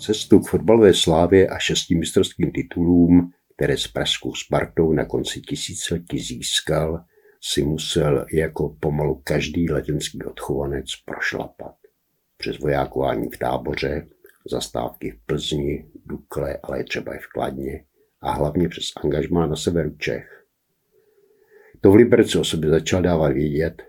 Cestu 0.00 0.40
k 0.40 0.48
fotbalové 0.48 0.94
slávě 0.94 1.48
a 1.48 1.58
šesti 1.58 1.94
mistrovským 1.94 2.52
titulům, 2.52 3.30
které 3.56 3.76
s 3.76 3.86
pražskou 3.86 4.34
Spartou 4.34 4.92
na 4.92 5.04
konci 5.04 5.40
tisíciletí 5.40 6.18
získal, 6.18 7.04
si 7.42 7.62
musel 7.62 8.26
jako 8.32 8.76
pomalu 8.80 9.20
každý 9.24 9.70
letenský 9.70 10.22
odchovanec 10.22 10.86
prošlapat. 11.04 11.74
Přes 12.36 12.58
vojákování 12.58 13.28
v 13.34 13.38
táboře, 13.38 14.06
zastávky 14.50 15.10
v 15.10 15.26
Plzni, 15.26 15.86
Dukle, 16.06 16.58
ale 16.62 16.84
třeba 16.84 17.14
i 17.14 17.18
v 17.18 17.26
Kladně 17.26 17.84
a 18.20 18.32
hlavně 18.32 18.68
přes 18.68 18.84
angažmá 19.04 19.46
na 19.46 19.56
severu 19.56 19.96
Čech. 19.96 20.46
To 21.80 21.90
v 21.90 21.94
Liberci 21.94 22.38
o 22.38 22.44
sobě 22.44 22.70
začal 22.70 23.02
dávat 23.02 23.32
vědět, 23.32 23.82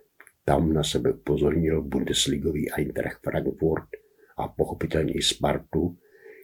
tam 0.45 0.73
na 0.73 0.83
sebe 0.83 1.13
upozornil 1.13 1.81
Bundesligový 1.81 2.71
Eintracht 2.71 3.19
Frankfurt 3.23 4.00
a 4.41 4.47
pochopitelně 4.47 5.13
i 5.13 5.21
Spartu, 5.21 5.97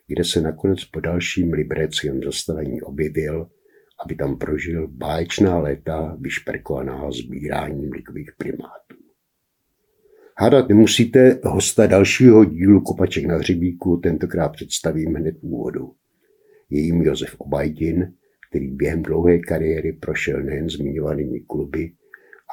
kde 0.08 0.24
se 0.24 0.42
nakonec 0.42 0.86
po 0.86 1.00
dalším 1.00 1.54
libereckém 1.54 2.24
zastavení 2.24 2.82
objevil, 2.82 3.50
aby 4.06 4.16
tam 4.16 4.38
prožil 4.38 4.88
báječná 4.88 5.60
léta 5.60 6.18
vyšperkovaná 6.20 7.12
sbíráním 7.12 7.92
ligových 7.92 8.32
primátů. 8.38 8.98
Hádat 10.40 10.70
nemusíte, 10.70 11.40
hosta 11.44 11.88
dalšího 11.88 12.46
dílu 12.46 12.82
Kopaček 12.82 13.26
na 13.26 13.38
hřebíku 13.38 13.98
tentokrát 13.98 14.50
představím 14.50 15.16
hned 15.16 15.36
v 15.40 15.44
úvodu. 15.44 15.94
Je 16.70 16.82
jim 16.82 17.02
Josef 17.02 17.36
Obajdin, 17.38 18.14
který 18.50 18.68
během 18.72 19.04
dlouhé 19.04 19.40
kariéry 19.40 19.94
prošel 19.94 20.44
nejen 20.44 20.70
zmiňovanými 20.70 21.40
kluby, 21.40 21.92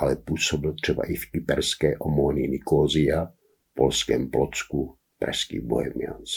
ale 0.01 0.17
působil 0.17 0.75
třeba 0.83 1.03
i 1.03 1.15
v 1.15 1.31
kyperské 1.31 1.99
Omony 1.99 2.49
Nikozia, 2.49 3.29
polském 3.75 4.31
Plocku, 4.31 4.97
pražský 5.25 5.61
Bohemians. 5.61 6.31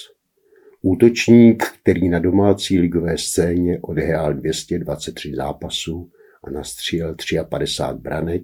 Útočník, 0.82 1.64
který 1.82 2.10
na 2.10 2.20
domácí 2.20 2.80
ligové 2.80 3.18
scéně 3.18 3.80
odehrál 3.82 4.34
223 4.34 5.36
zápasů 5.36 6.12
a 6.44 6.50
nastřílel 6.50 7.16
53 7.50 8.02
branek, 8.02 8.44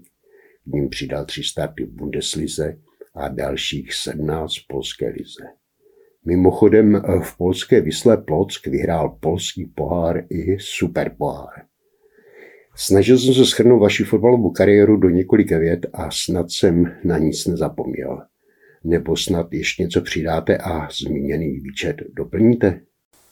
k 0.64 0.74
ním 0.74 0.90
přidal 0.90 1.26
tři 1.26 1.44
starty 1.44 1.86
v 1.86 1.90
Bundeslize 1.90 2.78
a 3.16 3.28
dalších 3.28 3.94
17 3.94 4.54
v 4.54 4.68
polské 4.68 5.10
lize. 5.10 5.44
Mimochodem 6.26 7.02
v 7.24 7.38
polské 7.38 7.82
Vysle 7.82 8.18
Plock 8.18 8.68
vyhrál 8.68 9.10
polský 9.10 9.66
pohár 9.66 10.26
i 10.30 10.58
superpohár. 10.60 11.66
Snažil 12.76 13.18
jsem 13.18 13.34
se 13.34 13.46
schrnout 13.46 13.82
vaši 13.82 14.04
fotbalovou 14.04 14.52
kariéru 14.52 14.98
do 14.98 15.10
několika 15.10 15.58
vět 15.58 15.86
a 15.94 16.12
snad 16.12 16.52
jsem 16.52 16.98
na 17.04 17.18
nic 17.18 17.48
nezapomněl. 17.48 18.33
Nebo 18.84 19.18
snad 19.18 19.54
ještě 19.54 19.84
něco 19.84 20.02
přidáte 20.02 20.58
a 20.58 20.88
zmíněný 20.92 21.60
výčet 21.60 21.96
doplníte? 22.14 22.80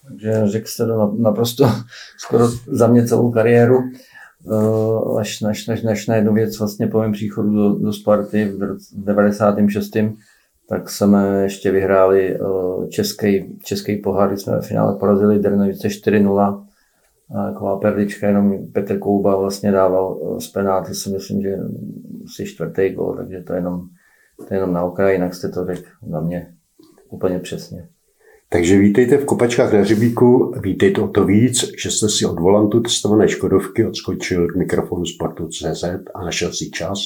Takže 0.07 0.41
řekl 0.45 0.67
jste 0.67 0.85
to 0.85 1.16
naprosto 1.19 1.66
skoro 2.17 2.47
za 2.67 2.88
mě 2.88 3.07
celou 3.07 3.31
kariéru. 3.31 3.79
Eh, 4.47 5.19
až, 5.19 5.41
až, 5.41 5.69
až, 5.69 5.85
až 5.85 6.07
na 6.07 6.16
jednu 6.16 6.34
věc 6.34 6.59
vlastně 6.59 6.88
po 6.88 7.00
mém 7.00 7.11
příchodu 7.11 7.51
do, 7.56 7.79
do 7.79 7.94
Sparty 7.94 8.45
v 8.45 8.57
96. 8.95 9.91
tak 10.69 10.90
jsme 10.90 11.44
ještě 11.44 11.72
vyhráli 11.72 12.35
eh, 12.35 12.88
český, 12.88 13.59
český 13.63 13.97
pohár, 13.97 14.29
kdy 14.29 14.38
jsme 14.38 14.56
ve 14.56 14.61
finále 14.61 14.97
porazili 15.00 15.40
Drnovice 15.40 15.88
4-0. 15.88 16.66
A 17.35 17.51
taková 17.51 17.79
perlička, 17.79 18.28
jenom 18.28 18.67
Petr 18.73 19.00
Kouba 19.00 19.35
vlastně 19.35 19.72
dával 19.72 20.19
eh, 20.22 20.41
z 20.41 20.47
penáty, 20.47 20.95
si 20.95 21.09
myslím, 21.09 21.41
že 21.41 21.57
si 22.35 22.45
čtvrtý 22.45 22.90
gol, 22.90 23.16
takže 23.17 23.41
to 23.41 23.53
je 23.53 23.59
jenom, 23.59 23.81
to 24.47 24.53
je 24.53 24.57
jenom 24.57 24.74
na 24.74 24.84
okraji, 24.84 25.16
jinak 25.16 25.35
jste 25.35 25.50
to 25.50 25.66
řekl 25.66 25.90
na 26.07 26.19
mě 26.19 26.53
úplně 27.09 27.40
přesně. 27.40 27.88
Takže 28.50 28.79
vítejte 28.79 29.18
v 29.18 29.25
Kopačkách 29.25 29.74
na 29.74 29.79
Hřebíku, 29.79 30.53
vítejte 30.62 31.02
o 31.02 31.07
to 31.07 31.25
víc, 31.25 31.66
že 31.84 31.91
jste 31.91 32.09
si 32.09 32.25
od 32.25 32.40
volantu 32.40 32.79
testované 32.79 33.28
Škodovky 33.28 33.85
odskočil 33.85 34.47
k 34.47 34.56
mikrofonu 34.56 35.06
Sportu.cz 35.06 35.84
a 36.13 36.25
našel 36.25 36.53
si 36.53 36.69
čas, 36.69 37.00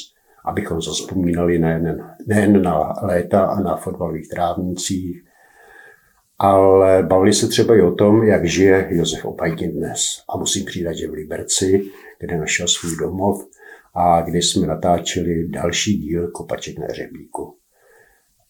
abychom 0.45 0.81
zaspomínali 0.81 1.59
nejen, 1.59 2.09
nejen 2.27 2.61
na 2.61 2.93
léta 3.01 3.45
a 3.45 3.59
na 3.59 3.75
fotbalových 3.75 4.29
trávnicích, 4.29 5.23
ale 6.39 7.03
bavili 7.03 7.33
se 7.33 7.47
třeba 7.47 7.75
i 7.75 7.81
o 7.81 7.91
tom, 7.91 8.23
jak 8.23 8.45
žije 8.45 8.87
Josef 8.91 9.25
Opajkin 9.25 9.71
dnes. 9.71 9.99
A 10.29 10.37
musím 10.37 10.65
přidat, 10.65 10.93
že 10.93 11.07
v 11.07 11.13
Liberci, 11.13 11.85
kde 12.19 12.37
našel 12.37 12.67
svůj 12.67 12.97
domov 13.01 13.45
a 13.95 14.21
kde 14.21 14.37
jsme 14.37 14.67
natáčeli 14.67 15.47
další 15.47 15.97
díl 15.97 16.27
Kopaček 16.27 16.79
na 16.79 16.85
Hřebíku. 16.89 17.55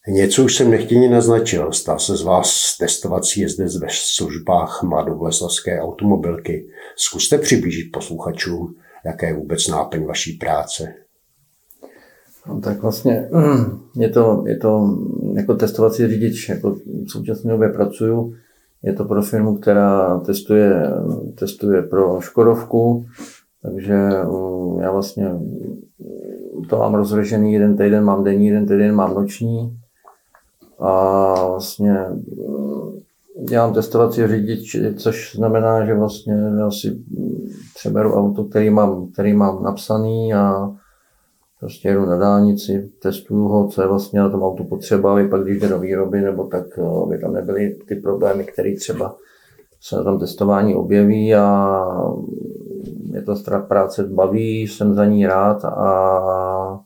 Něco 0.08 0.44
už 0.44 0.56
jsem 0.56 0.70
nechtěně 0.70 1.10
naznačil. 1.10 1.72
Stal 1.72 1.98
se 1.98 2.16
z 2.16 2.22
vás 2.22 2.76
testovací 2.80 3.40
jezdec 3.40 3.76
ve 3.76 3.86
službách 3.90 4.82
mladovleslavské 4.82 5.80
automobilky. 5.80 6.68
Zkuste 6.96 7.38
přiblížit 7.38 7.92
posluchačům, 7.92 8.74
jaké 9.04 9.26
je 9.26 9.34
vůbec 9.34 9.68
náplň 9.68 10.04
vaší 10.04 10.32
práce. 10.32 10.94
No, 12.48 12.60
tak 12.60 12.82
vlastně 12.82 13.28
je 13.96 14.08
to, 14.08 14.44
je 14.46 14.56
to 14.56 14.98
jako 15.36 15.54
testovací 15.54 16.06
řidič, 16.06 16.48
jako 16.48 16.70
v 16.70 17.10
současné 17.10 17.52
době 17.52 17.68
pracuju. 17.68 18.34
Je 18.82 18.92
to 18.92 19.04
pro 19.04 19.22
firmu, 19.22 19.56
která 19.56 20.20
testuje, 20.20 20.72
testuje 21.34 21.82
pro 21.82 22.20
Škodovku, 22.20 23.06
takže 23.66 23.94
já 24.80 24.90
vlastně 24.92 25.30
to 26.68 26.76
mám 26.76 26.94
rozřešený, 26.94 27.52
jeden 27.52 27.76
týden 27.76 28.04
mám 28.04 28.24
denní, 28.24 28.46
jeden 28.46 28.66
týden 28.66 28.94
mám 28.94 29.14
noční. 29.14 29.78
A 30.78 31.34
vlastně 31.46 31.92
mm, 31.92 33.00
dělám 33.48 33.74
testovací 33.74 34.26
řidič, 34.26 34.76
což 34.96 35.36
znamená, 35.36 35.86
že 35.86 35.94
vlastně 35.94 36.34
já 36.58 36.70
si 36.70 36.98
přeberu 37.74 38.14
auto, 38.14 38.44
který 38.44 38.70
mám, 38.70 39.06
který 39.12 39.32
mám 39.32 39.62
napsaný 39.62 40.34
a 40.34 40.70
prostě 41.60 41.88
jedu 41.88 42.06
na 42.06 42.16
dálnici, 42.16 42.90
testuju 43.02 43.48
ho, 43.48 43.68
co 43.68 43.82
je 43.82 43.88
vlastně 43.88 44.20
na 44.20 44.30
tom 44.30 44.42
autu 44.42 44.64
potřeba, 44.64 45.12
aby 45.12 45.28
pak 45.28 45.42
když 45.42 45.60
jde 45.60 45.68
do 45.68 45.78
výroby, 45.78 46.20
nebo 46.20 46.44
tak, 46.44 46.78
aby 46.78 47.18
tam 47.18 47.32
nebyly 47.32 47.78
ty 47.88 47.94
problémy, 47.94 48.44
které 48.44 48.76
třeba 48.76 49.16
se 49.80 49.96
na 49.96 50.02
tom 50.02 50.18
testování 50.18 50.74
objeví 50.74 51.34
a 51.34 51.82
mě 53.16 53.24
to 53.24 53.60
práce 53.68 54.02
baví, 54.02 54.62
jsem 54.62 54.94
za 54.94 55.04
ní 55.04 55.26
rád 55.26 55.64
a 55.64 56.80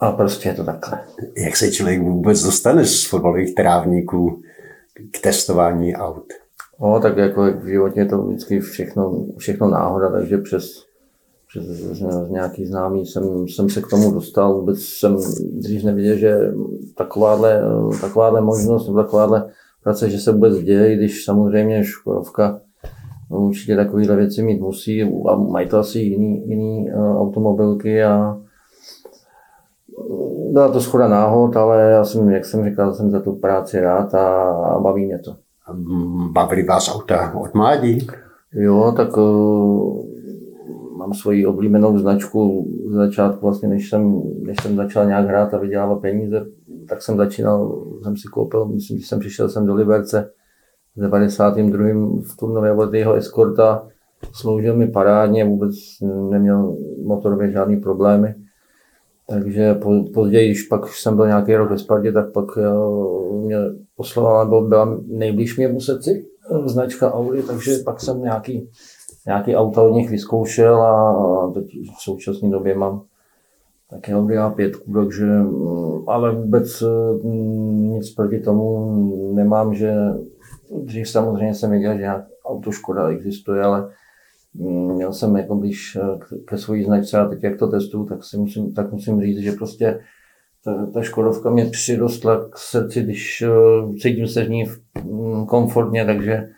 a 0.00 0.12
prostě 0.12 0.48
je 0.48 0.54
to 0.54 0.64
takhle. 0.64 1.00
Jak 1.36 1.56
se 1.56 1.70
člověk 1.70 2.02
vůbec 2.02 2.42
dostane 2.42 2.84
z 2.84 3.04
fotbalových 3.04 3.54
trávníků 3.54 4.42
k 5.10 5.20
testování 5.20 5.94
aut? 5.94 6.32
No, 6.80 7.00
tak 7.00 7.16
jako 7.16 7.42
v 7.52 7.66
životě 7.66 8.00
je 8.00 8.06
to 8.06 8.22
vždycky 8.22 8.60
všechno, 8.60 9.26
všechno 9.38 9.68
náhoda, 9.68 10.10
takže 10.10 10.38
přes, 10.38 10.64
přes 11.48 11.64
nějaký 12.28 12.66
známý 12.66 13.06
jsem, 13.06 13.48
jsem 13.48 13.70
se 13.70 13.82
k 13.82 13.86
tomu 13.86 14.10
dostal. 14.10 14.54
Vůbec 14.54 14.78
jsem 14.82 15.16
dřív 15.52 15.84
nevěděl, 15.84 16.16
že 16.16 16.38
takováhle, 16.96 17.62
takováhle 18.00 18.40
možnost 18.40 18.86
nebo 18.86 19.02
takováhle 19.02 19.50
práce, 19.82 20.10
že 20.10 20.18
se 20.18 20.32
vůbec 20.32 20.58
děje, 20.58 20.96
když 20.96 21.24
samozřejmě 21.24 21.84
Škodovka 21.84 22.60
určitě 23.38 23.76
takovéhle 23.76 24.16
věci 24.16 24.42
mít 24.42 24.60
musí 24.60 25.02
a 25.02 25.36
mají 25.36 25.68
to 25.68 25.78
asi 25.78 25.98
jiný, 25.98 26.48
jiný 26.48 26.90
eh, 26.90 26.94
automobilky 26.94 28.04
a 28.04 28.38
byla 30.52 30.68
to 30.72 30.80
schoda 30.80 31.08
náhod, 31.08 31.56
ale 31.56 31.90
já 31.90 32.04
jsem, 32.04 32.30
jak 32.30 32.44
jsem 32.44 32.64
říkal, 32.64 32.94
jsem 32.94 33.10
za 33.10 33.20
tu 33.20 33.32
práci 33.32 33.80
rád 33.80 34.14
a, 34.14 34.50
a 34.50 34.78
baví 34.78 35.06
mě 35.06 35.18
to. 35.18 35.36
Bavili 36.32 36.62
vás 36.62 36.94
auta 36.94 37.34
od 37.34 37.54
mládí? 37.54 38.06
Jo, 38.52 38.94
tak 38.96 39.16
uh, 39.16 40.04
mám 40.98 41.14
svoji 41.14 41.46
oblíbenou 41.46 41.98
značku 41.98 42.68
z 42.88 42.92
začátku, 42.92 43.46
vlastně 43.46 43.68
než 43.68 43.90
jsem, 43.90 44.22
než 44.42 44.56
jsem 44.62 44.76
začal 44.76 45.06
nějak 45.06 45.26
hrát 45.26 45.54
a 45.54 45.58
vydělávat 45.58 46.00
peníze, 46.00 46.46
tak 46.88 47.02
jsem 47.02 47.16
začínal, 47.16 47.84
jsem 48.02 48.16
si 48.16 48.28
koupil, 48.28 48.66
myslím, 48.66 48.98
že 48.98 49.06
jsem 49.06 49.20
přišel 49.20 49.48
jsem 49.48 49.66
do 49.66 49.74
Liberce 49.74 50.30
v 50.96 51.00
92. 51.00 51.78
v 52.22 52.36
turnově 52.38 52.72
od 52.72 52.94
jeho 52.94 53.14
eskorta, 53.14 53.88
sloužil 54.32 54.76
mi 54.76 54.88
parádně, 54.88 55.44
vůbec 55.44 55.74
neměl 56.30 56.76
motorově 57.04 57.50
žádný 57.50 57.76
problémy 57.76 58.34
Takže 59.26 59.80
později, 60.14 60.48
když 60.48 60.62
pak 60.62 60.88
jsem 60.88 61.16
byl 61.16 61.26
nějaký 61.26 61.56
rok 61.56 61.70
ve 61.70 61.78
Spartě, 61.78 62.12
tak 62.12 62.32
pak 62.32 62.58
mě 63.32 63.56
poslovala, 63.96 64.44
byl, 64.44 64.68
byla 64.68 64.98
nejblíž 65.06 65.56
mě 65.56 65.68
Museci, 65.68 66.26
značka 66.66 67.14
Audi, 67.14 67.42
takže 67.42 67.72
pak 67.84 68.00
jsem 68.00 68.22
nějaký, 68.22 68.68
nějaký 69.26 69.56
auto 69.56 69.84
od 69.84 69.94
nich 69.94 70.10
vyzkoušel 70.10 70.82
a 70.82 71.50
teď 71.54 71.66
v 71.98 72.02
současné 72.02 72.50
době 72.50 72.74
mám 72.74 73.02
taky 73.90 74.14
Audi 74.14 74.34
A5, 74.34 74.72
takže 74.94 75.26
ale 76.06 76.34
vůbec 76.34 76.82
mm, 77.22 77.90
nic 77.90 78.14
proti 78.14 78.40
tomu 78.40 78.94
nemám, 79.34 79.74
že 79.74 79.94
dřív 80.82 81.08
samozřejmě 81.08 81.54
jsem 81.54 81.70
věděl, 81.70 81.98
že 81.98 82.06
auto 82.44 82.72
Škoda 82.72 83.08
existuje, 83.08 83.62
ale 83.62 83.88
mm, 84.54 84.94
měl 84.94 85.12
jsem 85.12 85.36
jako 85.36 85.54
blíž 85.54 85.98
eh, 86.00 86.18
ke 86.44 86.58
své 86.58 86.84
značce 86.84 87.18
a 87.18 87.28
teď 87.28 87.42
jak 87.42 87.58
to 87.58 87.66
testuju, 87.66 88.04
tak, 88.04 88.24
si 88.24 88.36
musím, 88.36 88.72
tak 88.72 88.92
musím 88.92 89.20
říct, 89.20 89.38
že 89.38 89.52
prostě 89.52 90.00
ta, 90.64 90.86
ta 90.94 91.02
Škodovka 91.02 91.50
mě 91.50 91.64
přirostla 91.64 92.48
k 92.48 92.58
srdci, 92.58 93.02
když 93.02 93.42
uh, 93.42 93.94
cítím 93.94 94.26
se 94.26 94.44
v 94.44 94.50
ní 94.50 94.64
um, 95.04 95.46
komfortně, 95.46 96.04
takže 96.04 96.48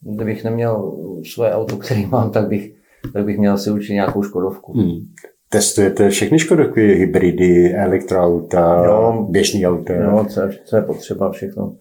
kdybych 0.00 0.44
neměl 0.44 0.96
svoje 1.32 1.52
auto, 1.52 1.76
který 1.76 2.06
mám, 2.06 2.30
tak 2.30 2.48
bych, 2.48 2.74
tak 3.12 3.24
bych 3.24 3.38
měl 3.38 3.58
si 3.58 3.70
určitě 3.70 3.92
nějakou 3.92 4.22
Škodovku. 4.22 4.72
Hmm. 4.72 5.00
Testujete 5.48 6.10
všechny 6.10 6.38
Škodovky, 6.38 6.94
hybridy, 6.94 7.74
elektroauta, 7.74 8.84
jo, 8.84 9.26
běžný 9.30 9.66
auta? 9.66 9.94
Jo, 9.94 10.26
co, 10.28 10.40
co 10.64 10.76
je 10.76 10.82
potřeba, 10.82 11.30
všechno. 11.30 11.76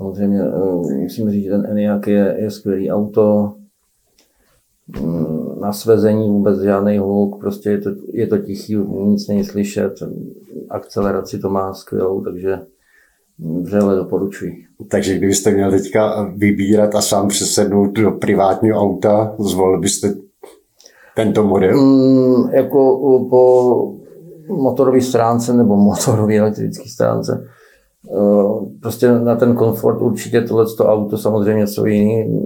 Samozřejmě 0.00 0.42
uh, 0.42 0.92
musím 0.92 1.30
říct, 1.30 1.44
že 1.44 1.50
ten 1.50 1.66
Enyaq 1.66 2.06
je, 2.06 2.36
je 2.38 2.50
skvělý 2.50 2.90
auto, 2.90 3.52
na 5.60 5.72
svezení 5.72 6.28
vůbec 6.28 6.60
žádný 6.60 6.98
hluk, 6.98 7.40
prostě 7.40 7.70
je 7.70 7.78
to, 7.78 7.90
je 8.12 8.26
to 8.26 8.38
tichý, 8.38 8.76
nic 9.04 9.28
není 9.28 9.44
slyšet, 9.44 9.92
akceleraci 10.70 11.38
to 11.38 11.50
má 11.50 11.74
skvělou, 11.74 12.20
takže 12.20 12.58
vřele 13.62 13.96
doporučuji. 13.96 14.52
Takže 14.90 15.18
kdybyste 15.18 15.50
měl 15.50 15.70
teďka 15.70 16.32
vybírat 16.36 16.94
a 16.94 17.00
sám 17.00 17.28
přesednout 17.28 17.92
do 17.92 18.10
privátního 18.10 18.80
auta, 18.80 19.34
zvolil 19.38 19.80
byste 19.80 20.14
tento 21.16 21.44
model? 21.44 21.80
Mm, 21.80 22.50
jako 22.50 22.98
po 23.30 23.94
motorové 24.48 25.00
stránce 25.00 25.54
nebo 25.54 25.76
motorové 25.96 26.36
elektrické 26.36 26.88
stránce 26.88 27.44
eh, 27.44 27.59
prostě 28.82 29.12
na 29.12 29.36
ten 29.36 29.54
komfort 29.54 30.02
určitě 30.02 30.40
tohle 30.40 30.66
auto 30.80 31.18
samozřejmě 31.18 31.60
něco 31.60 31.86
jiný 31.86 32.42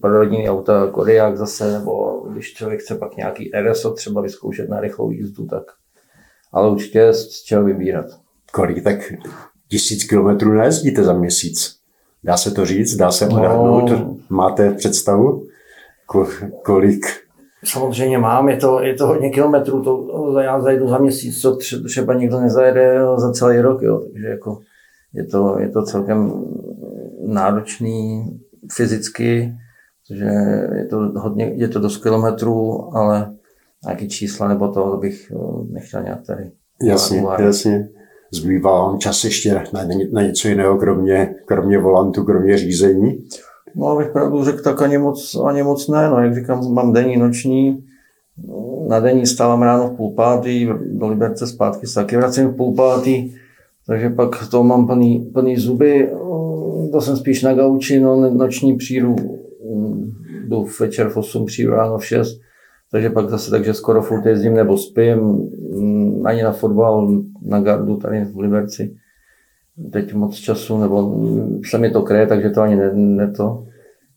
pro 0.00 0.18
rodinný 0.18 0.48
auta 0.50 0.86
Kodiak 0.86 1.36
zase, 1.36 1.72
nebo 1.72 2.22
když 2.32 2.54
člověk 2.54 2.80
chce 2.80 2.94
pak 2.94 3.16
nějaký 3.16 3.50
RSO 3.62 3.90
třeba 3.90 4.20
vyzkoušet 4.20 4.68
na 4.68 4.80
rychlou 4.80 5.10
jízdu, 5.10 5.46
tak 5.46 5.62
ale 6.52 6.70
určitě 6.70 7.12
z 7.12 7.42
čeho 7.42 7.64
vybírat. 7.64 8.06
Kolik 8.52 8.84
tak 8.84 9.12
tisíc 9.68 10.04
kilometrů 10.04 10.52
nejezdíte 10.52 11.04
za 11.04 11.12
měsíc? 11.12 11.76
Dá 12.24 12.36
se 12.36 12.50
to 12.50 12.66
říct? 12.66 12.96
Dá 12.96 13.10
se 13.10 13.26
odhadnout? 13.26 13.90
No, 13.90 14.16
Máte 14.30 14.70
představu? 14.70 15.46
Kolik? 16.62 17.06
Samozřejmě 17.64 18.18
mám, 18.18 18.48
je 18.48 18.56
to, 18.56 18.80
je 18.80 18.94
to 18.94 19.06
hodně 19.06 19.30
kilometrů, 19.30 19.82
to 19.82 20.38
já 20.38 20.60
zajdu 20.60 20.88
za 20.88 20.98
měsíc, 20.98 21.40
co 21.40 21.56
třeba 21.84 22.14
nikdo 22.14 22.40
nezajede 22.40 22.98
za 23.16 23.32
celý 23.32 23.60
rok, 23.60 23.82
jo. 23.82 23.98
takže 24.12 24.26
jako 24.26 24.58
je 25.14 25.24
to, 25.24 25.58
je 25.58 25.68
to 25.68 25.82
celkem 25.82 26.44
náročný 27.26 28.24
fyzicky, 28.72 29.54
že 30.10 30.24
je 30.78 30.86
to 30.90 30.96
hodně, 31.16 31.52
je 31.56 31.68
to 31.68 31.80
dost 31.80 31.96
kilometrů, 31.96 32.88
ale 32.96 33.34
nějaký 33.84 34.08
čísla 34.08 34.48
nebo 34.48 34.68
to 34.68 34.98
bych 35.00 35.32
eh, 35.32 35.64
nechtěl 35.72 36.02
nějak 36.02 36.26
tady. 36.26 36.50
Jasně, 36.82 37.22
uvádět. 37.22 37.46
jasně. 37.46 37.88
Zbývá 38.32 38.82
vám 38.82 38.98
čas 38.98 39.24
ještě 39.24 39.54
na, 39.54 39.84
na 40.12 40.22
něco 40.22 40.48
jiného, 40.48 40.78
kromě, 40.78 41.34
kromě 41.46 41.78
volantu, 41.78 42.24
kromě 42.24 42.58
řízení? 42.58 43.24
No, 43.76 43.86
abych 43.86 44.08
pravdu 44.08 44.44
řekl, 44.44 44.62
tak 44.62 44.82
ani 44.82 44.98
moc, 44.98 45.36
ani 45.46 45.62
moc 45.62 45.88
ne. 45.88 46.10
No, 46.10 46.22
jak 46.22 46.34
říkám, 46.34 46.72
mám 46.72 46.92
denní, 46.92 47.16
noční. 47.16 47.84
Na 48.88 49.00
denní 49.00 49.26
stávám 49.26 49.62
ráno 49.62 49.88
v 49.88 49.96
půl 49.96 50.14
pátý, 50.14 50.68
do 50.84 51.08
Liberce 51.08 51.46
zpátky 51.46 51.86
se 51.86 51.94
taky 51.94 52.16
vracím 52.16 52.48
v 52.48 52.56
půl 52.56 52.74
pátý, 52.74 53.34
takže 53.90 54.10
pak 54.10 54.48
to 54.50 54.64
mám 54.64 54.86
plný, 54.86 55.30
plný 55.34 55.56
zuby. 55.56 56.10
To 56.92 57.00
jsem 57.00 57.16
spíš 57.16 57.42
na 57.42 57.54
gauči, 57.54 58.00
no, 58.00 58.30
noční 58.30 58.76
příru 58.76 59.16
jdu 60.48 60.66
večer 60.80 61.08
v 61.08 61.16
8, 61.16 61.46
přijdu 61.46 61.70
ráno 61.70 61.98
v 61.98 62.06
6, 62.06 62.40
takže 62.92 63.10
pak 63.10 63.30
zase 63.30 63.50
takže 63.50 63.74
skoro 63.74 64.02
furt 64.02 64.26
jezdím 64.26 64.54
nebo 64.54 64.78
spím, 64.78 65.18
mm, 65.18 66.26
ani 66.26 66.42
na 66.42 66.52
fotbal, 66.52 67.22
na 67.42 67.60
gardu 67.60 67.96
tady 67.96 68.24
v 68.24 68.38
Liberci. 68.38 68.94
Teď 69.92 70.14
moc 70.14 70.36
času, 70.36 70.78
nebo 70.78 71.14
se 71.70 71.78
mi 71.78 71.90
to 71.90 72.02
kreje, 72.02 72.26
takže 72.26 72.50
to 72.50 72.60
ani 72.60 72.76
ne, 72.76 72.90
ne 72.94 73.30
to. 73.30 73.64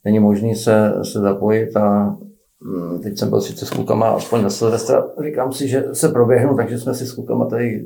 Není 0.06 0.20
možné 0.20 0.56
se, 0.56 0.94
se 1.04 1.20
zapojit 1.20 1.78
a 1.78 2.18
teď 3.04 3.18
jsem 3.18 3.30
byl 3.30 3.42
sice 3.42 3.66
s 3.66 3.70
klukama 3.70 4.10
aspoň 4.10 4.42
na 4.44 4.50
Silvestra, 4.50 5.08
říkám 5.24 5.54
si, 5.54 5.68
že 5.68 5.84
se 5.94 6.10
proběhnu, 6.10 6.56
takže 6.56 6.80
jsme 6.80 6.94
si 6.94 7.06
s 7.06 7.14
klukama 7.14 7.46
tady 7.46 7.86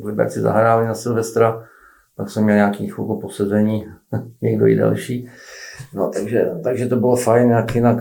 v 0.00 0.06
Liberci 0.06 0.40
zahráli 0.40 0.86
na 0.86 0.94
Silvestra, 0.94 1.64
pak 2.16 2.30
jsem 2.30 2.44
měl 2.44 2.56
nějaký 2.56 2.88
chvilku 2.88 3.20
posezení, 3.20 3.86
někdo 4.42 4.66
i 4.66 4.76
další. 4.76 5.28
No, 5.94 6.10
takže, 6.10 6.50
takže 6.62 6.86
to 6.86 6.96
bylo 6.96 7.16
fajn, 7.16 7.50
jak 7.50 7.74
jinak 7.74 7.98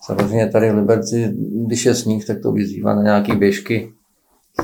samozřejmě 0.00 0.48
tady 0.48 0.70
v 0.70 0.74
Liberci, 0.74 1.34
když 1.66 1.86
je 1.86 1.94
sníh, 1.94 2.26
tak 2.26 2.40
to 2.42 2.52
vyzývá 2.52 2.94
na 2.94 3.02
nějaké 3.02 3.34
běžky, 3.34 3.92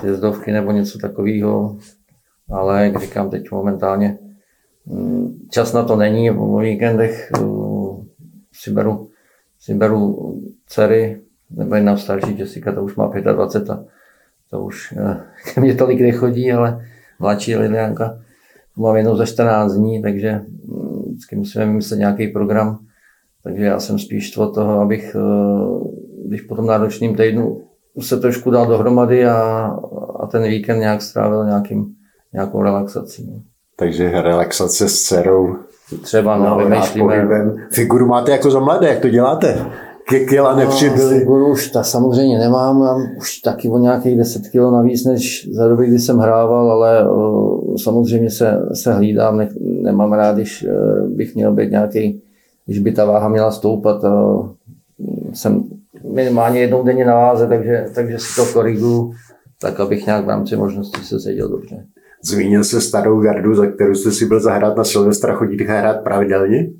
sjezdovky 0.01 0.53
nebo 0.53 0.73
něco 0.73 0.99
takového, 0.99 1.79
ale 2.51 2.85
jak 2.85 3.01
říkám 3.01 3.31
teď 3.31 3.51
momentálně, 3.51 4.19
mm, 4.87 5.39
čas 5.51 5.73
na 5.73 5.85
to 5.85 5.97
není, 5.97 6.31
o 6.31 6.59
víkendech 6.59 7.31
uh, 7.41 8.05
si 8.53 8.71
beru, 8.71 9.09
si 9.61 9.75
beru 9.75 10.35
dcery, 10.67 11.21
nebo 11.51 11.75
jedna 11.75 11.97
starší 11.97 12.39
Jessica, 12.39 12.73
to 12.73 12.83
už 12.83 12.97
má 12.97 13.13
25 13.33 13.71
a 13.71 13.85
to 14.51 14.61
už 14.61 14.95
eh, 14.97 15.21
ke 15.55 15.61
mně 15.61 15.75
tolik 15.75 16.01
nechodí, 16.01 16.53
ale 16.53 16.87
mladší 17.19 17.57
Lilianka 17.57 18.19
mám 18.77 18.97
jenom 18.97 19.17
za 19.17 19.27
14 19.27 19.73
dní, 19.73 20.03
takže 20.03 20.41
vždycky 21.07 21.37
musíme 21.37 21.67
vymyslet 21.67 21.99
nějaký 21.99 22.29
program, 22.29 22.79
takže 23.43 23.65
já 23.65 23.81
jsem 23.81 23.99
spíš 23.99 24.37
od 24.37 24.55
toho, 24.55 24.81
abych, 24.81 25.17
eh, 25.17 25.89
když 26.27 26.41
po 26.41 26.57
tom 26.57 26.67
náročném 26.67 27.15
týdnu 27.15 27.63
se 28.01 28.21
trošku 28.21 28.51
dal 28.51 28.67
dohromady 28.67 29.27
a, 29.27 29.37
a 30.21 30.27
ten 30.27 30.43
víkend 30.43 30.81
nějak 30.81 31.03
strávil 31.03 31.47
nějakým, 31.47 31.87
nějakou 32.33 32.63
relaxací. 32.63 33.27
No. 33.31 33.43
Takže 33.77 34.23
relaxace 34.23 34.89
s 34.89 35.03
dcerou. 35.03 35.57
Třeba, 36.03 36.37
no, 36.37 36.45
no 36.45 36.57
vymýšlíme. 36.57 37.29
Figuru 37.71 38.07
máte 38.07 38.31
jako 38.31 38.51
za 38.51 38.61
mladé, 38.61 38.89
jak 38.89 39.01
to 39.01 39.09
děláte? 39.09 39.67
kila 40.29 40.53
no, 40.53 40.59
nepřibyly? 40.59 41.19
Figuru 41.19 41.53
už 41.53 41.71
ta 41.71 41.83
samozřejmě 41.83 42.39
nemám, 42.39 42.79
mám 42.79 43.07
už 43.17 43.39
taky 43.39 43.69
o 43.69 43.79
nějakých 43.79 44.19
10 44.19 44.43
kg 44.49 44.55
navíc, 44.55 45.05
než 45.05 45.49
za 45.53 45.69
doby, 45.69 45.87
kdy 45.87 45.99
jsem 45.99 46.19
hrával, 46.19 46.73
ale 46.73 47.11
uh, 47.11 47.77
samozřejmě 47.77 48.31
se, 48.31 48.63
se 48.73 48.95
hlídám, 48.95 49.37
ne, 49.37 49.49
nemám 49.61 50.13
rád, 50.13 50.37
když 50.37 50.67
uh, 50.69 51.09
bych 51.09 51.35
měl 51.35 51.55
být 51.55 51.71
nějaký, 51.71 52.23
když 52.67 52.79
by 52.79 52.93
ta 52.93 53.05
váha 53.05 53.29
měla 53.29 53.51
stoupat. 53.51 54.05
Uh, 54.05 54.49
jsem 55.33 55.65
minimálně 56.13 56.61
jednou 56.61 56.83
denně 56.83 57.05
na 57.05 57.15
váze, 57.15 57.47
takže, 57.47 57.87
takže 57.95 58.19
si 58.19 58.37
to 58.37 58.47
koriguju, 58.53 59.13
tak 59.61 59.81
abych 59.81 60.07
nějak 60.07 60.25
v 60.25 60.29
rámci 60.29 60.57
možností 60.57 61.05
se 61.05 61.21
seděl 61.21 61.49
dobře. 61.49 61.85
Zmínil 62.25 62.65
se 62.65 62.81
starou 62.81 63.21
gardu, 63.21 63.55
za 63.55 63.67
kterou 63.67 63.95
jste 63.95 64.11
si 64.11 64.27
byl 64.27 64.41
zahrát 64.41 64.77
na 64.77 64.85
Silvestra, 64.85 65.35
chodíte 65.35 65.65
hrát 65.65 66.03
pravidelně? 66.03 66.71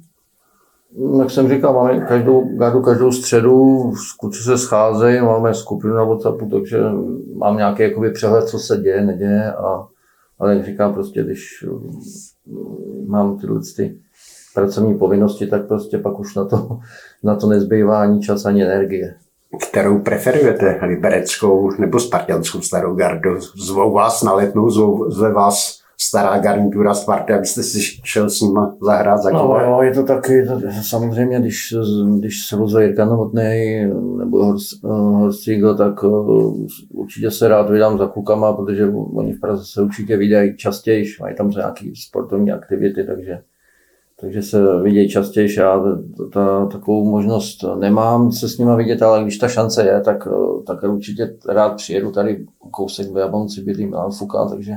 jak 1.21 1.31
jsem 1.31 1.49
říkal, 1.49 1.75
máme 1.75 2.01
každou 2.01 2.57
gardu, 2.57 2.83
každou 2.83 3.13
středu, 3.13 3.93
kluci 4.21 4.43
se 4.43 4.59
scházejí, 4.59 5.21
máme 5.21 5.55
skupinu 5.55 5.95
na 5.95 6.05
WhatsAppu, 6.05 6.49
takže 6.51 6.79
mám 7.37 7.57
nějaký 7.57 7.83
jakoby 7.83 8.11
přehled, 8.11 8.49
co 8.49 8.59
se 8.59 8.77
děje, 8.77 9.05
neděje. 9.05 9.53
A, 9.53 9.87
ale 10.39 10.55
jak 10.55 10.65
říkám, 10.65 10.95
prostě 10.95 11.23
když 11.23 11.67
mm, 11.67 13.09
mám 13.09 13.39
tyhle 13.39 13.61
ty 13.77 13.99
pracovní 14.55 14.99
povinnosti, 14.99 15.47
tak 15.47 15.67
prostě 15.67 15.99
pak 15.99 16.19
už 16.19 16.35
na 16.35 16.45
to, 16.45 16.79
na 17.23 17.37
to 17.37 17.47
nezbývá 17.47 18.03
ani 18.03 18.21
čas, 18.21 18.47
ani 18.47 18.65
energie. 18.65 19.15
Kterou 19.69 19.99
preferujete, 19.99 20.79
libereckou 20.83 21.71
nebo 21.79 22.01
spartianskou 22.01 22.61
starou 22.61 22.95
gardu? 22.95 23.41
Zvou 23.41 23.93
vás 23.93 24.23
na 24.23 24.33
letnou, 24.33 24.71
zvou, 24.71 25.11
zve 25.11 25.33
vás 25.33 25.79
stará 26.01 26.39
garnitura 26.39 26.95
Sparty, 26.95 27.33
abyste 27.33 27.63
si 27.63 27.81
šel 28.05 28.31
s 28.31 28.41
nima 28.41 28.77
zahrát 28.83 29.23
za 29.23 29.31
no, 29.31 29.59
no, 29.67 29.83
je 29.83 29.95
to 29.95 30.05
taky, 30.05 30.47
to, 30.47 30.61
samozřejmě, 30.83 31.41
když, 31.41 31.75
když 32.19 32.47
se 32.47 32.57
vozil 32.57 32.81
Jirka 32.81 33.05
Novotný 33.05 33.87
nebo 34.19 34.45
Horst, 34.45 34.83
Horst 34.83 35.49
tak 35.79 36.03
uh, 36.03 36.67
určitě 36.93 37.31
se 37.31 37.49
rád 37.49 37.71
vydám 37.71 37.99
za 37.99 38.07
klukama, 38.07 38.53
protože 38.53 38.89
oni 39.15 39.33
v 39.33 39.41
Praze 39.41 39.63
se 39.67 39.83
určitě 39.83 40.17
vydají 40.17 40.57
častěji, 40.57 41.05
mají 41.21 41.37
tam 41.37 41.51
nějaké 41.51 41.85
sportovní 42.09 42.53
aktivity, 42.53 43.05
takže, 43.05 43.39
takže 44.21 44.43
se 44.43 44.81
vidějí 44.83 45.09
častěji. 45.09 45.59
Já 45.59 45.83
ta, 46.33 46.67
takovou 46.67 47.11
možnost 47.11 47.65
nemám 47.79 48.33
se 48.33 48.49
s 48.49 48.59
nima 48.59 48.77
vidět, 48.77 49.03
ale 49.03 49.23
když 49.23 49.39
ta 49.39 49.49
šance 49.49 49.85
je, 49.85 50.01
tak, 50.01 50.29
tak 50.67 50.83
určitě 50.83 51.37
rád 51.49 51.77
přijedu 51.77 52.11
tady 52.11 52.47
kousek 52.71 53.13
v 53.13 53.17
Jablonci, 53.17 53.61
bydlí 53.61 53.87
Milan 53.87 54.11
Fuka, 54.11 54.45
takže 54.45 54.73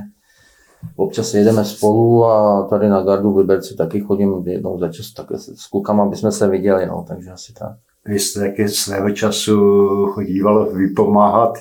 občas 0.96 1.34
jedeme 1.34 1.64
spolu 1.64 2.24
a 2.24 2.66
tady 2.70 2.88
na 2.88 3.02
gardu 3.02 3.32
v 3.32 3.36
Liberci 3.36 3.76
taky 3.76 4.00
chodím 4.00 4.42
jednou 4.46 4.78
za 4.78 4.88
čas, 4.88 5.12
tak 5.12 5.26
s 5.36 5.66
klukama 5.66 6.06
bychom 6.06 6.32
se 6.32 6.48
viděli, 6.48 6.86
no, 6.86 7.04
takže 7.08 7.30
asi 7.30 7.52
tak. 7.52 7.72
Vy 8.06 8.18
jste 8.18 8.40
taky 8.40 8.68
svého 8.68 9.10
času 9.10 9.58
chodíval 10.06 10.72
vypomáhat 10.72 11.58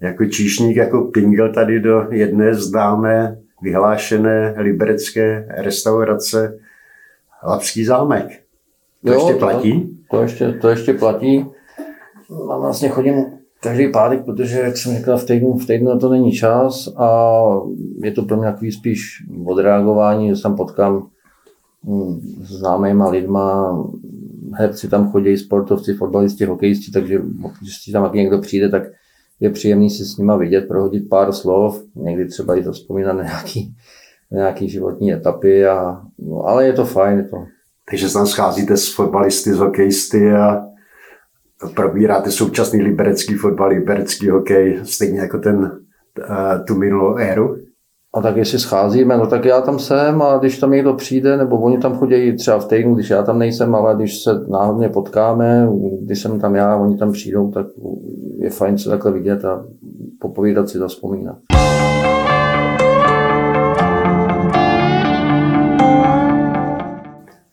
jako 0.00 0.24
číšník, 0.26 0.76
jako 0.76 1.00
pingel 1.00 1.52
tady 1.52 1.80
do 1.80 2.06
jedné 2.10 2.54
známé 2.54 3.38
vyhlášené 3.62 4.54
liberecké 4.58 5.46
restaurace 5.58 6.58
Lapský 7.44 7.84
zámek. 7.84 8.42
To 9.04 9.12
jo, 9.12 9.18
ještě 9.18 9.34
platí? 9.34 9.82
To, 10.10 10.16
to, 10.16 10.22
ještě, 10.22 10.52
to 10.52 10.68
ještě 10.68 10.94
platí. 10.94 11.46
A 12.50 12.56
vlastně 12.58 12.88
chodím 12.88 13.24
každý 13.60 13.92
pátek, 13.92 14.24
protože, 14.24 14.60
jak 14.60 14.76
jsem 14.76 14.96
říkal, 14.96 15.18
v 15.18 15.26
týdnu, 15.26 15.58
v 15.58 15.66
týdnu 15.66 15.90
na 15.90 15.98
to 15.98 16.08
není 16.08 16.32
čas 16.32 16.88
a 16.96 17.38
je 18.02 18.12
to 18.12 18.22
pro 18.22 18.36
mě 18.36 18.46
takový 18.46 18.72
spíš 18.72 19.26
odreagování, 19.44 20.36
že 20.36 20.42
tam 20.42 20.56
potkám 20.56 21.06
hm, 21.84 22.20
známýma 22.42 23.08
lidma, 23.08 23.78
herci 24.54 24.88
tam 24.88 25.10
chodí, 25.10 25.36
sportovci, 25.36 25.94
fotbalisti, 25.94 26.44
hokejisti, 26.44 26.92
takže 26.92 27.20
když 27.60 27.92
tam 27.92 28.10
někdo 28.14 28.38
přijde, 28.38 28.68
tak 28.68 28.82
je 29.40 29.50
příjemný 29.50 29.90
si 29.90 30.04
s 30.04 30.16
nima 30.16 30.36
vidět, 30.36 30.68
prohodit 30.68 31.08
pár 31.08 31.32
slov, 31.32 31.82
někdy 31.94 32.28
třeba 32.28 32.56
i 32.56 32.64
to 32.64 32.72
vzpomínat 32.72 33.16
na 33.16 33.22
nějaký, 33.22 33.74
nějaký 34.32 34.68
životní 34.68 35.12
etapy, 35.12 35.66
a, 35.66 36.00
no, 36.18 36.48
ale 36.48 36.66
je 36.66 36.72
to 36.72 36.84
fajn. 36.84 37.18
Je 37.18 37.24
to. 37.24 37.36
Takže 37.90 38.12
tam 38.12 38.26
scházíte 38.26 38.76
s 38.76 38.94
fotbalisty, 38.94 39.52
s 39.52 39.58
hokejisty 39.58 40.32
a 40.32 40.62
probíráte 41.74 42.30
současný 42.30 42.82
liberecký 42.82 43.34
fotbal, 43.34 43.68
liberecký 43.68 44.28
hokej, 44.28 44.80
stejně 44.82 45.20
jako 45.20 45.38
ten, 45.38 45.70
tu 46.66 46.74
minulou 46.74 47.16
éru? 47.16 47.56
A 48.14 48.22
tak 48.22 48.36
jestli 48.36 48.58
scházíme, 48.58 49.16
no 49.16 49.26
tak 49.26 49.44
já 49.44 49.60
tam 49.60 49.78
jsem 49.78 50.22
a 50.22 50.38
když 50.38 50.58
tam 50.58 50.70
někdo 50.70 50.94
přijde, 50.94 51.36
nebo 51.36 51.60
oni 51.60 51.78
tam 51.78 51.94
chodí 51.94 52.36
třeba 52.36 52.58
v 52.58 52.68
týdnu, 52.68 52.94
když 52.94 53.10
já 53.10 53.22
tam 53.22 53.38
nejsem, 53.38 53.74
ale 53.74 53.94
když 53.94 54.22
se 54.22 54.30
náhodně 54.48 54.88
potkáme, 54.88 55.68
když 56.02 56.22
jsem 56.22 56.40
tam 56.40 56.54
já, 56.54 56.76
oni 56.76 56.96
tam 56.96 57.12
přijdou, 57.12 57.50
tak 57.50 57.66
je 58.38 58.50
fajn 58.50 58.78
se 58.78 58.90
takhle 58.90 59.12
vidět 59.12 59.44
a 59.44 59.64
popovídat 60.20 60.68
si, 60.68 60.78
zaspomínat. 60.78 61.36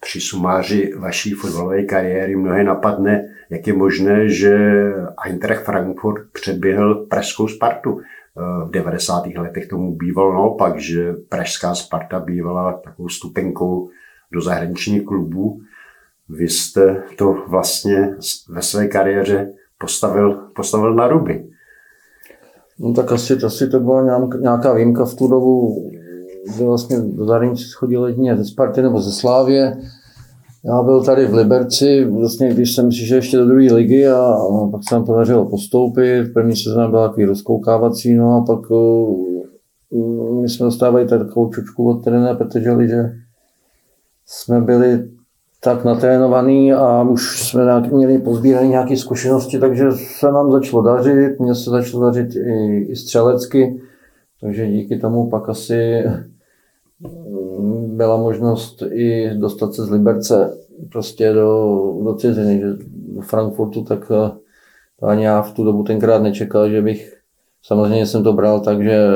Při 0.10 0.22
sumáři 0.22 0.94
vaší 0.98 1.32
fotbalové 1.32 1.84
kariéry 1.84 2.36
mnohé 2.36 2.64
napadne, 2.64 3.26
jak 3.50 3.68
je 3.68 3.74
možné, 3.74 4.30
že 4.30 4.58
Eintracht 5.26 5.64
Frankfurt 5.64 6.32
předběhl 6.32 6.96
pražskou 6.96 7.48
Spartu 7.48 8.00
v 8.66 8.72
90. 8.72 9.26
letech 9.26 9.68
tomu 9.68 9.96
bývalo 9.96 10.34
naopak, 10.34 10.80
že 10.80 11.14
pražská 11.30 11.76
Sparta 11.76 12.20
bývala 12.20 12.74
takovou 12.84 13.10
stupenkou 13.10 13.90
do 14.32 14.42
zahraničních 14.42 15.06
klubů. 15.06 15.62
Vy 16.30 16.50
jste 16.50 17.04
to 17.18 17.36
vlastně 17.48 18.16
ve 18.50 18.62
své 18.62 18.88
kariéře 18.88 19.54
postavil, 19.78 20.34
postavil 20.56 20.94
na 20.94 21.08
ruby. 21.08 21.50
No 22.80 22.94
tak 22.94 23.12
asi, 23.12 23.34
asi 23.34 23.70
to 23.70 23.80
byla 23.80 24.28
nějaká 24.42 24.74
výjimka 24.74 25.06
v 25.06 25.16
tu 25.16 25.28
dobu, 25.28 25.76
kdy 26.56 26.66
vlastně 26.66 26.98
do 27.00 27.26
zahraničí 27.26 27.64
schodil 27.64 28.08
jedině 28.08 28.38
ze 28.38 28.46
Sparty 28.46 28.82
nebo 28.82 29.02
ze 29.02 29.12
Slávě. 29.12 29.78
Já 30.66 30.84
byl 30.84 31.04
tady 31.04 31.26
v 31.28 31.34
Liberci, 31.34 32.06
vlastně 32.06 32.50
když 32.50 32.76
jsem 32.76 32.90
přišel 32.90 33.18
ještě 33.18 33.38
do 33.38 33.46
druhé 33.46 33.74
ligy 33.74 34.08
a, 34.08 34.22
a 34.24 34.68
pak 34.72 34.82
se 34.90 34.96
nám 34.96 35.06
podařilo 35.06 35.50
postoupit. 35.50 36.34
První 36.34 36.56
sezóně 36.56 36.88
byla 36.88 37.08
takový 37.08 37.26
rozkoukávací, 37.26 38.16
no 38.16 38.36
a 38.36 38.46
pak 38.46 38.72
uh, 38.72 40.42
my 40.42 40.50
jsme 40.50 40.66
dostávali 40.66 41.08
takovou 41.08 41.50
čučku 41.50 41.90
od 41.90 42.04
trenéra 42.04 42.36
Petrželi, 42.36 42.88
že 42.88 43.12
jsme 44.26 44.62
byli 44.62 45.10
tak 45.64 45.86
natrénovaný 45.86 46.74
a 46.74 47.04
už 47.04 47.50
jsme 47.50 47.64
nějak, 47.64 47.92
měli 47.92 48.18
pozbírané 48.18 48.68
nějaké 48.68 48.98
zkušenosti, 48.98 49.60
takže 49.60 49.92
se 49.92 50.32
nám 50.32 50.52
začalo 50.52 50.82
dařit, 50.82 51.40
mně 51.40 51.56
se 51.56 51.70
začalo 51.70 52.06
dařit 52.06 52.36
i, 52.36 52.86
i 52.90 52.96
střelecky, 52.96 53.82
takže 54.42 54.68
díky 54.68 54.98
tomu 54.98 55.30
pak 55.30 55.50
asi 55.50 56.04
byla 57.88 58.18
možnost 58.18 58.84
i 58.92 59.30
dostat 59.36 59.74
se 59.74 59.86
z 59.86 59.90
Liberce 59.90 60.58
prostě 60.92 61.34
do, 61.34 61.78
do 62.04 62.16
ciziny, 62.16 62.60
že 62.60 62.66
do 63.16 63.22
Frankfurtu, 63.22 63.84
tak 63.84 64.12
eh, 64.12 64.32
ani 65.02 65.24
já 65.24 65.42
v 65.42 65.54
tu 65.54 65.64
dobu 65.64 65.84
tenkrát 65.84 66.22
nečekal, 66.22 66.70
že 66.70 66.82
bych, 66.82 67.14
samozřejmě 67.64 68.06
jsem 68.06 68.24
to 68.24 68.34
bral 68.34 68.60
tak, 68.60 68.84
že 68.84 69.08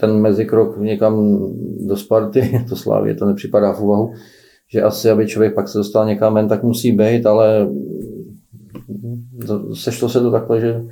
ten 0.00 0.20
mezikrok 0.20 0.78
někam 0.78 1.38
do 1.86 1.96
Sparty, 1.96 2.64
to 2.68 2.76
Slávě, 2.76 3.14
to 3.14 3.26
nepřipadá 3.26 3.72
v 3.72 3.80
úvahu, 3.80 4.12
že 4.72 4.82
asi, 4.82 5.10
aby 5.10 5.26
člověk 5.26 5.54
pak 5.54 5.68
se 5.68 5.78
dostal 5.78 6.06
někam 6.06 6.34
ven, 6.34 6.48
tak 6.48 6.62
musí 6.62 6.92
být, 6.92 7.26
ale 7.26 7.68
sešlo 9.74 10.08
se 10.08 10.20
to 10.20 10.30
takhle, 10.30 10.60
že, 10.60 10.84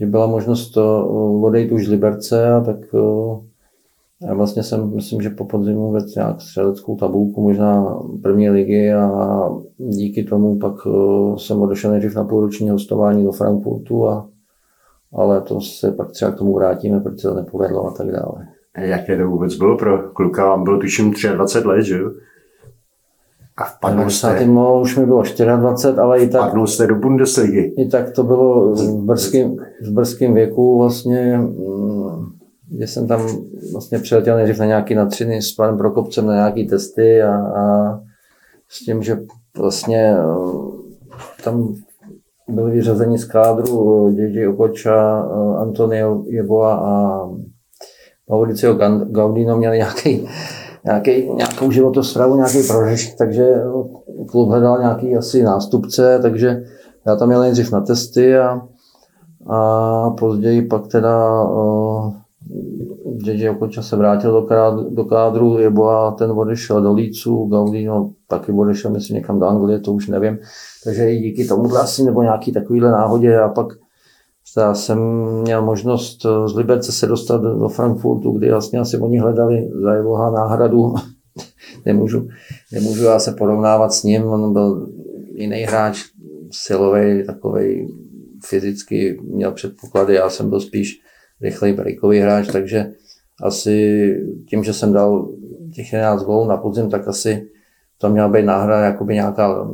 že 0.00 0.06
byla 0.06 0.26
možnost 0.26 0.76
odejít 1.42 1.72
už 1.72 1.86
z 1.86 1.88
Liberce 1.88 2.48
a 2.52 2.60
tak 2.60 2.76
eh, 2.94 3.53
já 4.22 4.34
vlastně 4.34 4.62
jsem, 4.62 4.94
myslím, 4.94 5.22
že 5.22 5.30
po 5.30 5.44
podzimu 5.44 5.92
vedl 5.92 6.06
nějak 6.16 6.40
střeleckou 6.40 6.96
tabulku, 6.96 7.42
možná 7.42 7.98
první 8.22 8.50
ligy 8.50 8.92
a 8.92 9.10
díky 9.78 10.24
tomu 10.24 10.58
pak 10.58 10.74
eh, 10.86 11.38
jsem 11.38 11.60
odešel 11.60 11.90
nejdřív 11.90 12.14
na 12.14 12.24
půlroční 12.24 12.70
hostování 12.70 13.24
do 13.24 13.32
Frankfurtu, 13.32 14.08
a, 14.08 14.28
ale 15.12 15.40
to 15.40 15.60
se 15.60 15.92
pak 15.92 16.10
třeba 16.10 16.30
k 16.30 16.38
tomu 16.38 16.54
vrátíme, 16.54 17.00
protože 17.00 17.28
to 17.28 17.34
nepovedlo 17.34 17.86
a 17.86 17.90
tak 17.90 18.06
dále. 18.06 18.46
Jaké 18.78 19.18
to 19.18 19.28
vůbec 19.28 19.54
bylo 19.54 19.78
pro 19.78 19.98
kluka? 19.98 20.48
Vám 20.48 20.64
bylo 20.64 20.78
tuším 20.78 21.12
23 21.34 21.68
let, 21.68 21.82
že 21.82 21.98
jo? 21.98 22.10
A 23.56 23.64
vpadnul 23.64 24.10
jste... 24.10 24.46
No, 24.46 24.80
už 24.80 24.96
mi 24.96 25.06
bylo 25.06 25.22
24, 25.56 25.98
ale 26.00 26.18
i 26.18 26.28
tak... 26.28 26.42
Vpadnul 26.42 26.66
jste 26.66 26.86
do 26.86 26.94
Bundesligy. 26.94 27.74
I 27.78 27.88
tak 27.88 28.10
to 28.10 28.22
bylo 28.22 28.74
v 28.74 29.04
brzkém, 29.04 29.56
v 29.82 29.92
brzkém 29.92 30.34
věku 30.34 30.78
vlastně 30.78 31.40
že 32.80 32.86
jsem 32.86 33.08
tam 33.08 33.28
vlastně 33.72 33.98
přiletěl 33.98 34.36
nejdřív 34.36 34.58
na 34.58 34.66
nějaký 34.66 34.94
natřiny 34.94 35.42
s 35.42 35.52
panem 35.52 35.78
Prokopcem 35.78 36.26
na 36.26 36.34
nějaký 36.34 36.66
testy 36.66 37.22
a, 37.22 37.36
a 37.36 37.94
s 38.68 38.84
tím, 38.84 39.02
že 39.02 39.18
vlastně 39.58 40.16
eh, 40.18 41.42
tam 41.44 41.74
byli 42.48 42.72
vyřazeni 42.72 43.18
z 43.18 43.24
kádru 43.24 44.10
Dědi 44.10 44.46
Okoča, 44.46 45.26
eh, 45.26 45.56
Antonio 45.58 46.24
Jeboa 46.26 46.74
a 46.74 47.28
Mauricio 48.30 48.74
Gaudino 49.10 49.56
měli 49.56 49.76
nějaký, 49.76 50.28
nějaký, 50.84 51.32
nějakou 51.32 51.70
životostravu, 51.70 52.36
nějaký 52.36 52.62
prožešť, 52.68 53.18
takže 53.18 53.54
klub 54.28 54.48
hledal 54.48 54.78
nějaký 54.78 55.16
asi 55.16 55.42
nástupce, 55.42 56.18
takže 56.22 56.64
já 57.06 57.16
tam 57.16 57.28
měl 57.28 57.40
nejdřív 57.40 57.72
na 57.72 57.80
testy 57.80 58.38
a, 58.38 58.60
a 59.50 60.10
později 60.10 60.62
pak 60.62 60.86
teda 60.86 61.42
uh, 61.42 62.14
JJ 63.24 63.50
Okoča 63.50 63.82
se 63.82 63.96
vrátil 63.96 64.32
do, 64.32 64.42
kádru, 64.42 64.90
do 64.90 65.04
kádru, 65.04 65.58
Jeboa 65.58 66.10
ten 66.10 66.30
odešel 66.30 66.82
do 66.82 66.92
Lícu, 66.92 67.46
Gaudino 67.46 68.10
taky 68.28 68.52
odešel, 68.52 68.90
myslím, 68.90 69.16
někam 69.16 69.40
do 69.40 69.46
Anglie, 69.46 69.80
to 69.80 69.92
už 69.92 70.08
nevím. 70.08 70.38
Takže 70.84 71.12
i 71.12 71.18
díky 71.18 71.44
tomu 71.44 71.76
asi, 71.76 72.04
nebo 72.04 72.22
nějaký 72.22 72.52
takovýhle 72.52 72.90
náhodě 72.90 73.38
a 73.38 73.48
pak 73.48 73.66
já 74.58 74.74
jsem 74.74 74.98
měl 75.42 75.62
možnost 75.62 76.26
z 76.46 76.56
Liberce 76.56 76.92
se 76.92 77.06
dostat 77.06 77.42
do 77.42 77.68
Frankfurtu, 77.68 78.32
kdy 78.32 78.50
vlastně 78.50 78.78
asi 78.78 78.98
oni 78.98 79.18
hledali 79.18 79.70
za 79.82 79.94
Jeboha 79.94 80.30
náhradu. 80.30 80.94
nemůžu, 81.86 82.28
nemůžu 82.72 83.04
já 83.04 83.18
se 83.18 83.32
porovnávat 83.32 83.92
s 83.92 84.02
ním, 84.02 84.26
on 84.26 84.52
byl 84.52 84.88
jiný 85.34 85.56
hráč, 85.56 85.98
silový, 86.50 87.26
takový 87.26 87.88
fyzicky 88.44 89.20
měl 89.22 89.52
předpoklady, 89.52 90.14
já 90.14 90.30
jsem 90.30 90.50
byl 90.50 90.60
spíš 90.60 91.00
rychlej 91.40 91.72
breakový 91.72 92.18
hráč, 92.18 92.48
takže 92.52 92.92
asi 93.42 94.16
tím, 94.48 94.64
že 94.64 94.72
jsem 94.72 94.92
dal 94.92 95.28
těch 95.74 95.92
11 95.92 96.22
gólů 96.22 96.48
na 96.48 96.56
podzim, 96.56 96.90
tak 96.90 97.08
asi 97.08 97.48
to 97.98 98.10
měla 98.10 98.28
být 98.28 98.44
náhra 98.44 98.80
jakoby 98.80 99.14
nějaká 99.14 99.68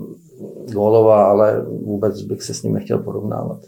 gólová, 0.73 1.25
ale 1.25 1.65
vůbec 1.85 2.23
bych 2.23 2.43
se 2.43 2.55
s 2.55 2.63
ním 2.63 2.75
nechtěl 2.75 2.99
porovnávat. 2.99 3.61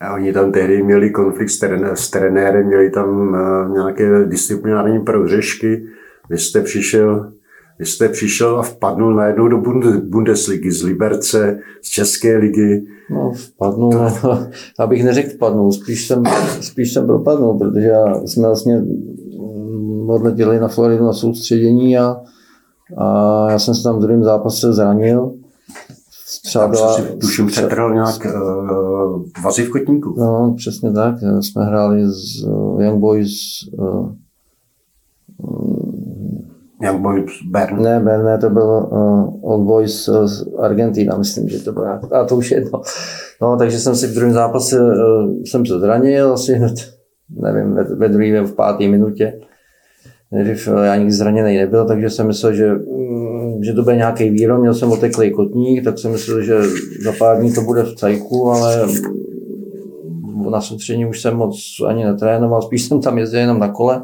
A 0.00 0.14
oni 0.14 0.32
tam 0.32 0.52
tehdy 0.52 0.82
měli 0.82 1.10
konflikt 1.10 1.50
s, 1.50 1.58
trené, 1.58 1.96
s 1.96 2.10
trenérem, 2.10 2.66
měli 2.66 2.90
tam 2.90 3.28
uh, 3.28 3.72
nějaké 3.72 4.24
disciplinární 4.24 5.00
prohřešky. 5.00 5.86
Vy 6.30 6.38
jste 6.38 6.60
přišel 6.60 7.32
vy 7.78 7.86
jste 7.86 8.08
přišel 8.08 8.58
a 8.58 8.62
vpadnul 8.62 9.14
najednou 9.14 9.48
do 9.48 9.62
Bundesligy 10.02 10.72
z 10.72 10.82
Liberce, 10.82 11.58
z 11.82 11.88
České 11.88 12.36
ligy. 12.36 12.84
No, 13.10 13.32
vpadnul, 13.32 13.92
to... 14.22 14.38
abych 14.78 15.04
neřekl 15.04 15.30
vpadnul, 15.30 15.72
spíš 15.72 16.06
jsem, 16.06 16.22
spíš 16.60 16.92
jsem 16.92 17.06
propadnul, 17.06 17.58
protože 17.58 17.86
já, 17.86 18.14
jsme 18.14 18.46
vlastně 18.46 18.82
odletěli 20.06 20.60
na 20.60 20.68
Floridu 20.68 21.04
na 21.04 21.12
soustředění 21.12 21.98
a, 21.98 22.16
A 22.98 23.46
já 23.50 23.58
jsem 23.58 23.74
se 23.74 23.82
tam 23.82 23.96
v 23.96 24.00
druhém 24.00 24.24
zápase 24.24 24.72
zranil. 24.72 25.32
Třeba 26.44 26.68
byla, 26.68 26.94
si, 26.94 27.02
tuším, 27.02 27.46
přetrhl 27.46 27.94
nějak 27.94 28.26
uh, 28.26 29.22
vazy 29.44 29.62
v 29.62 29.70
kotníku. 29.70 30.14
No, 30.18 30.54
přesně 30.56 30.92
tak. 30.92 31.14
Jsme 31.40 31.64
hráli 31.64 32.04
s 32.04 32.44
uh, 32.44 32.82
Young 32.82 33.00
Boys 33.00 33.32
uh, 33.78 34.12
Young 36.82 37.02
Boys 37.02 37.30
Bern. 37.50 37.82
Ne, 37.82 38.00
Bern, 38.00 38.24
ne, 38.24 38.38
to 38.38 38.50
byl 38.50 38.88
uh, 38.90 39.52
Old 39.52 39.66
Boys 39.66 40.08
z 40.24 40.46
Argentina, 40.58 41.18
myslím, 41.18 41.48
že 41.48 41.64
to 41.64 41.72
bylo. 41.72 41.86
A 42.12 42.24
to 42.24 42.36
už 42.36 42.50
je 42.50 42.56
jedno. 42.56 42.82
No, 43.42 43.56
takže 43.56 43.78
jsem 43.78 43.96
si 43.96 44.06
v 44.06 44.14
druhém 44.14 44.32
zápase 44.32 44.80
uh, 44.80 45.42
jsem 45.44 45.66
se 45.66 45.80
zranil, 45.80 46.32
asi 46.32 46.54
hned, 46.54 46.74
nevím, 47.40 47.74
ve, 47.74 47.84
ve 47.84 48.08
druhé, 48.08 48.42
v 48.42 48.54
páté 48.54 48.88
minutě. 48.88 49.40
Nejdřív 50.32 50.68
já 50.84 50.96
nikdy 50.96 51.12
zraněný 51.12 51.56
nebyl, 51.56 51.84
takže 51.84 52.10
jsem 52.10 52.26
myslel, 52.26 52.52
že, 52.52 52.74
mm, 52.74 53.64
že 53.64 53.72
to 53.72 53.82
bude 53.82 53.96
nějaký 53.96 54.30
výrom. 54.30 54.60
Měl 54.60 54.74
jsem 54.74 54.92
oteklý 54.92 55.30
kotník, 55.30 55.84
tak 55.84 55.98
jsem 55.98 56.12
myslel, 56.12 56.42
že 56.42 56.54
za 57.04 57.12
pár 57.18 57.40
dní 57.40 57.52
to 57.52 57.60
bude 57.60 57.82
v 57.82 57.94
cajku, 57.94 58.50
ale 58.50 58.88
na 60.50 60.60
soustředění 60.60 61.06
už 61.06 61.22
jsem 61.22 61.36
moc 61.36 61.56
ani 61.86 62.04
netrénoval, 62.04 62.62
spíš 62.62 62.82
jsem 62.82 63.00
tam 63.00 63.18
jezdil 63.18 63.40
jenom 63.40 63.58
na 63.58 63.68
kole 63.68 64.02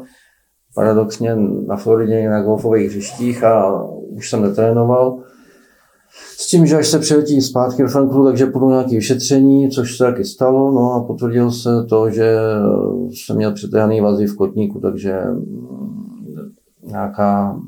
paradoxně 0.75 1.35
na 1.67 1.77
Floridě 1.77 2.29
na 2.29 2.41
golfových 2.41 2.89
hřištích 2.89 3.43
a 3.43 3.83
už 4.09 4.29
jsem 4.29 4.41
netrénoval. 4.41 5.19
S 6.37 6.47
tím, 6.47 6.65
že 6.65 6.77
až 6.77 6.87
se 6.87 6.99
přiletí 6.99 7.41
zpátky 7.41 7.81
do 7.81 7.89
Frankfurtu, 7.89 8.25
takže 8.25 8.45
půjdu 8.45 8.69
nějaké 8.69 8.95
vyšetření, 8.95 9.69
což 9.69 9.97
se 9.97 10.03
taky 10.03 10.25
stalo, 10.25 10.71
no 10.71 10.93
a 10.93 11.03
potvrdil 11.03 11.51
se 11.51 11.69
to, 11.89 12.09
že 12.09 12.37
jsem 13.09 13.35
měl 13.35 13.53
přetrhaný 13.53 14.01
vazy 14.01 14.27
v 14.27 14.35
kotníku, 14.35 14.79
takže 14.79 15.21
nějaká 16.83 17.59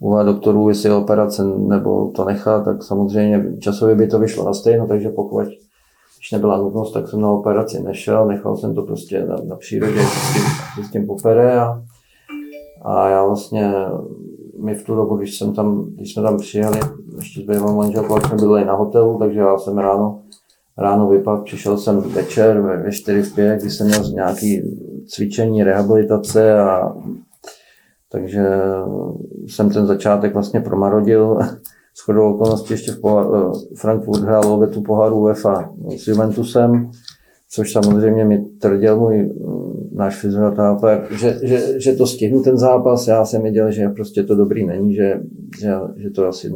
úvaha 0.00 0.22
doktorů, 0.22 0.68
jestli 0.68 0.88
je 0.88 0.94
operace 0.94 1.44
nebo 1.44 2.10
to 2.16 2.24
nechat, 2.24 2.64
tak 2.64 2.82
samozřejmě 2.82 3.44
časově 3.58 3.94
by 3.94 4.06
to 4.06 4.18
vyšlo 4.18 4.44
na 4.44 4.54
stejno, 4.54 4.86
takže 4.86 5.08
pokud 5.08 5.44
když 6.18 6.32
nebyla 6.32 6.56
nutnost, 6.56 6.92
tak 6.92 7.08
jsem 7.08 7.20
na 7.20 7.30
operaci 7.30 7.82
nešel, 7.82 8.26
nechal 8.26 8.56
jsem 8.56 8.74
to 8.74 8.82
prostě 8.82 9.24
na, 9.24 9.36
na 9.48 9.56
přírodě, 9.56 10.00
s 10.00 10.32
tím, 10.34 10.84
s 10.84 10.90
tím 10.90 11.06
popere 11.06 11.60
a 11.60 11.82
a 12.84 13.08
já 13.08 13.26
vlastně, 13.26 13.72
my 14.58 14.74
v 14.74 14.84
tu 14.84 14.94
dobu, 14.94 15.16
když, 15.16 15.38
jsem 15.38 15.54
tam, 15.54 15.84
když 15.84 16.14
jsme 16.14 16.22
tam 16.22 16.38
přijeli, 16.38 16.80
ještě 17.16 17.40
s 17.40 17.44
bývalou 17.44 17.76
manželkou, 17.76 18.20
jsme 18.20 18.36
byli 18.36 18.64
na 18.64 18.74
hotelu, 18.74 19.18
takže 19.18 19.40
já 19.40 19.58
jsem 19.58 19.78
ráno, 19.78 20.20
ráno 20.78 21.08
vypadl, 21.08 21.42
přišel 21.44 21.78
jsem 21.78 22.00
večer 22.00 22.60
ve 22.60 22.92
4 22.92 23.22
v 23.22 23.34
5, 23.34 23.60
kdy 23.60 23.70
jsem 23.70 23.86
měl 23.86 24.02
nějaký 24.14 24.62
cvičení, 25.06 25.64
rehabilitace 25.64 26.60
a 26.60 26.94
takže 28.12 28.46
jsem 29.46 29.70
ten 29.70 29.86
začátek 29.86 30.34
vlastně 30.34 30.60
promarodil. 30.60 31.38
S 31.96 32.00
chodou 32.00 32.34
okolností 32.34 32.74
ještě 32.74 32.92
v 32.92 33.00
poha- 33.00 33.52
Frankfurt 33.76 34.22
hrál 34.22 34.66
tu 34.66 34.82
poháru 34.82 35.20
UEFA 35.20 35.70
s 35.96 36.08
Juventusem, 36.08 36.90
což 37.50 37.72
samozřejmě 37.72 38.24
mi 38.24 38.44
tvrdil 38.44 39.00
můj 39.00 39.32
náš 39.94 40.20
fyzioterapeuta, 40.20 41.14
že, 41.14 41.38
že, 41.42 41.80
že, 41.80 41.92
to 41.92 42.06
stihnu 42.06 42.42
ten 42.42 42.58
zápas. 42.58 43.08
Já 43.08 43.24
jsem 43.24 43.42
věděl, 43.42 43.70
že 43.70 43.88
prostě 43.88 44.22
to 44.22 44.34
dobrý 44.34 44.66
není, 44.66 44.94
že, 44.94 45.20
že, 45.60 45.74
že 45.96 46.10
to 46.10 46.26
asi 46.26 46.52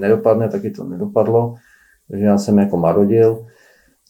nedopadne, 0.00 0.48
taky 0.48 0.70
to 0.70 0.84
nedopadlo. 0.84 1.54
Takže 2.10 2.24
já 2.24 2.38
jsem 2.38 2.58
jako 2.58 2.76
marodil. 2.76 3.46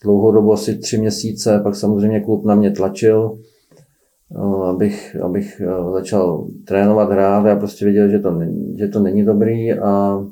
Dlouhou 0.03 0.33
dobu, 0.33 0.53
asi 0.53 0.79
tři 0.79 0.99
měsíce, 0.99 1.61
pak 1.63 1.75
samozřejmě 1.75 2.21
klub 2.21 2.45
na 2.45 2.55
mě 2.55 2.71
tlačil, 2.71 3.39
eh, 4.37 4.69
abych, 4.69 5.17
abych 5.23 5.61
eh, 5.61 5.93
začal 5.93 6.47
trénovat, 6.67 7.11
hrát. 7.11 7.47
Já 7.47 7.57
prostě 7.57 7.85
věděl, 7.85 8.09
že 8.09 8.19
to, 8.19 8.41
že 8.79 8.89
to 8.89 9.01
není 9.01 9.25
dobrý 9.25 9.73
a 9.73 10.25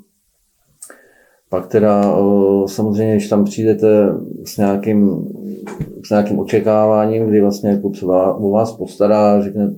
pak 1.48 1.66
teda 1.66 2.18
samozřejmě, 2.66 3.12
když 3.12 3.28
tam 3.28 3.44
přijdete 3.44 4.08
s 4.44 4.56
nějakým 4.56 5.28
s 6.06 6.10
nějakým 6.10 6.38
očekáváním, 6.38 7.26
kdy 7.26 7.40
vlastně 7.40 7.78
klub 7.80 7.96
se 7.96 8.06
o 8.06 8.50
vás 8.50 8.72
postará, 8.72 9.42
řekne, 9.42 9.74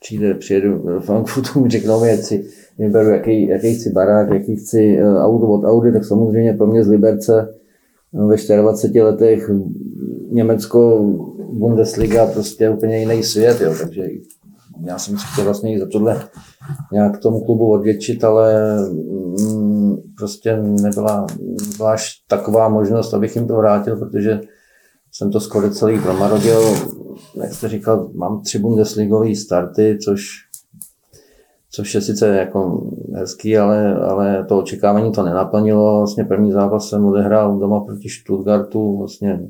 přijde, 0.00 0.34
přijedu 0.34 0.78
do 0.78 1.00
Frankfurtu, 1.00 1.64
řeknou 1.68 2.00
mi, 2.00 2.08
jestli 2.08 2.44
vyberu, 2.78 3.10
jaký, 3.10 3.48
jaký 3.48 3.74
chci 3.74 3.90
barák, 3.90 4.30
jaký 4.30 4.56
chci 4.56 4.98
eh, 4.98 5.18
auto 5.18 5.46
od 5.46 5.64
Audi, 5.64 5.92
tak 5.92 6.04
samozřejmě 6.04 6.52
pro 6.52 6.66
mě 6.66 6.84
z 6.84 6.88
Liberce 6.88 7.54
eh, 8.14 8.26
ve 8.26 8.56
24 8.56 9.02
letech 9.02 9.50
Německo, 10.30 10.98
Bundesliga, 11.52 12.26
prostě 12.26 12.70
úplně 12.70 12.98
jiný 12.98 13.22
svět, 13.22 13.60
jo, 13.60 13.74
takže 13.80 14.04
já 14.84 14.98
jsem 14.98 15.18
si 15.18 15.24
chtěl 15.32 15.44
vlastně 15.44 15.78
za 15.78 15.86
tohle 15.86 16.22
nějak 16.92 17.18
tomu 17.18 17.44
klubu 17.44 17.72
odvětšit, 17.72 18.24
ale 18.24 18.76
mm, 18.90 19.96
prostě 20.16 20.56
nebyla, 20.56 21.26
až 21.86 22.12
taková 22.28 22.68
možnost, 22.68 23.14
abych 23.14 23.36
jim 23.36 23.46
to 23.46 23.56
vrátil, 23.56 23.96
protože 23.96 24.40
jsem 25.12 25.30
to 25.30 25.40
skoro 25.40 25.70
celý 25.70 26.00
promarodil. 26.00 26.60
Jak 27.34 27.52
jste 27.52 27.68
říkal, 27.68 28.10
mám 28.14 28.40
tři 28.42 28.58
Bundesligové 28.58 29.34
starty, 29.34 29.98
což, 30.04 30.22
což 31.70 31.94
je 31.94 32.00
sice 32.00 32.28
jako 32.28 32.90
hezký, 33.14 33.58
ale, 33.58 33.94
ale 33.94 34.44
to 34.44 34.58
očekávání 34.58 35.12
to 35.12 35.22
nenaplnilo. 35.22 35.98
Vlastně 35.98 36.24
první 36.24 36.52
zápas 36.52 36.88
jsem 36.88 37.04
odehrál 37.04 37.58
doma 37.58 37.80
proti 37.80 38.08
Stuttgartu 38.08 38.98
vlastně 38.98 39.40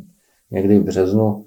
někdy 0.51 0.79
v 0.79 0.85
březnu, 0.85 1.45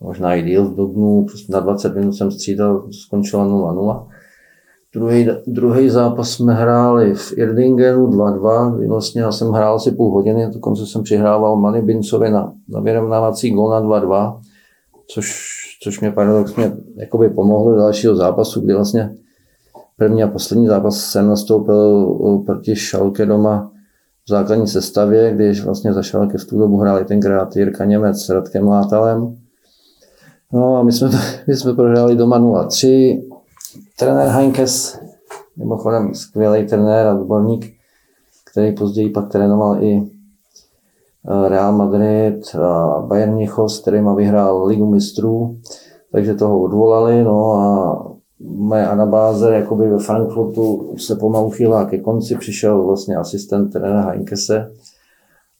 možná 0.00 0.34
i 0.34 0.42
díl 0.42 0.64
v 0.64 0.76
dubnu, 0.76 1.24
prostě 1.24 1.52
na 1.52 1.60
20 1.60 1.94
minut 1.94 2.12
jsem 2.12 2.30
střídal, 2.30 2.88
skončilo 2.92 3.44
0-0. 3.44 4.06
Druhý, 4.94 5.28
druhý 5.46 5.90
zápas 5.90 6.30
jsme 6.30 6.54
hráli 6.54 7.14
v 7.14 7.32
Irdingenu 7.36 8.06
2-2, 8.06 8.76
kdy 8.76 8.86
vlastně 8.86 9.22
já 9.22 9.32
jsem 9.32 9.48
hrál 9.48 9.74
asi 9.76 9.92
půl 9.92 10.12
hodiny, 10.12 10.50
dokonce 10.52 10.86
jsem 10.86 11.02
přihrával 11.02 11.56
Mani 11.56 11.82
Bincovi 11.82 12.30
na, 12.30 12.52
na 12.68 12.80
vyrovnávací 12.80 13.50
gol 13.50 13.70
na 13.70 13.80
2-2, 13.82 14.40
což, 15.06 15.50
což 15.82 16.00
mě 16.00 16.10
paradoxně 16.10 16.72
jakoby 16.96 17.28
pomohlo 17.28 17.70
do 17.70 17.76
dalšího 17.76 18.16
zápasu, 18.16 18.60
kdy 18.60 18.74
vlastně 18.74 19.14
první 19.96 20.22
a 20.22 20.28
poslední 20.28 20.66
zápas 20.66 20.96
jsem 20.96 21.28
nastoupil 21.28 22.06
proti 22.46 22.76
Šalke 22.76 23.26
doma 23.26 23.70
v 24.26 24.30
základní 24.30 24.66
sestavě, 24.66 25.34
když 25.34 25.64
vlastně 25.64 25.92
za 25.92 26.02
Šalke 26.02 26.38
v 26.38 26.44
tu 26.44 26.58
dobu 26.58 26.76
hráli 26.76 27.04
tenkrát 27.04 27.56
Jirka 27.56 27.84
Němec 27.84 28.24
s 28.24 28.28
Radkem 28.28 28.68
Látalem. 28.68 29.36
No 30.52 30.76
a 30.76 30.82
my 30.82 30.92
jsme, 30.92 31.10
my 31.46 31.56
jsme 31.56 31.74
prohráli 31.74 32.16
doma 32.16 32.40
0-3, 32.40 33.22
Trenér 34.00 34.28
Heinkes, 34.28 34.98
mimochodem 35.56 36.14
skvělý 36.14 36.66
trenér 36.66 37.06
a 37.06 37.14
odborník, 37.14 37.74
který 38.52 38.74
později 38.74 39.10
pak 39.10 39.28
trénoval 39.28 39.82
i 39.82 40.02
eh, 41.28 41.48
Real 41.48 41.72
Madrid 41.72 42.54
a 42.54 43.00
Bayern 43.06 43.34
Mnichov, 43.34 43.72
s 43.72 43.78
kterým 43.78 44.14
vyhrál 44.16 44.66
ligu 44.66 44.90
mistrů, 44.90 45.56
takže 46.12 46.34
toho 46.34 46.62
odvolali, 46.62 47.24
no 47.24 47.54
a 47.54 47.96
moje 48.40 48.86
anabáze 48.86 49.54
jakoby 49.54 49.88
ve 49.88 49.98
Frankfurtu 49.98 50.94
se 50.98 51.16
pomalu 51.16 51.50
chýlá 51.50 51.84
ke 51.84 51.98
konci, 51.98 52.34
přišel 52.36 52.82
vlastně 52.82 53.16
asistent 53.16 53.72
trenéra 53.72 54.00
Heinkese 54.00 54.70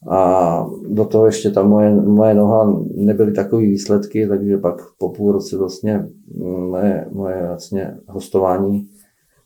a 0.08 0.66
do 0.88 1.04
toho 1.04 1.26
ještě 1.26 1.50
ta 1.50 1.62
moje, 1.62 1.90
moje 1.90 2.34
noha 2.34 2.82
nebyly 2.96 3.32
takové 3.32 3.62
výsledky, 3.62 4.26
takže 4.28 4.58
pak 4.58 4.74
po 4.98 5.08
půl 5.08 5.32
roce 5.32 5.56
vlastně 5.56 6.06
moje, 6.68 7.06
moje 7.12 7.46
vlastně 7.46 7.96
hostování 8.08 8.88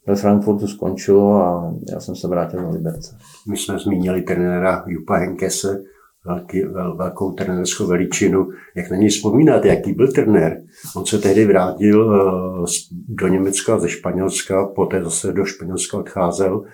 ve 0.06 0.16
Frankfurtu 0.16 0.66
skončilo 0.66 1.34
a 1.34 1.74
já 1.92 2.00
jsem 2.00 2.16
se 2.16 2.28
vrátil 2.28 2.62
na 2.62 2.70
Liberce. 2.70 3.16
My 3.48 3.56
jsme 3.56 3.78
zmínili 3.78 4.22
trenéra 4.22 4.84
Jupa 4.86 5.16
Henkese, 5.16 5.82
velký, 6.26 6.62
vel, 6.62 6.96
velkou 6.96 7.32
trenérskou 7.32 7.86
veličinu. 7.86 8.48
Jak 8.76 8.90
na 8.90 8.96
něj 8.96 9.08
vzpomínáte, 9.08 9.68
jaký 9.68 9.92
byl 9.92 10.12
trenér? 10.12 10.62
On 10.96 11.06
se 11.06 11.18
tehdy 11.18 11.44
vrátil 11.44 12.06
uh, 12.06 12.66
do 13.08 13.28
Německa 13.28 13.78
ze 13.78 13.88
Španělska, 13.88 14.66
poté 14.66 15.04
zase 15.04 15.32
do 15.32 15.44
Španělska 15.44 15.98
odcházel. 15.98 16.64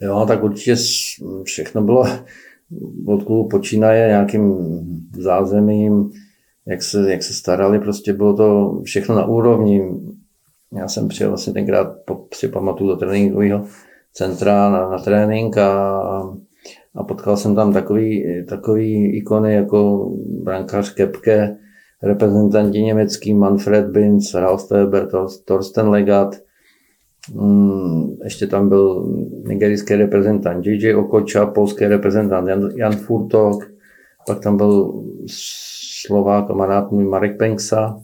Jo, 0.00 0.24
tak 0.28 0.44
určitě 0.44 0.76
všechno 1.42 1.82
bylo 1.82 2.06
od 3.06 3.22
klubu 3.24 3.48
počínaje 3.48 4.08
nějakým 4.08 4.58
zázemím, 5.18 6.10
jak 6.66 6.82
se, 6.82 7.12
jak 7.12 7.22
se 7.22 7.32
starali, 7.32 7.78
prostě 7.78 8.12
bylo 8.12 8.36
to 8.36 8.80
všechno 8.84 9.14
na 9.14 9.26
úrovni. 9.26 9.82
Já 10.76 10.88
jsem 10.88 11.08
přijel 11.08 11.30
vlastně 11.30 11.52
tenkrát, 11.52 11.96
si 12.34 12.48
pamatuju 12.48 12.90
do 12.90 12.96
tréninkového 12.96 13.64
centra 14.12 14.70
na, 14.70 14.90
na 14.90 14.98
trénink 14.98 15.58
a, 15.58 16.00
a 16.94 17.04
potkal 17.04 17.36
jsem 17.36 17.54
tam 17.54 17.72
takový, 17.72 18.24
takový 18.48 19.16
ikony 19.16 19.54
jako 19.54 20.10
brankář 20.42 20.94
Kepke, 20.94 21.56
reprezentanti 22.02 22.82
německý 22.82 23.34
Manfred 23.34 23.86
Binz, 23.86 24.34
Ralf 24.34 24.60
Steber, 24.60 25.08
Thorsten 25.44 25.88
Legat, 25.88 26.34
ještě 28.24 28.46
tam 28.46 28.68
byl 28.68 29.14
nigerijský 29.46 29.94
reprezentant 29.94 30.66
JJ 30.66 30.94
Okocha, 30.94 31.46
polský 31.46 31.86
reprezentant 31.86 32.48
Jan, 32.48 32.70
Jan 32.76 32.96
Furtok, 32.96 33.70
pak 34.26 34.40
tam 34.40 34.56
byl 34.56 35.02
Slovák, 36.06 36.46
kamarád 36.46 36.92
můj 36.92 37.04
Marek 37.04 37.38
Penksa. 37.38 38.00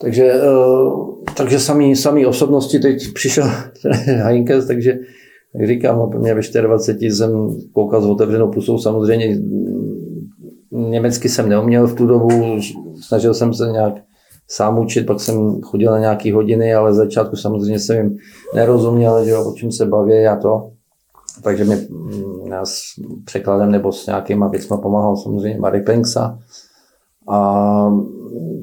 Takže, 0.00 0.32
eh, 0.32 1.24
takže 1.36 1.60
sami, 1.60 1.96
sami 1.96 2.26
osobnosti 2.26 2.78
teď 2.78 3.12
přišel 3.12 3.50
Heinkes, 4.06 4.66
takže 4.66 4.98
jak 5.54 5.68
říkám, 5.68 6.10
pro 6.10 6.20
mě 6.20 6.34
ve 6.34 6.40
24 6.62 7.16
jsem 7.16 7.30
koukal 7.72 8.02
s 8.02 8.06
otevřenou 8.06 8.50
pusou, 8.50 8.78
samozřejmě 8.78 9.28
mm, 9.28 10.90
německy 10.90 11.28
jsem 11.28 11.48
neuměl 11.48 11.86
v 11.86 11.94
tu 11.94 12.06
dobu, 12.06 12.58
snažil 13.00 13.34
jsem 13.34 13.54
se 13.54 13.66
nějak 13.66 13.94
sám 14.50 14.78
učit, 14.78 15.06
pak 15.06 15.20
jsem 15.20 15.60
chodil 15.60 15.92
na 15.92 15.98
nějaké 15.98 16.34
hodiny, 16.34 16.74
ale 16.74 16.94
začátku 16.94 17.36
samozřejmě 17.36 17.78
jsem 17.78 17.96
jim 17.96 18.16
nerozuměl, 18.54 19.24
že 19.24 19.36
o 19.36 19.52
čem 19.52 19.72
se 19.72 19.86
baví 19.86 20.26
a 20.26 20.36
to. 20.36 20.70
Takže 21.42 21.64
mi 21.64 21.76
mm, 21.76 22.52
s 22.64 22.80
překladem 23.24 23.70
nebo 23.70 23.92
s 23.92 24.06
nějakýma 24.06 24.48
věcmi 24.48 24.76
pomáhal 24.82 25.16
samozřejmě 25.16 25.60
Marek 25.60 25.86
Penksa. 25.86 26.38
A 27.28 27.90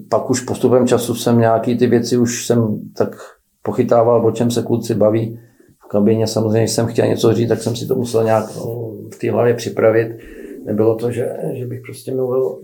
pak 0.10 0.30
už 0.30 0.42
postupem 0.42 0.88
času 0.88 1.16
jsem 1.16 1.40
nějaký 1.40 1.78
ty 1.78 1.88
věci 1.88 2.18
už 2.18 2.46
jsem 2.46 2.80
tak 2.98 3.16
pochytával, 3.64 4.26
o 4.26 4.32
čem 4.32 4.52
se 4.52 4.62
kluci 4.62 4.96
baví. 4.96 5.40
V 5.86 5.88
kabině 5.88 6.28
samozřejmě 6.28 6.68
jsem 6.68 6.88
chtěl 6.88 7.08
něco 7.08 7.34
říct, 7.34 7.50
tak 7.50 7.62
jsem 7.62 7.76
si 7.76 7.88
to 7.88 7.96
musel 7.96 8.24
nějak 8.24 8.56
no, 8.56 8.92
v 9.14 9.20
té 9.22 9.32
hlavě 9.32 9.54
připravit. 9.54 10.18
Nebylo 10.66 10.96
to, 10.96 11.12
že, 11.12 11.38
že 11.54 11.66
bych 11.66 11.82
prostě 11.82 12.14
mluvil 12.14 12.62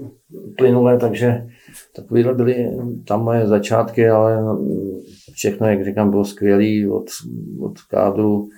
plynule, 0.58 0.98
takže 0.98 1.48
takovýhle 1.96 2.34
byly 2.34 2.70
tam 3.08 3.24
moje 3.24 3.48
začátky, 3.48 4.10
ale 4.10 4.44
všechno, 5.34 5.68
jak 5.68 5.86
říkám, 5.86 6.10
bylo 6.10 6.26
skvělé 6.26 6.92
od, 6.92 7.06
od 7.62 7.82
kádru. 7.82 8.50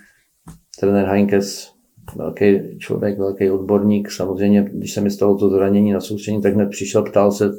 Trenér 0.80 1.06
Heinkes, 1.06 1.72
velký 2.16 2.78
člověk, 2.78 3.20
velký 3.20 3.50
odborník. 3.50 4.12
Samozřejmě, 4.12 4.70
když 4.74 4.94
se 4.94 5.02
mi 5.02 5.12
stalo 5.12 5.38
to 5.38 5.50
zranění 5.50 5.92
na 5.92 6.00
soustředění, 6.00 6.42
tak 6.42 6.54
hned 6.54 6.70
přišel, 6.70 7.04
ptal 7.04 7.32
se, 7.32 7.52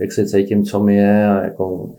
jak 0.00 0.12
se 0.12 0.26
cítím, 0.26 0.64
co 0.64 0.84
mi 0.84 0.96
je 0.96 1.26
a 1.26 1.44
jako 1.44 1.94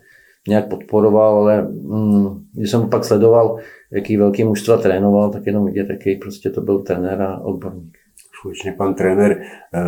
nějak 0.48 0.68
podporoval, 0.68 1.36
ale 1.36 1.62
mm, 1.62 2.44
když 2.54 2.70
jsem 2.70 2.90
pak 2.90 3.04
sledoval, 3.04 3.58
jaký 3.92 4.16
velký 4.16 4.44
mužstva 4.44 4.76
trénoval, 4.76 5.30
tak 5.30 5.46
jenom 5.46 5.66
vidět, 5.66 5.86
jaký 5.90 6.16
prostě 6.16 6.50
to 6.50 6.60
byl 6.60 6.82
trenér 6.82 7.22
a 7.22 7.40
odborník. 7.40 7.97
Skutečně 8.38 8.72
pan 8.72 8.94
trenér, 8.94 9.42
eh, 9.74 9.82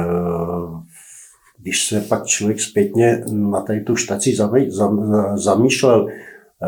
když 1.59 1.87
se 1.87 2.01
pak 2.01 2.27
člověk 2.27 2.61
zpětně 2.61 3.25
na 3.33 3.61
tady 3.61 3.81
tu 3.81 3.97
štaci 3.97 4.37
zamýšlel, 5.35 6.07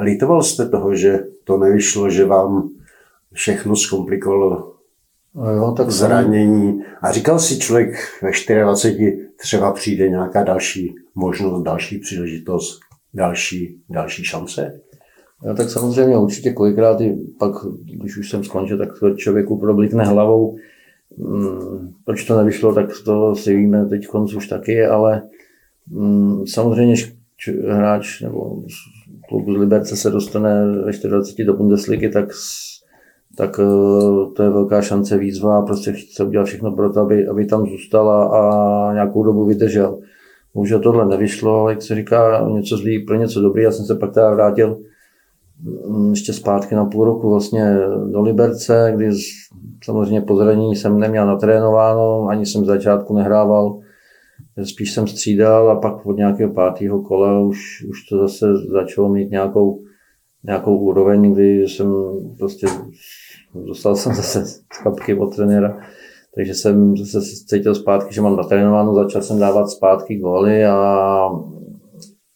litoval 0.00 0.42
jste 0.42 0.68
toho, 0.68 0.94
že 0.94 1.18
to 1.44 1.58
nevyšlo, 1.58 2.10
že 2.10 2.24
vám 2.24 2.70
všechno 3.32 3.76
zkomplikovalo 3.76 4.72
no 5.34 5.50
jo, 5.50 5.74
tak 5.76 5.90
zranění. 5.90 6.82
A 7.02 7.12
říkal 7.12 7.38
si 7.38 7.58
člověk 7.58 7.94
ve 8.22 8.30
24 8.62 9.28
třeba 9.36 9.72
přijde 9.72 10.08
nějaká 10.08 10.42
další 10.42 10.94
možnost, 11.14 11.62
další 11.62 11.98
příležitost, 11.98 12.80
další, 13.14 13.80
další 13.90 14.24
šance? 14.24 14.80
No, 15.44 15.56
tak 15.56 15.70
samozřejmě 15.70 16.18
určitě 16.18 16.52
kolikrát 16.52 17.00
i 17.00 17.16
pak, 17.38 17.52
když 17.82 18.16
už 18.16 18.30
jsem 18.30 18.44
skončil, 18.44 18.78
tak 18.78 18.88
to 19.00 19.14
člověku 19.14 19.58
problikne 19.58 20.04
hlavou, 20.04 20.56
hmm, 21.18 21.92
proč 22.04 22.24
to 22.24 22.38
nevyšlo, 22.38 22.74
tak 22.74 22.86
to 23.04 23.34
si 23.34 23.56
víme 23.56 23.86
teď 23.86 24.06
konc 24.06 24.34
už 24.34 24.48
taky, 24.48 24.86
ale 24.86 25.22
hmm, 25.92 26.46
samozřejmě 26.46 26.94
hráč 27.68 28.20
nebo 28.20 28.62
klub 29.28 29.44
z 29.44 29.58
Liberce 29.58 29.96
se 29.96 30.10
dostane 30.10 30.66
ve 30.84 31.08
24 31.08 31.46
do 31.46 31.54
Bundesligy, 31.54 32.08
tak 32.08 32.28
tak 33.36 33.60
eh, 33.60 34.34
to 34.36 34.42
je 34.42 34.50
velká 34.50 34.82
šance 34.82 35.18
výzva 35.18 35.58
a 35.58 35.62
prostě 35.62 35.92
chce 35.92 36.24
udělat 36.24 36.44
všechno 36.44 36.72
pro 36.72 36.92
to, 36.92 37.00
aby, 37.00 37.26
aby 37.26 37.46
tam 37.46 37.66
zůstala 37.66 38.24
a 38.24 38.92
nějakou 38.92 39.24
dobu 39.24 39.44
vydržel. 39.44 39.98
Bohužel 40.54 40.80
tohle 40.80 41.06
nevyšlo, 41.06 41.60
ale 41.60 41.72
jak 41.72 41.82
se 41.82 41.94
říká, 41.94 42.48
něco 42.48 42.76
zlý 42.76 42.98
pro 42.98 43.16
něco 43.16 43.40
dobrý. 43.40 43.62
Já 43.62 43.70
jsem 43.70 43.84
se 43.84 43.94
pak 43.94 44.14
teda 44.14 44.30
vrátil 44.30 44.68
mm, 44.68 44.76
ještě 46.10 46.32
zpátky 46.32 46.74
na 46.74 46.84
půl 46.84 47.04
roku 47.04 47.30
vlastně 47.30 47.76
do 48.12 48.22
Liberce, 48.22 48.92
kdy 48.96 49.10
samozřejmě 49.84 50.20
po 50.20 50.36
zranění 50.36 50.76
jsem 50.76 50.98
neměl 50.98 51.26
natrénováno, 51.26 52.26
ani 52.28 52.46
jsem 52.46 52.64
z 52.64 52.66
začátku 52.66 53.14
nehrával, 53.14 53.78
spíš 54.64 54.92
jsem 54.92 55.06
střídal 55.06 55.70
a 55.70 55.80
pak 55.80 56.06
od 56.06 56.16
nějakého 56.16 56.52
pátého 56.52 57.02
kola 57.02 57.40
už, 57.40 57.86
už 57.90 58.06
to 58.08 58.18
zase 58.18 58.46
začalo 58.56 59.08
mít 59.08 59.30
nějakou, 59.30 59.82
nějakou 60.44 60.78
úroveň, 60.78 61.32
kdy 61.32 61.62
jsem 61.62 61.94
prostě 62.38 62.66
dostal 63.66 63.96
jsem 63.96 64.14
zase 64.14 64.46
z 64.46 64.62
kapky 64.82 65.14
od 65.14 65.36
trenéra, 65.36 65.78
takže 66.34 66.54
jsem 66.54 66.96
zase 66.96 67.20
cítil 67.46 67.74
zpátky, 67.74 68.14
že 68.14 68.20
mám 68.20 68.36
natrénováno, 68.36 68.94
začal 68.94 69.22
jsem 69.22 69.38
dávat 69.38 69.70
zpátky 69.70 70.16
góly 70.16 70.64
a, 70.64 71.28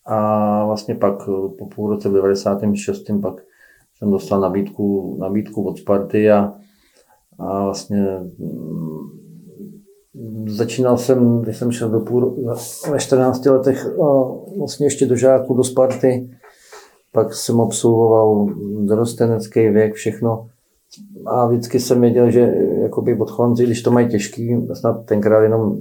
a 0.06 0.64
vlastně 0.66 0.94
pak 0.94 1.24
po 1.58 1.66
půl 1.74 1.90
roce 1.90 2.08
v 2.08 2.12
96. 2.12 3.04
pak 3.22 3.34
jsem 3.98 4.10
dostal 4.10 4.40
nabídku, 4.40 5.16
nabídku 5.20 5.68
od 5.68 5.78
Sparty 5.78 6.30
a, 6.30 6.52
a 7.38 7.64
vlastně 7.64 8.06
mm, 8.38 9.26
začínal 10.48 10.96
jsem, 10.96 11.40
když 11.42 11.56
jsem 11.56 11.72
šel 11.72 11.90
do 11.90 12.00
půl, 12.00 12.36
ve 12.90 12.98
14 12.98 13.46
letech 13.46 13.86
vlastně 14.58 14.86
ještě 14.86 15.06
do 15.06 15.16
žáku, 15.16 15.54
do 15.54 15.64
Sparty, 15.64 16.30
pak 17.12 17.34
jsem 17.34 17.60
absolvoval 17.60 18.46
dorostenecký 18.84 19.68
věk, 19.68 19.94
všechno 19.94 20.48
a 21.26 21.46
vždycky 21.46 21.80
jsem 21.80 22.00
věděl, 22.00 22.30
že 22.30 22.54
jakoby 22.82 23.18
odchovanci, 23.18 23.64
když 23.64 23.82
to 23.82 23.90
mají 23.90 24.08
těžký, 24.08 24.66
snad 24.72 25.06
tenkrát 25.06 25.42
jenom 25.42 25.80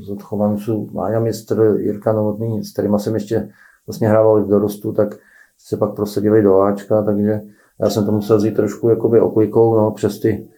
z 0.00 0.10
odchovanců 0.10 0.88
Mája 0.92 1.20
Mistr, 1.20 1.76
Jirka 1.78 2.12
Novotný, 2.12 2.64
s 2.64 2.72
kterýma 2.72 2.98
jsem 2.98 3.14
ještě 3.14 3.48
vlastně 3.86 4.08
hrával 4.08 4.42
v 4.42 4.48
dorostu, 4.48 4.92
tak 4.92 5.18
se 5.58 5.76
pak 5.76 5.94
prosadili 5.94 6.42
do 6.42 6.60
Ačka, 6.60 7.02
takže 7.02 7.40
já 7.80 7.90
jsem 7.90 8.06
to 8.06 8.12
musel 8.12 8.36
vzít 8.36 8.56
trošku 8.56 8.88
jakoby 8.88 9.20
oklikou, 9.20 9.76
no, 9.76 9.90
přes 9.90 10.20
ty 10.20 10.48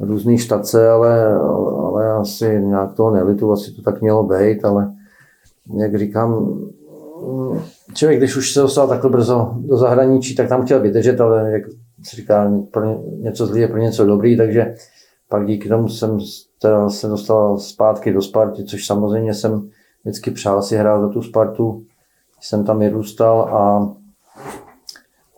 různé 0.00 0.38
štace, 0.38 0.90
ale, 0.90 1.34
ale 1.78 2.12
asi 2.12 2.60
nějak 2.62 2.94
toho 2.94 3.10
nelitu, 3.10 3.52
asi 3.52 3.72
to 3.72 3.82
tak 3.82 4.00
mělo 4.00 4.22
být, 4.22 4.64
ale 4.64 4.92
jak 5.78 5.98
říkám, 5.98 6.58
člověk, 7.94 8.20
když 8.20 8.36
už 8.36 8.52
se 8.52 8.60
dostal 8.60 8.88
takhle 8.88 9.10
brzo 9.10 9.54
do 9.56 9.76
zahraničí, 9.76 10.34
tak 10.34 10.48
tam 10.48 10.64
chtěl 10.64 10.80
vydržet, 10.80 11.20
ale 11.20 11.52
jak 11.52 11.62
se 12.04 12.16
říká, 12.16 12.52
pro 12.70 13.00
něco 13.18 13.46
zlý 13.46 13.60
je 13.60 13.68
pro 13.68 13.78
něco 13.78 14.06
dobrý, 14.06 14.36
takže 14.36 14.74
pak 15.32 15.46
díky 15.46 15.68
tomu 15.68 15.88
jsem 15.88 16.18
teda 16.62 16.88
se 16.88 17.08
dostal 17.08 17.58
zpátky 17.58 18.12
do 18.12 18.22
Sparty, 18.22 18.64
což 18.64 18.86
samozřejmě 18.86 19.34
jsem 19.34 19.70
vždycky 20.02 20.30
přál 20.30 20.62
si 20.62 20.76
hrát 20.76 21.00
za 21.00 21.08
tu 21.08 21.22
Spartu, 21.22 21.84
jsem 22.40 22.64
tam 22.64 22.78
vyrůstal 22.78 23.40
a 23.40 23.92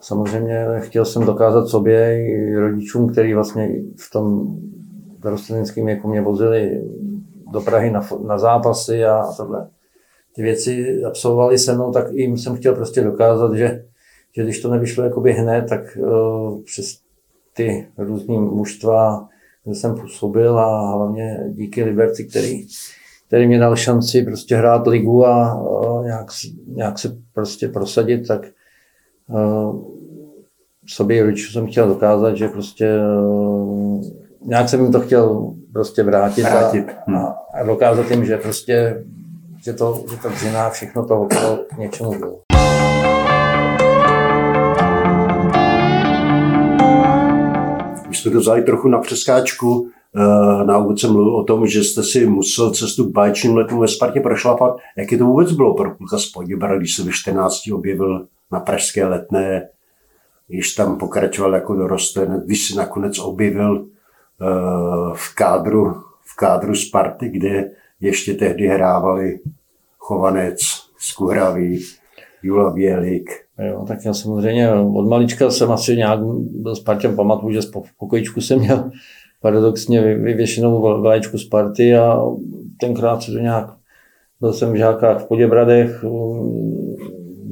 samozřejmě 0.01 0.67
chtěl 0.79 1.05
jsem 1.05 1.27
dokázat 1.27 1.69
sobě 1.69 2.27
i 2.27 2.57
rodičům, 2.57 3.13
kteří 3.13 3.35
vlastně 3.35 3.69
v 3.97 4.11
tom 4.11 4.57
dorosteneckém 5.19 5.89
jako 5.89 6.09
mě 6.09 6.21
vozili 6.21 6.83
do 7.53 7.61
Prahy 7.61 7.91
na, 7.91 8.01
na 8.27 8.39
zápasy 8.39 9.05
a 9.05 9.33
tohle. 9.37 9.69
Ty 10.35 10.43
věci 10.43 11.03
absolvovali 11.05 11.59
se 11.59 11.75
mnou, 11.75 11.93
tak 11.93 12.13
jim 12.13 12.37
jsem 12.37 12.57
chtěl 12.57 12.75
prostě 12.75 13.01
dokázat, 13.01 13.55
že 13.55 13.85
že 14.37 14.43
když 14.43 14.61
to 14.61 14.71
nevyšlo 14.71 15.05
jakoby 15.05 15.33
hned, 15.33 15.67
tak 15.69 15.81
uh, 15.97 16.63
přes 16.63 16.99
ty 17.53 17.89
různý 17.99 18.39
mužstva, 18.39 19.29
kde 19.65 19.75
jsem 19.75 19.95
působil 19.95 20.59
a 20.59 20.97
hlavně 20.97 21.41
díky 21.51 21.85
Liberci, 21.85 22.25
který, 22.25 22.67
který 23.27 23.47
mě 23.47 23.59
dal 23.59 23.77
šanci 23.77 24.23
prostě 24.23 24.57
hrát 24.57 24.87
ligu 24.87 25.27
a 25.27 25.63
uh, 25.63 26.05
nějak, 26.05 26.27
nějak 26.67 26.99
se 26.99 27.17
prostě 27.33 27.69
prosadit, 27.69 28.29
tak 28.29 28.41
uh, 29.29 29.83
sobě 30.87 31.23
rodičů 31.23 31.53
jsem 31.53 31.67
chtěl 31.67 31.89
dokázat, 31.89 32.37
že 32.37 32.49
prostě 32.49 32.99
uh, 33.21 34.03
nějak 34.47 34.69
jsem 34.69 34.81
jim 34.81 34.93
to 34.93 35.01
chtěl 35.01 35.55
prostě 35.73 36.03
vrátit, 36.03 36.43
vrátit. 36.43 36.87
A, 37.17 37.37
a, 37.55 37.63
dokázat 37.67 38.11
jim, 38.11 38.25
že 38.25 38.37
prostě 38.37 39.05
že 39.65 39.73
to, 39.73 40.05
že 40.11 40.17
to 40.17 40.29
dřina 40.29 40.71
všechno 40.71 41.07
to 41.07 41.21
okolo 41.21 41.59
něčemu 41.79 42.19
bylo. 42.19 42.54
Jsme 48.19 48.31
to 48.31 48.39
vzali 48.39 48.63
trochu 48.63 48.89
na 48.89 48.99
přeskáčku. 48.99 49.91
Eh, 50.17 50.65
na 50.65 50.79
úvod 50.79 51.01
jsem 51.01 51.13
mluvil 51.13 51.37
o 51.37 51.45
tom, 51.45 51.67
že 51.67 51.85
jste 51.85 52.03
si 52.03 52.27
musel 52.27 52.71
cestu 52.71 53.05
k 53.05 53.13
báječným 53.13 53.57
letům 53.57 53.81
ve 53.81 53.89
Spartě 53.89 54.21
prošlapat. 54.21 54.77
Jak 54.97 55.13
je 55.13 55.19
to 55.19 55.25
vůbec 55.25 55.53
bylo 55.53 55.75
pro 55.75 55.95
kluka 55.95 56.19
z 56.19 56.27
Poděbra, 56.27 56.79
když 56.79 56.97
se 56.97 57.03
ve 57.03 57.13
14 57.13 57.73
objevil 57.73 58.27
na 58.53 58.61
Pražské 58.61 59.07
letné, 59.07 59.69
když 60.49 60.75
tam 60.75 60.99
pokračoval 60.99 61.55
jako 61.55 61.75
dorosten, 61.75 62.43
když 62.45 62.69
se 62.69 62.77
nakonec 62.77 63.19
objevil 63.19 63.87
eh, 63.87 64.45
v 65.15 65.35
kádru, 65.35 65.95
v 66.23 66.37
kádru 66.37 66.75
Sparty, 66.75 67.29
kde 67.29 67.71
ještě 68.01 68.35
tehdy 68.35 68.67
hrávali 68.67 69.41
Chovanec, 69.99 70.61
Skuhravý, 70.99 71.85
Jula 72.43 72.71
Bělik. 72.71 73.44
Jo, 73.59 73.85
tak 73.89 74.05
já 74.05 74.15
samozřejmě 74.15 74.73
od 74.73 75.09
malička 75.09 75.51
jsem 75.51 75.73
asi 75.73 75.97
nějak 75.97 76.21
byl 76.51 76.77
Spartěm, 76.77 77.17
pamatuju, 77.17 77.53
že 77.53 77.61
v 77.61 77.97
pokojičku 77.99 78.41
jsem 78.41 78.59
měl 78.59 78.91
paradoxně 79.41 80.01
vyvěšenou 80.01 81.01
vlaječku 81.01 81.39
Sparty 81.39 81.95
a 81.95 82.21
tenkrát 82.81 83.23
se 83.23 83.33
to 83.33 83.39
nějak, 83.39 83.75
byl 84.41 84.53
jsem 84.53 84.73
v 84.73 84.77
žákách 84.77 85.23
v 85.23 85.29
Poděbradech, 85.29 86.05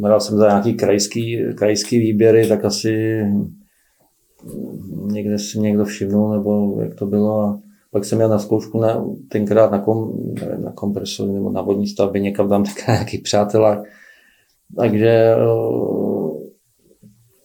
hrál 0.05 0.21
jsem 0.21 0.39
za 0.39 0.49
nějaký 0.49 0.75
krajský, 0.75 1.45
krajský 1.55 1.99
výběry, 1.99 2.47
tak 2.47 2.65
asi 2.65 3.23
někde 5.07 5.39
si 5.39 5.59
někdo 5.59 5.85
všimnul, 5.85 6.33
nebo 6.33 6.81
jak 6.83 6.95
to 6.95 7.07
bylo. 7.07 7.41
A 7.41 7.61
pak 7.91 8.05
jsem 8.05 8.19
měl 8.19 8.29
na 8.29 8.39
zkoušku 8.39 8.81
na, 8.81 9.05
tenkrát 9.29 9.71
na, 9.71 9.79
kom, 9.79 10.13
na 10.65 10.73
kompresor 10.73 11.29
nebo 11.29 11.51
na 11.51 11.63
vodní 11.63 11.87
stavbě 11.87 12.21
někam 12.21 12.49
tam 12.49 12.65
nějaký 12.89 13.19
přátelák. 13.19 13.79
Takže 14.77 15.35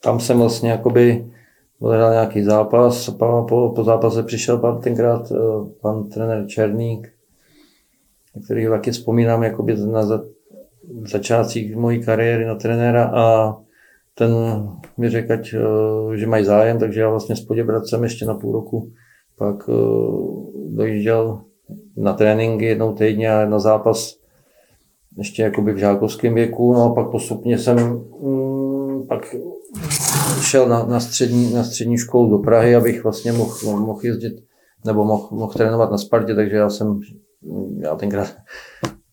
tam 0.03 0.19
jsem 0.19 0.39
vlastně 0.39 0.69
jakoby 0.69 1.31
odehrál 1.79 2.11
nějaký 2.11 2.43
zápas. 2.43 3.09
Po, 3.09 3.45
po, 3.75 3.83
zápase 3.83 4.23
přišel 4.23 4.57
pan 4.57 4.81
tenkrát 4.81 5.31
pan 5.81 6.09
trenér 6.09 6.47
Černík, 6.47 7.07
který 8.45 8.67
taky 8.67 8.91
vzpomínám 8.91 9.43
jakoby 9.43 9.75
na 9.77 10.03
za, 10.03 10.23
začátcích 11.11 11.75
mojí 11.75 12.03
kariéry 12.03 12.45
na 12.45 12.55
trenéra 12.55 13.11
a 13.15 13.57
ten 14.13 14.31
mi 14.97 15.09
řekl, 15.09 15.33
ať, 15.33 15.53
eh, 15.53 16.17
že 16.17 16.27
mají 16.27 16.45
zájem, 16.45 16.79
takže 16.79 17.01
já 17.01 17.09
vlastně 17.09 17.35
s 17.35 17.41
Poděbradcem 17.41 18.03
ještě 18.03 18.25
na 18.25 18.33
půl 18.33 18.53
roku 18.53 18.91
pak 19.37 19.69
eh, 19.69 19.73
dojížděl 20.69 21.41
na 21.97 22.13
tréninky 22.13 22.65
jednou 22.65 22.93
týdně 22.93 23.33
a 23.33 23.45
na 23.45 23.59
zápas 23.59 24.16
ještě 25.17 25.43
jakoby 25.43 25.73
v 25.73 25.77
žákovském 25.77 26.33
věku, 26.33 26.73
no 26.73 26.83
a 26.83 26.95
pak 26.95 27.11
postupně 27.11 27.57
jsem 27.57 27.77
mm, 28.23 29.07
pak 29.07 29.35
šel 30.41 30.69
na, 30.69 30.85
na, 30.85 30.99
střední, 30.99 31.53
na 31.53 31.63
střední 31.63 31.97
školu 31.97 32.29
do 32.29 32.37
Prahy, 32.37 32.75
abych 32.75 33.03
vlastně 33.03 33.31
mohl, 33.31 33.79
mohl 33.79 33.99
jezdit 34.03 34.33
nebo 34.85 35.05
mohl, 35.05 35.27
mohl 35.31 35.53
trénovat 35.53 35.91
na 35.91 35.97
Spartě, 35.97 36.35
takže 36.35 36.55
já 36.55 36.69
jsem, 36.69 36.99
já 37.77 37.95
tenkrát 37.95 38.35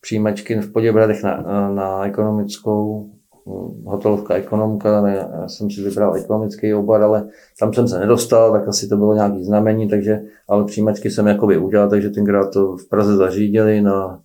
přijímačky 0.01 0.61
v 0.61 0.73
Poděbradech 0.73 1.23
na, 1.23 1.71
na 1.75 2.07
ekonomickou, 2.07 3.11
hotelovka 3.85 4.35
ekonomka, 4.35 5.09
já 5.09 5.49
jsem 5.49 5.71
si 5.71 5.83
vybral 5.83 6.17
ekonomický 6.17 6.75
obor, 6.75 7.03
ale 7.03 7.29
tam 7.61 7.73
jsem 7.73 7.89
se 7.89 7.99
nedostal, 7.99 8.53
tak 8.53 8.69
asi 8.69 8.89
to 8.89 8.97
bylo 8.97 9.15
nějaký 9.15 9.45
znamení, 9.45 9.89
takže, 9.89 10.21
ale 10.49 10.65
přijímačky 10.65 11.11
jsem 11.11 11.27
jakoby 11.27 11.59
udělal, 11.59 11.91
takže 11.91 12.11
tenkrát 12.11 12.53
to 12.53 12.77
v 12.77 12.89
Praze 12.89 13.17
zařídili 13.17 13.81
na 13.81 14.21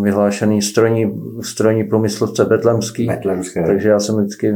vyhlášený 0.00 0.62
strojní, 0.62 1.20
strojní 1.40 1.84
průmyslovce 1.84 2.44
Betlemský, 2.44 3.06
Betlemské. 3.06 3.66
takže 3.66 3.88
já 3.88 4.00
jsem 4.00 4.16
vždycky 4.16 4.54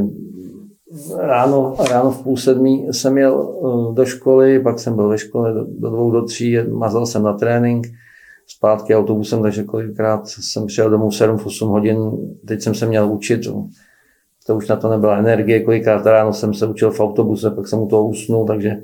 ráno, 1.19 1.77
ráno 1.91 2.11
v 2.11 2.23
půl 2.23 2.37
sedmí 2.37 2.87
jsem 2.91 3.19
jel 3.19 3.55
eh, 3.57 3.95
do 3.95 4.05
školy, 4.05 4.61
pak 4.61 4.79
jsem 4.79 4.97
byl 4.97 5.09
ve 5.09 5.19
škole 5.19 5.53
do, 5.53 5.67
do 5.79 5.91
dvou, 5.91 6.11
do 6.11 6.25
tří, 6.25 6.59
mazal 6.71 7.07
jsem 7.07 7.23
na 7.23 7.33
trénink, 7.33 7.87
zpátky 8.47 8.95
autobusem, 8.95 9.43
takže 9.43 9.63
kolikrát 9.65 10.29
jsem 10.29 10.67
přijel 10.67 10.91
domů 10.91 11.09
7-8 11.09 11.69
hodin, 11.69 11.99
teď 12.47 12.63
jsem 12.63 12.75
se 12.75 12.87
měl 12.87 13.13
učit, 13.13 13.41
to 14.47 14.57
už 14.57 14.69
na 14.69 14.77
to 14.77 14.91
nebyla 14.91 15.19
energie, 15.19 15.61
kolikrát 15.61 16.07
ráno 16.07 16.33
jsem 16.33 16.55
se 16.55 16.67
učil 16.67 16.91
v 16.91 17.01
autobuse, 17.01 17.51
pak 17.51 17.69
jsem 17.69 17.79
u 17.79 17.89
toho 17.89 18.09
usnul, 18.09 18.47
takže 18.47 18.77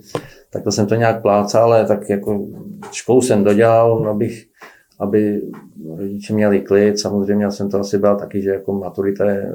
takhle 0.51 0.73
jsem 0.73 0.87
to 0.87 0.95
nějak 0.95 1.23
plácal, 1.23 1.73
ale 1.73 1.87
tak 1.87 2.11
jako 2.11 2.47
školu 2.93 3.23
jsem 3.23 3.45
dodělal, 3.45 4.09
abych, 4.11 4.47
aby 4.99 5.43
rodiče 5.97 6.35
měli 6.35 6.61
klid, 6.61 6.99
samozřejmě 6.99 7.45
já 7.45 7.51
jsem 7.51 7.71
to 7.71 7.81
asi 7.81 7.99
byl 7.99 8.17
taky, 8.17 8.43
že 8.43 8.51
jako 8.51 8.73
maturita 8.73 9.31
je 9.31 9.55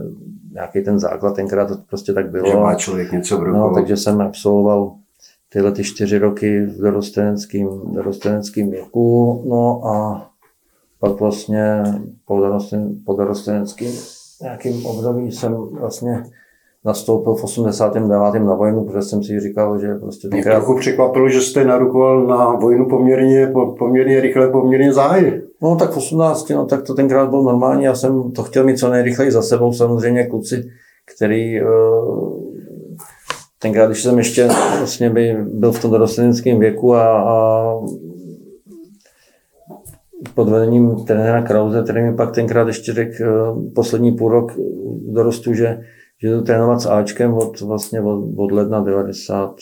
nějaký 0.53 0.83
ten 0.83 0.99
základ, 0.99 1.35
tenkrát 1.35 1.65
to 1.65 1.75
prostě 1.89 2.13
tak 2.13 2.31
bylo. 2.31 2.51
Že 2.51 2.57
má 2.57 2.75
člověk 2.75 3.11
něco 3.11 3.37
v 3.37 3.43
rukou. 3.43 3.57
No, 3.57 3.73
takže 3.73 3.97
jsem 3.97 4.21
absolvoval 4.21 4.95
tyhle 5.49 5.71
ty 5.71 5.83
čtyři 5.83 6.17
roky 6.17 6.65
v 6.65 6.81
dorosteneckém, 6.81 7.67
dorosteneckém 7.93 8.69
věku, 8.69 9.43
no 9.49 9.85
a 9.85 10.29
pak 10.99 11.19
vlastně 11.19 11.83
po, 12.25 12.39
dorosten, 12.39 12.95
po 13.05 13.13
dorosteneckém 13.13 13.91
nějakým 14.41 14.85
období 14.85 15.31
jsem 15.31 15.53
vlastně 15.53 16.23
nastoupil 16.87 17.35
v 17.35 17.43
89. 17.43 18.43
na 18.43 18.55
vojnu, 18.55 18.83
protože 18.83 19.01
jsem 19.01 19.23
si 19.23 19.39
říkal, 19.39 19.79
že 19.79 19.95
prostě. 19.95 20.27
Mě 20.27 20.43
trochu 20.43 20.77
překvapilo, 20.77 21.29
že 21.29 21.41
jste 21.41 21.65
narukoval 21.65 22.27
na 22.27 22.51
vojnu 22.51 22.85
poměrně, 22.85 23.53
poměrně 23.79 24.19
rychle, 24.19 24.47
poměrně 24.47 24.93
záhy. 24.93 25.41
No 25.61 25.75
tak 25.75 25.91
v 25.91 25.97
18, 25.97 26.49
no 26.49 26.65
tak 26.65 26.81
to 26.81 26.93
tenkrát 26.93 27.29
bylo 27.29 27.43
normální, 27.43 27.83
já 27.83 27.95
jsem 27.95 28.31
to 28.31 28.43
chtěl 28.43 28.63
mít 28.63 28.79
co 28.79 28.89
nejrychleji 28.89 29.31
za 29.31 29.41
sebou, 29.41 29.73
samozřejmě 29.73 30.27
kluci, 30.27 30.69
který 31.15 31.61
uh, 31.61 32.43
tenkrát, 33.59 33.85
když 33.85 34.03
jsem 34.03 34.17
ještě 34.17 34.49
vlastně 34.77 35.09
by 35.09 35.37
byl 35.53 35.71
v 35.71 35.81
tom 35.81 35.91
dorosteneckém 35.91 36.59
věku 36.59 36.95
a, 36.95 37.21
a 37.21 37.73
pod 40.33 40.49
vedením 40.49 40.95
trenéra 40.95 41.41
Krause, 41.41 41.83
který 41.83 42.01
mi 42.01 42.15
pak 42.15 42.31
tenkrát 42.31 42.67
ještě 42.67 42.93
řekl 42.93 43.23
uh, 43.23 43.73
poslední 43.73 44.11
půl 44.11 44.31
rok 44.31 44.51
dorostu, 45.07 45.53
že, 45.53 45.79
že 46.21 46.29
jdu 46.29 46.41
trénovat 46.41 46.81
s 46.81 46.85
Ačkem 46.85 47.33
od, 47.33 47.61
vlastně 47.61 48.01
od, 48.01 48.25
od 48.37 48.51
ledna 48.51 48.83
90, 48.83 49.55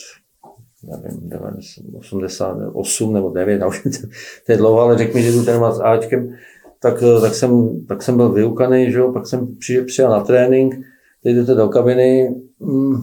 nevím, 0.82 1.28
90, 1.28 1.84
88 1.98 3.12
nebo 3.12 3.30
9, 3.30 3.62
už 3.66 3.82
to 4.46 4.52
je 4.52 4.58
dlouho, 4.58 4.80
ale 4.80 4.98
řekl 4.98 5.16
mi, 5.16 5.22
že 5.22 5.32
jdu 5.32 5.44
trénovat 5.44 5.74
s 5.74 5.80
Ačkem, 5.80 6.34
tak, 6.80 7.02
eh, 7.02 7.20
tak, 7.20 7.34
jsem, 7.34 7.80
tak 7.88 8.02
jsem 8.02 8.16
byl 8.16 8.32
vyukaný, 8.32 8.92
že 8.92 8.98
jo? 8.98 9.12
pak 9.12 9.26
jsem 9.26 9.56
přijel 9.86 10.10
na 10.10 10.20
trénink, 10.20 10.74
teď 11.22 11.36
jdete 11.36 11.54
do 11.54 11.68
kabiny, 11.68 12.34
mm, 12.60 12.96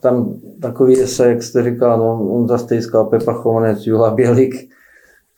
tam 0.00 0.34
takový 0.62 0.96
se, 0.96 1.28
jak 1.28 1.42
jste 1.42 1.62
říkal, 1.62 1.98
no, 1.98 2.16
Honza 2.16 2.58
Stejská, 2.58 3.04
Pepa 3.04 3.32
Chovanec, 3.32 3.86
Jula 3.86 4.10
Bělik, 4.10 4.54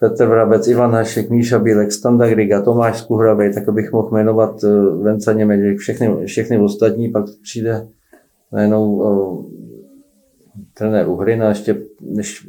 Petr 0.01 0.27
Vrabec, 0.27 0.69
Ivan 0.69 0.91
Hašek, 0.91 1.31
Míša 1.31 1.59
Bílek, 1.59 1.93
Standa 1.93 2.29
Griga, 2.29 2.63
Tomáš 2.63 2.99
Skuhravej, 2.99 3.55
tak 3.55 3.71
bych 3.71 3.93
mohl 3.93 4.11
jmenovat 4.11 4.65
eh, 4.65 4.69
Venca 5.03 5.33
Němeček, 5.33 5.79
všechny, 5.79 6.27
všechny 6.27 6.59
ostatní, 6.59 7.09
pak 7.09 7.25
přijde 7.43 7.89
najednou 8.53 8.93
uh, 8.93 9.45
trenér 10.75 11.09
Uhrina, 11.09 11.49
ještě, 11.49 11.77
než, 12.01 12.49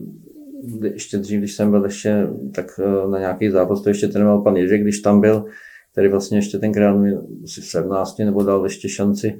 ještě 0.83 1.17
dřív, 1.17 1.39
když 1.39 1.55
jsem 1.55 1.71
byl 1.71 1.83
ještě, 1.83 2.27
tak 2.55 2.79
uh, 2.79 3.11
na 3.11 3.19
nějaký 3.19 3.49
zápas 3.49 3.81
to 3.81 3.89
ještě 3.89 4.07
trénoval 4.07 4.41
pan 4.41 4.55
Ježek, 4.55 4.81
když 4.81 4.99
tam 4.99 5.21
byl, 5.21 5.45
který 5.91 6.07
vlastně 6.07 6.37
ještě 6.37 6.57
tenkrát 6.57 6.95
měl 6.95 7.23
asi 7.43 7.61
v 7.61 7.65
17 7.65 8.19
nebo 8.19 8.43
dal 8.43 8.63
ještě 8.63 8.89
šanci 8.89 9.39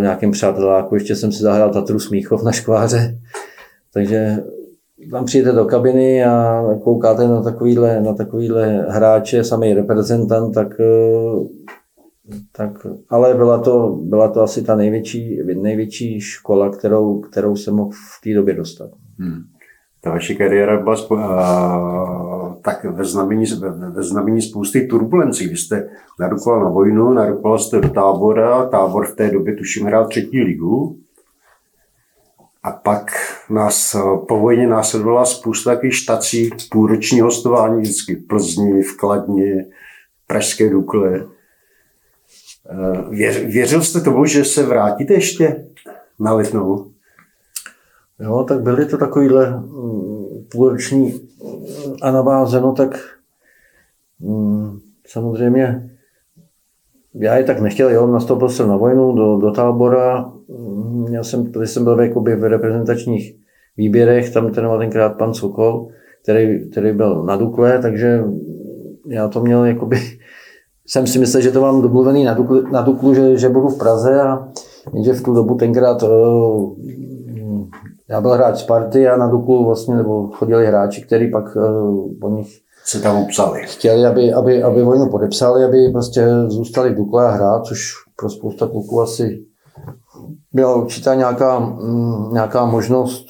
nějakým 0.00 0.30
přáteláku, 0.30 0.94
ještě 0.94 1.16
jsem 1.16 1.32
si 1.32 1.42
zahrál 1.42 1.72
Tatru 1.72 1.98
Smíchov 1.98 2.42
na 2.42 2.52
škváře, 2.52 3.18
takže 3.92 4.36
tam 5.10 5.24
přijete 5.24 5.52
do 5.52 5.64
kabiny 5.64 6.24
a 6.24 6.64
koukáte 6.84 7.28
na 7.28 7.42
takovýhle, 7.42 8.00
na 8.00 8.14
takovýhle 8.14 8.86
hráče, 8.88 9.44
samý 9.44 9.74
reprezentant, 9.74 10.54
tak, 10.54 10.80
eh, 10.80 11.48
tak, 12.52 12.86
ale 13.08 13.34
byla 13.34 13.58
to, 13.58 13.98
byla 14.02 14.28
to 14.28 14.42
asi 14.42 14.62
ta 14.62 14.76
největší, 14.76 15.38
největší 15.60 16.20
škola, 16.20 16.70
kterou, 16.70 17.20
kterou 17.20 17.56
jsem 17.56 17.74
mohl 17.74 17.90
v 17.90 18.24
té 18.24 18.34
době 18.34 18.54
dostat. 18.54 18.90
Hmm. 19.18 19.42
Ta 20.00 20.10
vaše 20.10 20.34
kariéra 20.34 20.82
byla 20.82 20.96
spo, 20.96 21.16
a, 21.18 22.58
tak 22.62 22.84
ve 22.84 23.04
znamení, 23.04 23.44
ve 23.90 24.02
znamení 24.02 24.42
spousty 24.42 24.86
turbulencí. 24.86 25.48
Vy 25.48 25.56
jste 25.56 25.88
narukoval 26.20 26.64
na 26.64 26.70
vojnu, 26.70 27.12
narukoval 27.12 27.58
jste 27.58 27.80
do 27.80 27.88
tábora, 27.88 28.66
tábor 28.66 29.06
v 29.06 29.16
té 29.16 29.30
době 29.30 29.56
tuším 29.56 29.86
hrál 29.86 30.06
třetí 30.06 30.40
ligu. 30.40 30.98
A 32.68 32.72
pak 32.72 33.10
nás 33.50 33.96
po 34.28 34.38
vojně 34.38 34.66
následovala 34.66 35.24
spousta 35.24 35.74
takových 35.74 35.96
štací, 35.96 36.50
půlroční 36.70 37.20
hostování 37.20 37.80
vždycky 37.80 38.14
v 38.14 38.26
Plzni, 38.26 38.82
v 38.82 38.96
Kladni, 38.96 39.62
v 39.62 40.26
Pražské 40.26 40.70
Dukle. 40.70 41.26
Věřil 43.46 43.82
jste 43.82 44.00
tomu, 44.00 44.24
že 44.24 44.44
se 44.44 44.62
vrátíte 44.62 45.14
ještě 45.14 45.64
na 46.20 46.34
Litnou? 46.34 46.90
Jo, 48.20 48.44
tak 48.48 48.60
byly 48.60 48.86
to 48.86 48.98
takovýhle 48.98 49.50
mm, 49.50 50.44
půlroční 50.50 51.28
a 52.02 52.10
navázeno, 52.10 52.72
tak 52.72 53.18
mm, 54.20 54.80
samozřejmě 55.06 55.90
já 57.14 57.36
je 57.36 57.44
tak 57.44 57.60
nechtěl, 57.60 57.90
jo, 57.90 58.06
nastoupil 58.06 58.48
jsem 58.48 58.68
na 58.68 58.76
vojnu 58.76 59.12
do, 59.12 59.36
do 59.36 59.50
tábora, 59.52 60.32
měl 61.08 61.24
jsem, 61.24 61.44
když 61.44 61.70
jsem 61.70 61.84
byl 61.84 62.00
jakoby 62.00 62.36
v 62.36 62.44
reprezentačních 62.44 63.36
výběrech, 63.76 64.30
tam 64.30 64.50
trénoval 64.50 64.78
tenkrát 64.78 65.08
pan 65.08 65.34
Sokol, 65.34 65.88
který, 66.22 66.70
který 66.70 66.92
byl 66.92 67.24
na 67.24 67.36
Dukle, 67.36 67.78
takže 67.78 68.24
já 69.06 69.28
to 69.28 69.40
měl 69.40 69.64
jakoby, 69.64 69.96
jsem 70.86 71.06
si 71.06 71.18
myslel, 71.18 71.42
že 71.42 71.50
to 71.50 71.60
mám 71.60 71.82
domluvený 71.82 72.24
na 72.24 72.34
Duklu, 72.34 72.62
na 72.72 72.82
Duklu 72.82 73.14
že, 73.14 73.36
že 73.36 73.48
budu 73.48 73.68
v 73.68 73.78
Praze 73.78 74.22
a 74.22 74.48
jenže 74.94 75.12
v 75.12 75.22
tu 75.22 75.34
dobu 75.34 75.54
tenkrát 75.54 76.04
já 78.08 78.20
byl 78.20 78.30
hráč 78.30 78.58
Sparty 78.58 79.08
a 79.08 79.16
na 79.16 79.26
Duklu 79.26 79.64
vlastně, 79.64 79.96
nebo 79.96 80.26
chodili 80.26 80.66
hráči, 80.66 81.02
kteří 81.02 81.30
pak 81.30 81.56
po 82.20 82.28
nich 82.28 82.60
se 82.88 83.00
tam 83.00 83.22
upsali. 83.22 83.62
Chtěli, 83.62 84.06
aby, 84.06 84.32
aby, 84.32 84.62
aby 84.62 84.82
vojnu 84.82 85.10
podepsali, 85.10 85.64
aby 85.64 85.90
prostě 85.92 86.26
zůstali 86.46 86.90
v 86.90 86.94
Dukle 86.94 87.26
a 87.26 87.30
hrát, 87.30 87.66
což 87.66 87.92
pro 88.16 88.30
spousta 88.30 88.66
kluků 88.66 89.00
asi 89.00 89.44
byla 90.52 90.74
určitá 90.74 91.14
nějaká, 91.14 91.58
mm, 91.58 92.32
nějaká 92.32 92.66
možnost, 92.66 93.26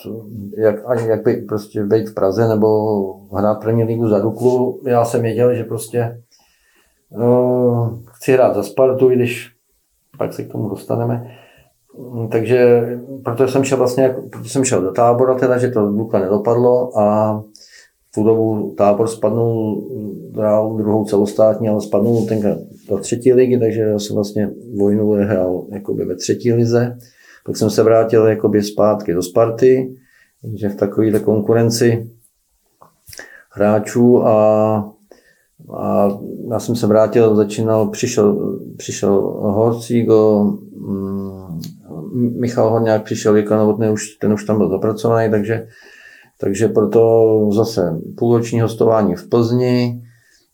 jak, 0.57 0.77
jak 1.07 1.25
by 1.25 1.35
prostě 1.37 1.85
být 1.85 2.09
v 2.09 2.15
Praze 2.15 2.49
nebo 2.49 2.69
hrát 3.37 3.55
první 3.55 3.85
ligu 3.85 4.09
za 4.09 4.19
Duklu. 4.19 4.81
Já 4.87 5.05
jsem 5.05 5.23
věděl, 5.23 5.55
že 5.55 5.65
prostě 5.65 6.23
uh, 7.09 7.89
chci 8.05 8.33
hrát 8.33 8.55
za 8.55 8.63
Spartu, 8.63 9.11
i 9.11 9.17
když 9.17 9.53
pak 10.19 10.33
se 10.33 10.43
k 10.43 10.53
tomu 10.53 10.69
dostaneme. 10.69 11.31
Takže 12.31 12.89
proto 13.25 13.49
jsem 13.49 13.65
šel 13.65 13.79
vlastně, 13.79 14.15
proto 14.33 14.49
jsem 14.49 14.65
šel 14.65 14.83
do 14.83 14.93
tábora 14.93 15.35
teda, 15.35 15.59
že 15.59 15.69
to 15.69 15.81
Luka 15.81 16.19
nedopadlo 16.19 16.99
a 16.99 17.41
tu 18.15 18.25
dobu 18.25 18.75
tábor 18.79 19.09
spadnul, 19.09 19.89
hrál 20.35 20.77
druhou 20.77 21.05
celostátní, 21.05 21.69
ale 21.69 21.81
spadnul 21.81 22.27
ten 22.27 22.67
do 22.89 22.99
třetí 22.99 23.33
ligy, 23.33 23.59
takže 23.59 23.81
já 23.81 23.99
jsem 23.99 24.17
vlastně 24.17 24.51
vojnu 24.79 25.11
hrál 25.11 25.67
ve 26.07 26.17
třetí 26.17 26.53
lize. 26.53 26.99
Pak 27.47 27.57
jsem 27.57 27.71
se 27.71 27.83
vrátil 27.83 28.27
jakoby 28.27 28.63
zpátky 28.63 29.15
do 29.15 29.23
Sparty, 29.23 29.97
že 30.55 30.69
v 30.69 30.77
takovéhle 30.77 31.21
konkurenci 31.21 32.11
hráčů 33.51 34.27
a, 34.27 34.35
a 35.77 36.09
já 36.51 36.59
jsem 36.59 36.77
se 36.77 36.87
vrátil, 36.87 37.37
začínal, 37.37 37.89
přišel, 37.89 38.59
přišel 38.77 39.21
Horcígo, 39.41 40.45
mm, 40.77 41.61
Michal 42.41 42.71
Horňák 42.71 43.03
přišel, 43.03 43.37
Jirka 43.37 43.57
Novotný, 43.57 43.89
už, 43.89 44.09
ten 44.09 44.33
už 44.33 44.45
tam 44.45 44.59
byl 44.59 44.69
zapracovaný, 44.69 45.31
takže, 45.31 45.67
takže 46.41 46.69
proto 46.69 47.49
zase 47.53 47.99
půlroční 48.17 48.61
hostování 48.61 49.15
v 49.15 49.29
Plzni, 49.29 50.03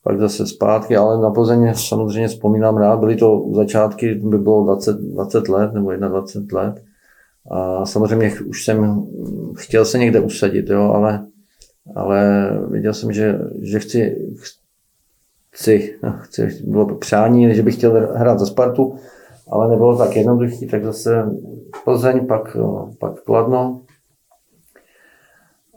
pak 0.05 0.21
zase 0.21 0.47
zpátky, 0.47 0.97
ale 0.97 1.23
na 1.23 1.31
Plzeň 1.31 1.75
samozřejmě 1.75 2.29
vzpomínám 2.29 2.77
rád, 2.77 2.99
byly 2.99 3.17
to 3.17 3.45
začátky, 3.55 4.15
by 4.15 4.39
bylo 4.39 4.65
20, 4.65 4.97
20 4.97 5.49
let 5.49 5.73
nebo 5.73 5.93
21 5.93 6.61
let. 6.61 6.83
A 7.51 7.87
samozřejmě 7.87 8.33
už 8.47 8.65
jsem 8.65 9.07
chtěl 9.57 9.85
se 9.85 9.99
někde 9.99 10.21
usadit, 10.21 10.71
jo, 10.71 10.93
ale, 10.95 11.27
ale 11.95 12.51
viděl 12.71 12.95
jsem, 12.95 13.13
že, 13.13 13.39
že 13.63 13.79
chci, 13.79 14.17
chci, 15.51 15.99
chci, 16.21 16.49
bylo 16.67 16.95
přání, 16.97 17.55
že 17.55 17.63
bych 17.63 17.75
chtěl 17.75 18.09
hrát 18.15 18.39
za 18.39 18.47
Spartu, 18.47 18.97
ale 19.49 19.69
nebylo 19.69 19.99
tak 19.99 20.17
jednoduchý, 20.17 20.67
tak 20.67 20.85
zase 20.85 21.25
Plzeň, 21.85 22.27
pak, 22.27 22.57
pak 22.99 23.23
Kladno. 23.23 23.81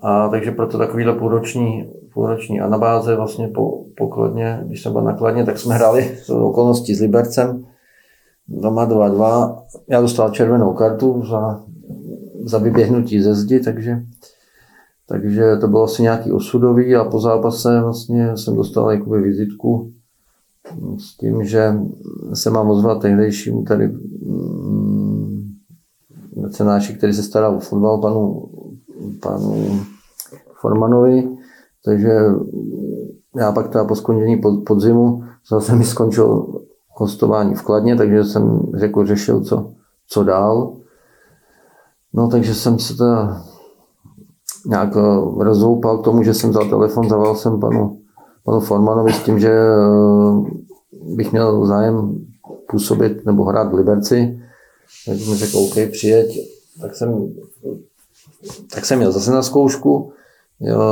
A 0.08 0.30
takže 0.30 0.52
proto 0.52 0.78
takovýhle 0.78 1.14
půlroční, 1.14 1.92
půlroční 2.14 2.62
anabáze 2.62 3.16
vlastně 3.16 3.48
po, 3.48 3.86
po 3.98 4.08
Kladně, 4.08 4.64
když 4.66 4.84
jsem 4.84 4.94
byl 4.94 5.02
na 5.02 5.14
Kladně, 5.14 5.46
tak 5.46 5.60
jsme 5.60 5.76
hráli 5.76 6.18
z 6.24 6.30
okolností 6.30 6.96
s 6.96 7.02
Libercem, 7.02 7.66
doma 8.48 8.88
2-2. 8.88 9.58
Já 9.90 10.02
dostal 10.02 10.30
červenou 10.30 10.74
kartu 10.74 11.24
za, 11.26 11.64
za 12.44 12.58
vyběhnutí 12.58 13.22
ze 13.22 13.36
zdi, 13.36 13.60
takže, 13.60 14.04
takže 15.08 15.58
to 15.62 15.68
bylo 15.68 15.84
asi 15.84 16.02
nějaký 16.02 16.32
osudový 16.32 16.96
a 16.96 17.04
po 17.04 17.20
zápase 17.20 17.82
vlastně 17.82 18.38
jsem 18.38 18.56
dostal 18.56 18.92
jakoby 18.92 19.22
vizitku 19.22 19.92
s 20.98 21.18
tím, 21.18 21.44
že 21.44 21.74
se 22.34 22.50
mám 22.50 22.70
ozvat 22.70 23.02
tehdejšímu 23.02 23.64
tady 23.64 23.88
mm, 23.88 25.48
mecenáši, 26.42 26.94
který 26.94 27.14
se 27.14 27.24
staral 27.24 27.56
o 27.56 27.60
fotbal, 27.60 27.98
panu, 27.98 28.50
panu 29.22 29.80
Formanovi, 30.62 31.38
takže 31.86 32.20
já 33.36 33.52
pak 33.52 33.68
teda 33.68 33.86
po 33.86 33.96
skončení 33.96 34.42
podzimu 34.68 35.24
zase 35.50 35.76
mi 35.76 35.84
skončil 35.84 36.48
hostování 36.88 37.56
v 37.56 37.62
Kladně, 37.62 37.96
takže 37.96 38.24
jsem 38.24 38.62
řekl, 38.74 39.06
řešil, 39.06 39.42
co, 39.42 39.72
co 40.08 40.24
dál. 40.24 40.74
No 42.14 42.28
takže 42.28 42.56
jsem 42.56 42.80
se 42.80 42.98
teda 42.98 43.42
nějak 44.68 44.96
rozoupal 45.38 45.98
k 45.98 46.04
tomu, 46.04 46.24
že 46.24 46.34
jsem 46.34 46.50
vzal 46.50 46.70
telefon, 46.70 47.10
zavolal 47.10 47.36
jsem 47.36 47.60
panu, 47.60 48.00
panu 48.46 48.60
Formanovi 48.60 49.14
s 49.14 49.24
tím, 49.24 49.40
že 49.40 49.52
eh, 49.52 51.16
bych 51.16 51.32
měl 51.32 51.66
zájem 51.66 52.26
působit 52.70 53.26
nebo 53.26 53.44
hrát 53.44 53.72
v 53.72 53.74
Liberci. 53.74 54.40
Tak 55.06 55.16
mi 55.16 55.36
řekl, 55.36 55.58
OK, 55.58 55.92
přijeď. 55.92 56.40
Tak 56.82 56.96
jsem, 56.96 57.34
tak 58.74 58.86
jsem 58.86 58.98
měl 58.98 59.12
zase 59.12 59.32
na 59.32 59.42
zkoušku. 59.42 60.12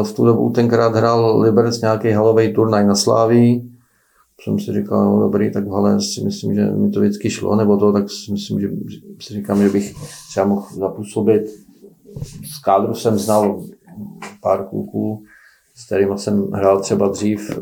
V 0.03 0.13
tu 0.13 0.25
dobu 0.25 0.49
tenkrát 0.49 0.95
hrál 0.95 1.41
Liberec 1.41 1.81
nějaký 1.81 2.11
halový 2.11 2.53
turnaj 2.53 2.85
na 2.85 2.95
Slávii 2.95 3.75
jsem 4.45 4.59
si 4.59 4.73
říkal, 4.73 5.05
no 5.05 5.19
dobrý, 5.19 5.51
tak 5.51 5.67
v 5.67 5.71
hale 5.71 6.01
si 6.01 6.21
myslím, 6.23 6.55
že 6.55 6.65
mi 6.65 6.91
to 6.91 6.99
vždycky 6.99 7.29
šlo, 7.29 7.55
nebo 7.55 7.77
to, 7.77 7.93
tak 7.93 8.09
si 8.09 8.31
myslím, 8.31 8.61
že 8.61 8.67
si 9.19 9.33
říkám, 9.33 9.63
že 9.63 9.69
bych 9.69 9.93
třeba 10.29 10.45
mohl 10.45 10.67
zapůsobit. 10.77 11.41
Z 12.55 12.59
kádru 12.63 12.93
jsem 12.93 13.17
znal 13.17 13.63
pár 14.41 14.67
kluků, 14.67 15.23
s 15.75 15.85
kterými 15.85 16.17
jsem 16.17 16.51
hrál 16.51 16.81
třeba 16.81 17.07
dřív, 17.07 17.59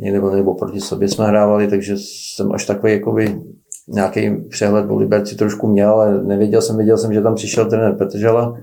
nebo, 0.00 0.30
eh, 0.30 0.36
nebo 0.36 0.54
proti 0.54 0.80
sobě 0.80 1.08
jsme 1.08 1.26
hrávali, 1.26 1.68
takže 1.68 1.94
jsem 1.96 2.52
až 2.52 2.66
takový 2.66 2.92
jakoby 2.92 3.40
nějaký 3.88 4.36
přehled 4.48 4.90
o 4.90 4.96
Liberci 4.96 5.36
trošku 5.36 5.66
měl, 5.66 5.90
ale 5.90 6.24
nevěděl 6.24 6.62
jsem, 6.62 6.76
věděl 6.76 6.98
jsem, 6.98 7.12
že 7.12 7.20
tam 7.20 7.34
přišel 7.34 7.70
trenér 7.70 7.96
Petržela, 7.96 8.56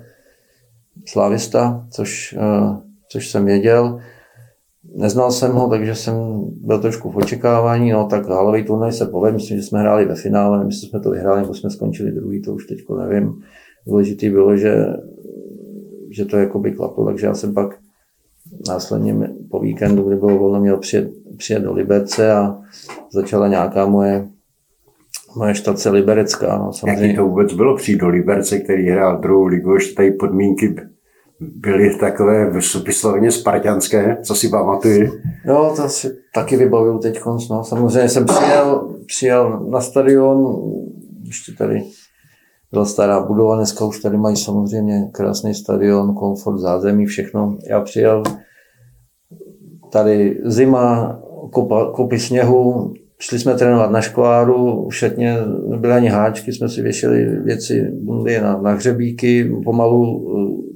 slavista, 1.06 1.88
což, 1.90 2.36
eh, 2.40 2.78
což 3.12 3.30
jsem 3.30 3.46
věděl. 3.46 4.00
Neznal 4.96 5.32
jsem 5.32 5.52
ho, 5.52 5.70
takže 5.70 5.96
jsem 5.96 6.16
byl 6.62 6.80
trošku 6.80 7.12
v 7.12 7.18
očekávání, 7.18 7.92
no 7.92 8.08
tak 8.08 8.28
halový 8.28 8.64
turnaj 8.64 8.92
se 8.92 9.06
povedl, 9.06 9.34
myslím, 9.34 9.58
že 9.58 9.64
jsme 9.64 9.80
hráli 9.80 10.06
ve 10.06 10.16
finále, 10.16 10.58
nevím, 10.58 10.70
jestli 10.70 10.88
jsme 10.88 11.00
to 11.00 11.10
vyhráli, 11.10 11.42
nebo 11.42 11.54
jsme 11.54 11.70
skončili 11.70 12.12
druhý, 12.12 12.42
to 12.42 12.54
už 12.54 12.66
teď 12.66 12.78
nevím. 12.98 13.42
Důležitý 13.88 14.30
bylo, 14.30 14.58
že, 14.58 14.86
že 16.10 16.26
to 16.26 16.38
jako 16.38 16.60
by 16.60 16.72
klaplo, 16.72 17.06
takže 17.06 17.26
já 17.26 17.34
jsem 17.34 17.54
pak 17.54 17.80
následně 18.68 19.30
po 19.50 19.60
víkendu, 19.60 20.04
kdy 20.04 20.16
bylo 20.16 20.38
volno, 20.38 20.60
měl 20.60 20.78
přijet, 20.78 21.12
přijet 21.38 21.64
do 21.64 21.74
Liberce 21.74 22.32
a 22.32 22.60
začala 23.12 23.48
nějaká 23.48 23.86
moje 23.86 24.28
moje 25.36 25.56
štace 25.56 25.89
Liberecká. 25.89 26.58
No, 26.58 26.74
samozřejmě. 26.74 27.08
Jaký 27.08 27.15
to 27.15 27.28
vůbec 27.28 27.54
bylo 27.54 27.76
přijít 27.76 27.98
do 27.98 28.08
Liberce, 28.08 28.60
který 28.60 28.89
hrál 28.89 29.20
druhou 29.20 29.46
ligu, 29.46 29.74
ještě 29.74 29.96
tady 29.96 30.12
podmínky 30.12 30.76
byly 31.39 31.96
takové 31.96 32.50
vysloveně 32.86 33.32
spartianské, 33.32 34.17
co 34.24 34.36
si 34.36 34.50
pamatuju. 34.50 35.12
Jo, 35.46 35.74
to 35.76 35.89
si 35.89 36.17
taky 36.34 36.58
vybavuju 36.58 37.00
teď. 37.00 37.20
No. 37.50 37.63
Samozřejmě 37.63 38.10
jsem 38.10 38.26
přijel, 38.26 38.89
přijel 39.06 39.67
na 39.70 39.82
stadion, 39.82 40.62
ještě 41.26 41.52
tady 41.58 41.84
byla 42.72 42.86
stará 42.86 43.26
budova, 43.26 43.56
dneska 43.56 43.86
už 43.86 44.00
tady 44.00 44.17
mají 44.17 44.36
samozřejmě 44.38 45.10
krásný 45.12 45.54
stadion, 45.54 46.15
komfort, 46.15 46.60
zázemí, 46.60 47.06
všechno. 47.06 47.58
Já 47.70 47.82
přijel 47.82 48.24
tady 49.91 50.39
zima, 50.46 51.20
kopa, 51.52 51.91
kopy 51.91 52.20
sněhu, 52.20 52.94
šli 53.21 53.39
jsme 53.39 53.55
trénovat 53.55 53.91
na 53.91 54.01
škváru, 54.01 54.89
všetně 54.89 55.38
nebyly 55.67 55.93
ani 55.93 56.10
háčky, 56.10 56.53
jsme 56.53 56.69
si 56.69 56.81
věšeli 56.81 57.25
věci 57.25 57.91
bundy 57.91 58.41
na, 58.41 58.62
na 58.62 58.71
hřebíky, 58.71 59.51
pomalu 59.63 60.27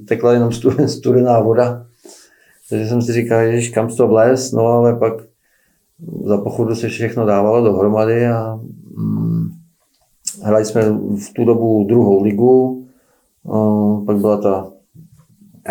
tekla 0.08 0.32
jenom 0.32 0.50
studená 0.86 1.40
voda. 1.40 1.86
Takže 2.70 2.88
jsem 2.88 3.02
si 3.02 3.12
říkal, 3.12 3.40
že 3.52 3.70
kam 3.70 3.88
to 3.88 4.08
vlez, 4.08 4.52
no 4.52 4.66
ale 4.66 4.96
pak 4.96 5.12
za 6.24 6.38
pochodu 6.38 6.74
se 6.74 6.88
všechno 6.88 7.26
dávalo 7.26 7.64
dohromady 7.64 8.26
a 8.26 8.60
mm, 8.96 9.48
hráli 10.42 10.64
jsme 10.64 10.82
v 11.16 11.32
tu 11.36 11.44
dobu 11.44 11.84
druhou 11.88 12.22
ligu, 12.22 12.86
a 13.52 13.58
pak 14.06 14.16
byla 14.16 14.36
ta 14.36 14.68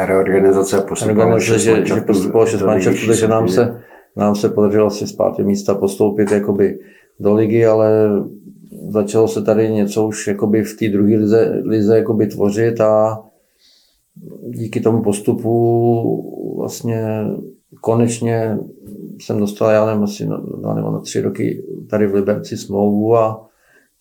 reorganizace 0.06 0.82
postupovala 0.82 1.40
že, 1.40 1.60
že, 1.60 1.86
že 1.86 2.02
postupovalo 2.02 2.48
šest 2.48 2.62
mančaftů, 2.62 3.08
takže 3.08 3.28
nám 3.28 3.48
se, 3.48 3.82
nám 4.16 4.36
se 4.36 4.50
podařilo 4.50 4.90
si 4.90 5.08
z 5.08 5.14
pátého 5.14 5.48
místa 5.48 5.76
postoupit 5.76 6.32
jakoby 6.32 6.80
do 7.20 7.34
ligy, 7.34 7.66
ale 7.66 8.10
začalo 8.90 9.28
se 9.28 9.42
tady 9.42 9.72
něco 9.72 10.08
už 10.08 10.28
jakoby 10.28 10.64
v 10.64 10.78
té 10.78 10.90
druhé 10.90 11.18
lize, 11.18 11.62
lize 11.66 11.98
jakoby 11.98 12.28
tvořit 12.28 12.82
a 12.82 13.24
díky 14.50 14.82
tomu 14.82 15.04
postupu 15.04 16.56
vlastně 16.58 17.08
konečně 17.82 18.58
jsem 19.22 19.40
dostal, 19.40 19.70
já 19.70 19.86
nevím, 19.86 20.04
asi 20.04 20.26
na 20.26 20.38
dva 20.38 20.74
nebo 20.74 20.92
na 20.92 21.00
tři 21.00 21.22
roky 21.22 21.64
tady 21.90 22.08
v 22.08 22.14
Liberci 22.14 22.58
smlouvu 22.58 23.16
a 23.16 23.48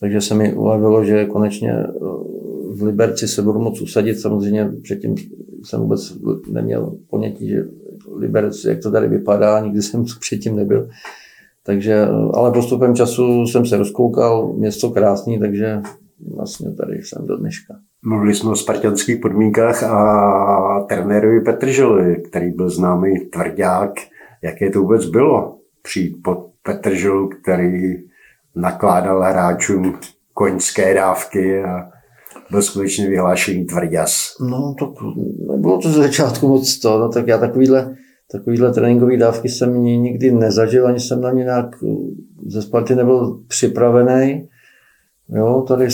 takže 0.01 0.21
se 0.21 0.35
mi 0.35 0.55
ulevilo, 0.55 1.05
že 1.05 1.25
konečně 1.25 1.73
eh, 1.73 1.89
v 2.75 2.83
Liberci 2.83 3.29
se 3.29 3.43
budu 3.43 3.61
moct 3.61 3.81
usadit. 3.81 4.21
Samozřejmě 4.21 4.73
předtím 4.83 5.15
jsem 5.65 5.81
vůbec 5.81 6.17
neměl 6.51 6.97
ponětí, 7.11 7.49
že 7.49 7.65
Liberec, 8.17 8.65
jak 8.65 8.79
to 8.83 8.91
tady 8.91 9.09
vypadá, 9.09 9.61
nikdy 9.61 9.83
jsem 9.83 10.05
předtím 10.21 10.57
nebyl. 10.57 10.89
Takže, 11.67 12.07
ale 12.35 12.53
postupem 12.53 12.95
času 12.95 13.47
jsem 13.47 13.67
se 13.67 13.77
rozkoukal, 13.77 14.53
město 14.53 14.91
krásný, 14.91 15.39
takže 15.39 15.81
vlastně 16.35 16.75
tady 16.75 17.03
jsem 17.03 17.27
do 17.27 17.37
dneška. 17.37 17.75
Mluvili 18.07 18.35
jsme 18.35 18.51
o 18.51 18.57
spartianských 18.57 19.21
podmínkách 19.21 19.83
a 19.83 20.87
trenérovi 20.89 21.41
Petrželovi, 21.41 22.17
který 22.17 22.51
byl 22.51 22.71
známý 22.71 23.21
tvrdák. 23.21 23.91
Jaké 24.43 24.71
to 24.71 24.81
vůbec 24.81 25.07
bylo 25.07 25.59
přijít 25.83 26.17
pod 26.25 26.51
Petrželu, 26.63 27.29
který 27.29 27.95
nakládal 28.57 29.23
hráčům 29.23 29.99
koňské 30.35 30.95
dávky 30.95 31.63
a 31.63 31.91
byl 32.51 32.63
skutečně 32.63 33.09
vyhlášený 33.09 33.65
tvrděs. 33.65 34.37
No, 34.41 34.75
to 34.79 34.95
nebylo 35.51 35.79
to 35.79 35.89
z 35.89 35.95
začátku 35.95 36.49
moc 36.49 36.79
to, 36.79 36.99
no, 36.99 37.09
tak 37.09 37.27
já 37.27 37.39
takovýhle, 37.39 37.97
takovýhle 38.35 38.73
tréninkové 38.73 39.17
dávky 39.17 39.49
jsem 39.49 39.83
nikdy 39.83 40.31
nezažil, 40.31 40.87
ani 40.87 41.01
jsem 41.01 41.21
na 41.21 41.31
ně 41.33 41.45
nějak 41.45 41.77
ze 42.47 42.63
Sparty 42.63 42.95
nebyl 42.95 43.41
připravený. 43.49 44.49
Jo, 45.29 45.65
tady 45.69 45.89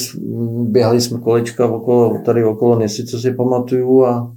běhali 0.65 1.01
jsme 1.01 1.21
kolečka 1.21 1.67
okolo, 1.67 2.19
tady 2.25 2.45
okolo 2.45 2.79
Nisy, 2.79 3.05
co 3.05 3.19
si 3.19 3.35
pamatuju 3.35 4.05
a, 4.05 4.37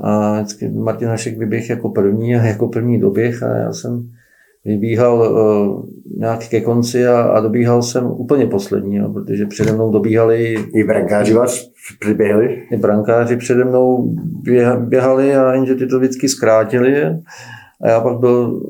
a 0.00 0.40
vždycky 0.40 0.68
Martin 0.68 1.08
Hašek 1.08 1.38
vyběh 1.38 1.70
jako 1.70 1.88
první 1.88 2.36
a 2.36 2.44
jako 2.44 2.68
první 2.68 3.00
doběh 3.00 3.42
a 3.42 3.56
já 3.56 3.72
jsem 3.72 4.10
vybíhal 4.64 5.18
uh, 5.18 5.84
nějak 6.18 6.48
ke 6.48 6.60
konci 6.60 7.06
a, 7.06 7.22
a 7.22 7.40
dobíhal 7.40 7.82
jsem 7.82 8.06
úplně 8.06 8.46
poslední, 8.46 8.96
jo, 8.96 9.12
protože 9.12 9.46
přede 9.46 9.72
mnou 9.72 9.92
dobíhali... 9.92 10.56
I 10.74 10.84
brankáři 10.84 11.34
vás 11.34 11.60
přiběhli? 12.00 12.62
I 12.72 12.76
brankáři 12.76 13.36
přede 13.36 13.64
mnou 13.64 14.14
běhali 14.78 15.36
a 15.36 15.52
jenže 15.52 15.74
ty 15.74 15.86
to 15.86 15.98
vždycky 15.98 16.28
zkrátili 16.28 17.04
a 17.82 17.88
já 17.88 18.00
pak 18.00 18.18
byl 18.18 18.62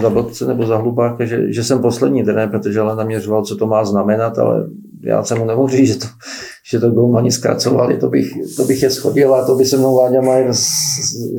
za 0.00 0.10
blbce 0.10 0.46
nebo 0.46 0.66
za 0.66 0.76
hlupáka, 0.76 1.24
že, 1.24 1.52
že 1.52 1.64
jsem 1.64 1.78
poslední 1.78 2.24
trenér, 2.24 2.48
protože 2.48 2.80
ale 2.80 2.96
naměřoval, 2.96 3.44
co 3.44 3.56
to 3.56 3.66
má 3.66 3.84
znamenat, 3.84 4.38
ale 4.38 4.66
já 5.02 5.22
jsem 5.22 5.38
mu 5.38 5.44
nemohl 5.44 5.68
říct, 5.68 5.88
že 5.88 5.98
to, 5.98 6.06
že 6.70 6.78
to 6.80 6.90
golmani 6.90 7.32
zkracovali, 7.32 7.96
to 7.96 8.08
bych, 8.08 8.32
to 8.56 8.64
bych 8.64 8.82
je 8.82 8.90
schodil 8.90 9.34
a 9.34 9.46
to 9.46 9.54
by 9.54 9.64
se 9.64 9.76
mnou 9.76 9.96
Váďa 9.96 10.20
Majer 10.20 10.54
s, 10.54 10.66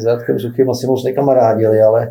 s 0.02 0.06
Radkem 0.06 0.40
Suchým 0.40 0.70
asi 0.70 0.88
moc 0.88 1.04
nekamarádili, 1.04 1.82
ale 1.82 2.08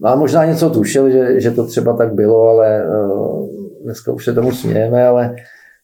No 0.00 0.08
a 0.08 0.16
možná 0.16 0.44
něco 0.44 0.70
tušil, 0.70 1.10
že, 1.10 1.40
že 1.40 1.50
to 1.50 1.66
třeba 1.66 1.96
tak 1.96 2.14
bylo, 2.14 2.48
ale 2.48 2.82
uh, 2.86 3.48
dneska 3.84 4.12
už 4.12 4.24
se 4.24 4.32
tomu 4.32 4.52
smějeme, 4.52 5.06
ale 5.06 5.36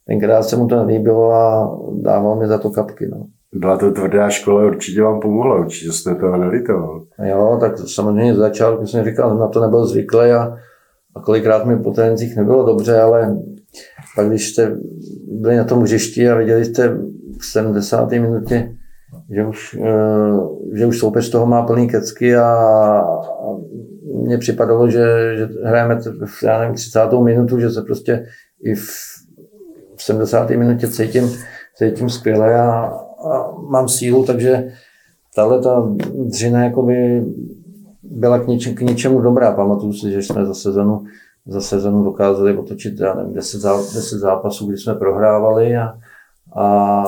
tenkrát 0.07 0.43
se 0.43 0.57
mu 0.57 0.67
to 0.67 0.77
nelíbilo 0.77 1.33
a 1.33 1.77
dával 1.93 2.37
mi 2.37 2.47
za 2.47 2.59
to 2.59 2.71
kapky. 2.71 3.09
No. 3.13 3.27
Byla 3.55 3.77
to 3.77 3.93
tvrdá 3.93 4.31
škola, 4.31 4.67
určitě 4.67 5.03
vám 5.03 5.21
pomohla, 5.21 5.59
určitě 5.59 5.93
jste 5.93 6.15
to 6.15 6.37
nelitoval. 6.37 7.03
Jo, 7.29 7.59
tak 7.61 7.79
samozřejmě 7.79 8.35
z 8.35 8.39
začátku 8.39 8.87
jsem 8.87 9.05
říkal, 9.05 9.39
na 9.39 9.49
to 9.49 9.61
nebyl 9.61 9.87
zvyklý 9.87 10.31
a, 10.31 10.57
a 11.17 11.21
kolikrát 11.21 11.67
mi 11.67 11.79
po 11.79 11.91
trénincích 11.91 12.37
nebylo 12.37 12.67
dobře, 12.67 13.01
ale 13.01 13.37
pak 14.17 14.29
když 14.29 14.49
jste 14.51 14.77
byli 15.29 15.57
na 15.57 15.65
tom 15.65 15.83
hřišti 15.83 16.31
a 16.31 16.35
viděli 16.35 16.65
jste 16.65 16.89
v 17.41 17.45
70. 17.47 18.13
minutě, 18.13 18.77
že 19.31 19.47
už, 19.47 19.75
uh, 19.75 20.59
že 20.75 20.87
už 20.87 20.99
soupeř 20.99 21.31
toho 21.31 21.47
má 21.47 21.63
plný 21.63 21.89
kecky 21.89 22.37
a, 22.37 22.47
a 22.47 23.57
mně 24.15 24.39
připadalo, 24.39 24.91
že, 24.91 25.37
že 25.37 25.49
hrajeme 25.65 25.99
v 26.27 26.43
já 26.43 26.59
nevím, 26.59 26.75
30. 26.75 27.13
minutu, 27.23 27.61
že 27.61 27.71
se 27.71 27.83
prostě 27.83 28.27
i 28.63 28.75
v, 28.75 28.89
v 29.97 30.03
70. 30.03 30.51
minutě 30.51 30.89
cítím, 30.89 31.31
cítím 31.77 32.11
skvěle 32.11 32.61
a, 32.61 32.71
a 33.31 33.53
mám 33.69 33.89
sílu, 33.89 34.25
takže 34.25 34.73
tahle 35.35 35.61
ta 35.61 35.89
dřina 36.15 36.65
jakoby 36.65 37.25
byla 38.03 38.39
k, 38.39 38.47
něčem, 38.47 38.75
k 38.75 38.81
něčemu 38.81 39.21
dobrá. 39.21 39.53
Pamatuju 39.53 39.93
si, 39.93 40.11
že 40.11 40.23
jsme 40.23 40.47
za 40.47 40.55
sezonu, 40.55 41.05
za 41.47 41.61
sezonu 41.61 42.05
dokázali 42.05 42.57
otočit 42.57 43.01
já 43.01 43.15
nevím, 43.15 43.33
10, 43.33 43.61
zá, 43.61 43.77
10 43.77 44.19
zápasů, 44.19 44.67
kdy 44.67 44.79
jsme 44.79 44.95
prohrávali 44.95 45.77
a, 45.77 45.99
a 46.57 47.05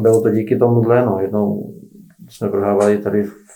bylo 0.00 0.20
to 0.20 0.30
díky 0.30 0.58
tomu 0.58 0.82
no. 0.82 1.18
Jednou 1.20 1.74
jsme 2.28 2.48
prohrávali 2.48 2.98
tady 2.98 3.22
v 3.22 3.49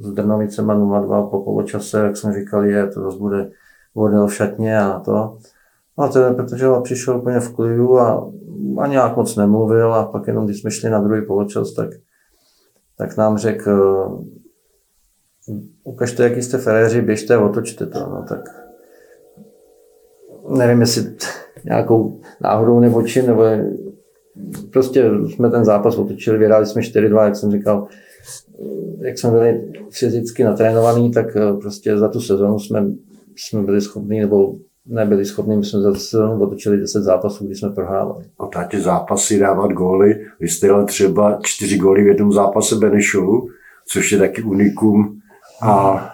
s 0.00 0.12
Drnovicema 0.12 0.76
0-2 0.76 1.30
po 1.30 1.40
poločase, 1.40 1.98
jak 1.98 2.16
jsme 2.16 2.32
říkali, 2.32 2.72
je, 2.72 2.86
to 2.86 3.02
zase 3.02 3.18
bude 3.18 3.50
vodil 3.94 4.26
v 4.26 4.34
šatně 4.34 4.78
a 4.80 4.98
to. 4.98 5.38
A 5.98 6.08
ten 6.08 6.34
protože 6.34 6.66
přišel 6.82 7.18
úplně 7.18 7.40
v 7.40 7.54
klidu 7.54 7.98
a, 7.98 8.30
a 8.78 8.86
nějak 8.86 9.16
moc 9.16 9.36
nemluvil 9.36 9.94
a 9.94 10.04
pak 10.04 10.26
jenom 10.26 10.44
když 10.44 10.60
jsme 10.60 10.70
šli 10.70 10.90
na 10.90 11.00
druhý 11.00 11.26
poločas, 11.26 11.72
tak, 11.72 11.90
tak 12.98 13.16
nám 13.16 13.38
řekl, 13.38 13.70
ukažte, 15.84 16.22
jaký 16.22 16.42
jste 16.42 16.58
feréři, 16.58 17.02
běžte 17.02 17.34
a 17.34 17.40
otočte 17.40 17.86
to. 17.86 17.98
No, 17.98 18.24
tak 18.28 18.40
nevím, 20.56 20.80
jestli 20.80 21.16
nějakou 21.64 22.20
náhodou 22.40 22.80
nebo 22.80 23.02
čím, 23.02 23.26
nebo 23.26 23.44
prostě 24.72 25.10
jsme 25.34 25.50
ten 25.50 25.64
zápas 25.64 25.98
otočili, 25.98 26.38
vyhráli 26.38 26.66
jsme 26.66 26.82
4-2, 26.82 27.24
jak 27.24 27.36
jsem 27.36 27.50
říkal, 27.50 27.88
jak 29.00 29.18
jsme 29.18 29.30
byli 29.30 29.72
fyzicky 29.90 30.44
natrénovaní, 30.44 31.10
tak 31.10 31.36
eh, 31.36 31.52
prostě 31.60 31.98
za 31.98 32.08
tu 32.08 32.20
sezonu 32.20 32.58
jsme, 32.58 32.86
jsme 33.36 33.62
byli 33.62 33.80
schopni, 33.80 34.20
nebo 34.20 34.54
nebyli 34.86 35.24
schopni, 35.24 35.56
my 35.56 35.64
jsme 35.64 35.80
za 35.80 35.92
tu 35.92 35.98
sezonu 35.98 36.42
otočili 36.42 36.80
10 36.80 37.02
zápasů, 37.02 37.46
kdy 37.46 37.54
jsme 37.54 37.70
prohrávali. 37.70 38.24
A 38.38 38.46
táti 38.46 38.80
zápasy 38.80 39.38
dávat 39.38 39.72
góly, 39.72 40.26
vy 40.40 40.48
jste 40.48 40.68
dali 40.68 40.84
třeba 40.84 41.38
4 41.42 41.78
góly 41.78 42.04
v 42.04 42.06
jednom 42.06 42.32
zápase 42.32 42.74
Benešovu, 42.74 43.48
což 43.86 44.12
je 44.12 44.18
taky 44.18 44.42
unikum 44.42 45.20
a 45.62 46.04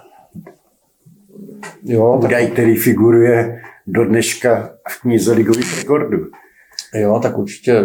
jo, 1.82 2.18
údaj, 2.18 2.44
tak... 2.44 2.52
který 2.52 2.76
figuruje 2.76 3.60
do 3.86 4.04
dneška 4.04 4.70
v 4.88 5.00
knize 5.00 5.32
ligových 5.32 5.78
rekordů. 5.78 6.18
Jo, 6.94 7.20
tak 7.22 7.38
určitě 7.38 7.72
eh, 7.72 7.84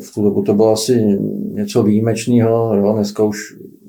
v 0.00 0.14
tu 0.14 0.22
dobu 0.22 0.42
to 0.42 0.54
bylo 0.54 0.72
asi 0.72 1.18
něco 1.52 1.82
výjimečného. 1.82 2.74
Jo. 2.74 2.92
Dneska 2.92 3.22
už 3.22 3.38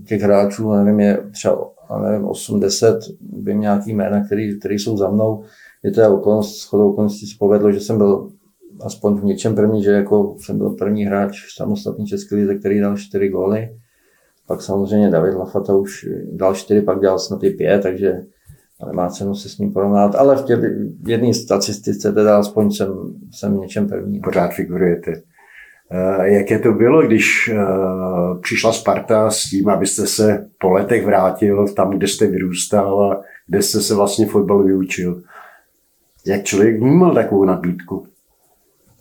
těch 0.07 0.21
hráčů, 0.21 0.71
nevím, 0.71 0.99
je 0.99 1.23
třeba 1.31 1.69
nevím, 2.03 2.25
8-10, 2.27 2.99
vím 3.43 3.59
nějaký 3.59 3.93
jména, 3.93 4.25
který, 4.25 4.59
který 4.59 4.79
jsou 4.79 4.97
za 4.97 5.09
mnou. 5.09 5.43
Je 5.83 5.91
to 5.91 6.15
okolnost, 6.15 6.61
shodou 6.61 6.91
okolností 6.91 7.27
se 7.27 7.35
povedlo, 7.39 7.71
že 7.71 7.79
jsem 7.79 7.97
byl 7.97 8.29
aspoň 8.81 9.15
v 9.15 9.23
něčem 9.23 9.55
první, 9.55 9.83
že 9.83 9.91
jako 9.91 10.35
jsem 10.39 10.57
byl 10.57 10.69
první 10.69 11.05
hráč 11.05 11.45
v 11.45 11.55
samostatný 11.55 12.05
český 12.05 12.35
lize, 12.35 12.55
který 12.55 12.79
dal 12.79 12.97
4 12.97 13.29
góly. 13.29 13.69
Pak 14.47 14.61
samozřejmě 14.61 15.09
David 15.09 15.33
Lafata 15.33 15.75
už 15.75 16.07
dal 16.31 16.55
4, 16.55 16.81
pak 16.81 16.99
dělal 16.99 17.19
snad 17.19 17.43
i 17.43 17.49
5, 17.49 17.83
takže 17.83 18.21
nemá 18.85 19.09
cenu 19.09 19.35
se 19.35 19.49
s 19.49 19.57
ním 19.57 19.73
porovnat, 19.73 20.15
ale 20.15 20.35
v, 20.35 20.45
tě, 20.45 20.55
v 21.01 21.09
jedné 21.09 21.33
statistice 21.33 22.11
teda 22.11 22.39
aspoň 22.39 22.71
jsem, 22.71 22.93
jsem 23.31 23.57
něčem 23.57 23.87
první. 23.87 24.19
Pořád 24.19 24.53
figurujete. 24.53 25.21
Eh, 25.91 26.33
jaké 26.33 26.59
to 26.59 26.71
bylo, 26.71 27.01
když 27.01 27.49
eh, 27.53 27.57
přišla 28.41 28.73
Sparta 28.73 29.29
s 29.29 29.43
tím, 29.43 29.69
abyste 29.69 30.07
se 30.07 30.49
po 30.59 30.71
letech 30.71 31.05
vrátil 31.05 31.67
tam, 31.67 31.89
kde 31.89 32.07
jste 32.07 32.27
vyrůstal 32.27 33.11
a 33.11 33.21
kde 33.47 33.61
jste 33.61 33.81
se 33.81 33.95
vlastně 33.95 34.27
fotbal 34.27 34.63
vyučil? 34.63 35.21
Jak 36.25 36.43
člověk 36.43 36.79
vnímal 36.81 37.13
takovou 37.13 37.45
nabídku? 37.45 38.07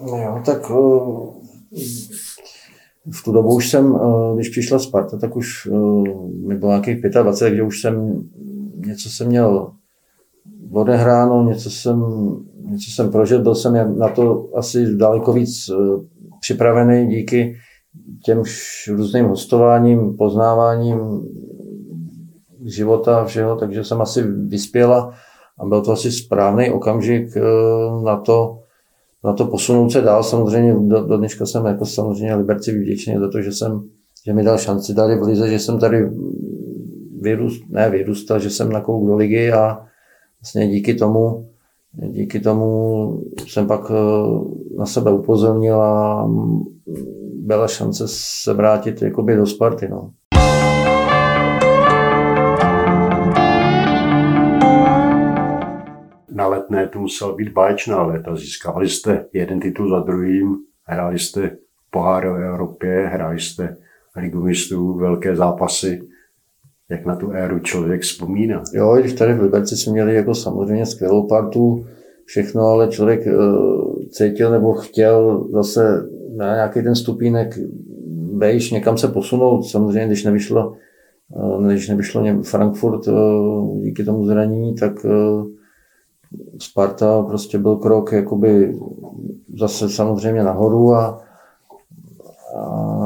No 0.00 0.18
jo, 0.18 0.42
tak 0.46 0.58
eh, 0.70 0.74
v 3.10 3.24
tu 3.24 3.32
dobu 3.32 3.54
už 3.54 3.70
jsem, 3.70 3.98
když 4.34 4.48
přišla 4.48 4.78
Sparta, 4.78 5.18
tak 5.18 5.36
už 5.36 5.68
mi 6.46 6.54
bylo 6.54 6.70
nějakých 6.70 7.02
25, 7.02 7.48
takže 7.48 7.62
už 7.62 7.80
jsem 7.80 8.22
něco 8.96 9.10
jsem 9.10 9.26
měl 9.26 9.72
odehráno, 10.72 11.42
něco 11.42 11.70
jsem, 11.70 12.00
něco 12.60 12.90
jsem 12.94 13.10
prožil, 13.10 13.42
byl 13.42 13.54
jsem 13.54 13.98
na 13.98 14.08
to 14.08 14.48
asi 14.54 14.96
daleko 14.96 15.32
víc 15.32 15.70
připravený 16.40 17.06
díky 17.06 17.56
těm 18.24 18.42
různým 18.88 19.26
hostováním, 19.26 20.16
poznáváním 20.16 20.98
života, 22.64 23.24
všeho, 23.24 23.56
takže 23.56 23.84
jsem 23.84 24.00
asi 24.00 24.22
vyspěla 24.22 25.14
a 25.58 25.66
byl 25.66 25.82
to 25.82 25.92
asi 25.92 26.12
správný 26.12 26.70
okamžik 26.70 27.36
eh, 27.36 27.42
na 28.04 28.16
to, 28.16 28.58
na 29.24 29.32
to 29.32 29.44
posunout 29.44 29.90
se 29.90 30.00
dál. 30.00 30.22
Samozřejmě 30.22 30.74
do, 30.80 31.04
do 31.04 31.16
dneška 31.16 31.46
jsem 31.46 31.66
jako 31.66 31.86
samozřejmě 31.86 32.34
Liberci 32.34 32.78
vděčný 32.78 33.14
za 33.18 33.28
to, 33.30 33.42
že 33.42 33.52
jsem, 33.52 33.82
že 34.26 34.32
mi 34.32 34.44
dal 34.44 34.58
šanci 34.58 34.94
tady 34.94 35.16
v 35.16 35.22
Lize, 35.22 35.48
že 35.48 35.58
jsem 35.58 35.78
tady 35.78 36.10
vyrůst, 37.20 37.62
ne 37.68 37.90
vyrůstal, 37.90 38.38
že 38.38 38.50
jsem 38.50 38.72
nakouk 38.72 39.06
do 39.06 39.16
ligy 39.16 39.52
a 39.52 39.86
vlastně 40.40 40.68
díky 40.68 40.94
tomu 40.94 41.46
díky 41.96 42.40
tomu 42.40 43.20
jsem 43.46 43.66
pak 43.66 43.90
eh, 43.90 44.78
na 44.78 44.86
sebe 44.86 45.12
upozornil 45.12 45.82
a 45.82 46.28
byla 47.34 47.68
šance 47.68 48.04
se 48.08 48.52
vrátit 48.52 49.02
jakoby 49.02 49.36
do 49.36 49.46
Sparty. 49.46 49.88
No. 49.88 50.10
Na 56.30 56.46
letné 56.46 56.88
to 56.88 56.98
musel 56.98 57.34
být 57.34 57.52
báječná 57.52 58.02
léta. 58.02 58.36
Získávali 58.36 58.88
jste 58.88 59.26
jeden 59.32 59.60
titul 59.60 59.90
za 59.90 60.00
druhým, 60.00 60.56
hráli 60.84 61.18
jste 61.18 61.56
pohár 61.90 62.28
v 62.28 62.42
Evropě, 62.42 63.06
hráli 63.12 63.40
jste 63.40 63.76
ligu 64.16 64.40
mistrů, 64.40 64.98
velké 64.98 65.36
zápasy. 65.36 66.08
Jak 66.90 67.06
na 67.06 67.16
tu 67.16 67.30
éru 67.30 67.58
člověk 67.58 68.02
vzpomíná? 68.02 68.62
Jo, 68.72 68.96
když 69.00 69.12
tady 69.12 69.34
v 69.34 69.42
Liberci 69.42 69.76
jsme 69.76 69.92
měli 69.92 70.14
jako 70.14 70.34
samozřejmě 70.34 70.86
skvělou 70.86 71.26
partu, 71.26 71.84
všechno, 72.24 72.62
ale 72.62 72.88
člověk 72.88 73.26
uh, 73.26 73.94
cítil 74.10 74.50
nebo 74.50 74.72
chtěl 74.72 75.46
zase 75.52 76.08
na 76.36 76.54
nějaký 76.54 76.82
ten 76.82 76.94
stupínek 76.94 77.58
vejš, 78.34 78.70
někam 78.70 78.98
se 78.98 79.08
posunout. 79.08 79.62
Samozřejmě, 79.62 80.06
když 80.06 80.24
nevyšlo, 80.24 80.74
uh, 81.28 81.66
když 81.66 81.88
nevyšlo 81.88 82.42
Frankfurt 82.42 83.08
uh, 83.08 83.82
díky 83.82 84.04
tomu 84.04 84.26
zranění, 84.26 84.74
tak 84.74 85.06
Sparta 86.58 87.22
prostě 87.22 87.58
byl 87.58 87.76
krok 87.76 88.12
jakoby 88.12 88.78
zase 89.58 89.88
samozřejmě 89.88 90.44
nahoru 90.44 90.94
a, 90.94 91.20
a 92.58 93.05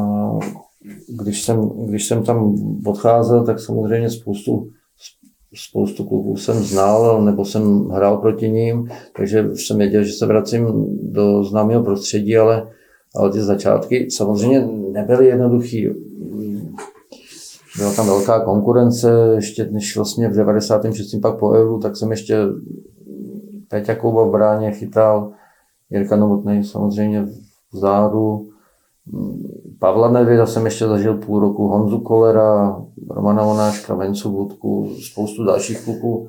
když 1.22 1.44
jsem, 1.44 1.70
když 1.86 2.06
jsem 2.06 2.22
tam 2.22 2.54
odcházel, 2.86 3.44
tak 3.44 3.60
samozřejmě 3.60 4.10
spoustu, 4.10 4.68
spoustu 5.54 6.04
klubů 6.04 6.36
jsem 6.36 6.54
znal, 6.54 7.24
nebo 7.24 7.44
jsem 7.44 7.88
hrál 7.88 8.16
proti 8.16 8.50
ním, 8.50 8.90
takže 9.16 9.50
jsem 9.54 9.78
věděl, 9.78 10.02
že 10.02 10.12
se 10.12 10.26
vracím 10.26 10.86
do 11.02 11.44
známého 11.44 11.84
prostředí, 11.84 12.36
ale, 12.36 12.68
ale 13.16 13.32
ty 13.32 13.40
začátky 13.40 14.10
samozřejmě 14.10 14.68
nebyly 14.92 15.26
jednoduchý. 15.26 15.88
Byla 17.78 17.94
tam 17.94 18.06
velká 18.06 18.44
konkurence, 18.44 19.32
ještě 19.34 19.68
než 19.70 19.96
vlastně 19.96 20.28
v 20.28 20.36
96. 20.36 21.20
pak 21.22 21.38
po 21.38 21.50
euru, 21.50 21.78
tak 21.78 21.96
jsem 21.96 22.10
ještě 22.10 22.36
Peťa 23.68 23.94
Kouba 23.94 24.24
v 24.24 24.30
bráně 24.30 24.72
chytal, 24.72 25.32
Jirka 25.90 26.16
Novotný 26.16 26.64
samozřejmě 26.64 27.22
v 27.72 27.76
záru, 27.76 28.50
Pavla 29.78 30.10
Nevida 30.10 30.46
jsem 30.46 30.64
ještě 30.64 30.86
zažil 30.86 31.14
půl 31.14 31.40
roku, 31.40 31.68
Honzu 31.68 32.00
Kolera, 32.00 32.82
Romana 33.10 33.42
Onáška, 33.42 33.94
Vencu 33.94 34.30
Budku, 34.30 34.90
spoustu 35.12 35.44
dalších 35.44 35.84
kluků. 35.84 36.28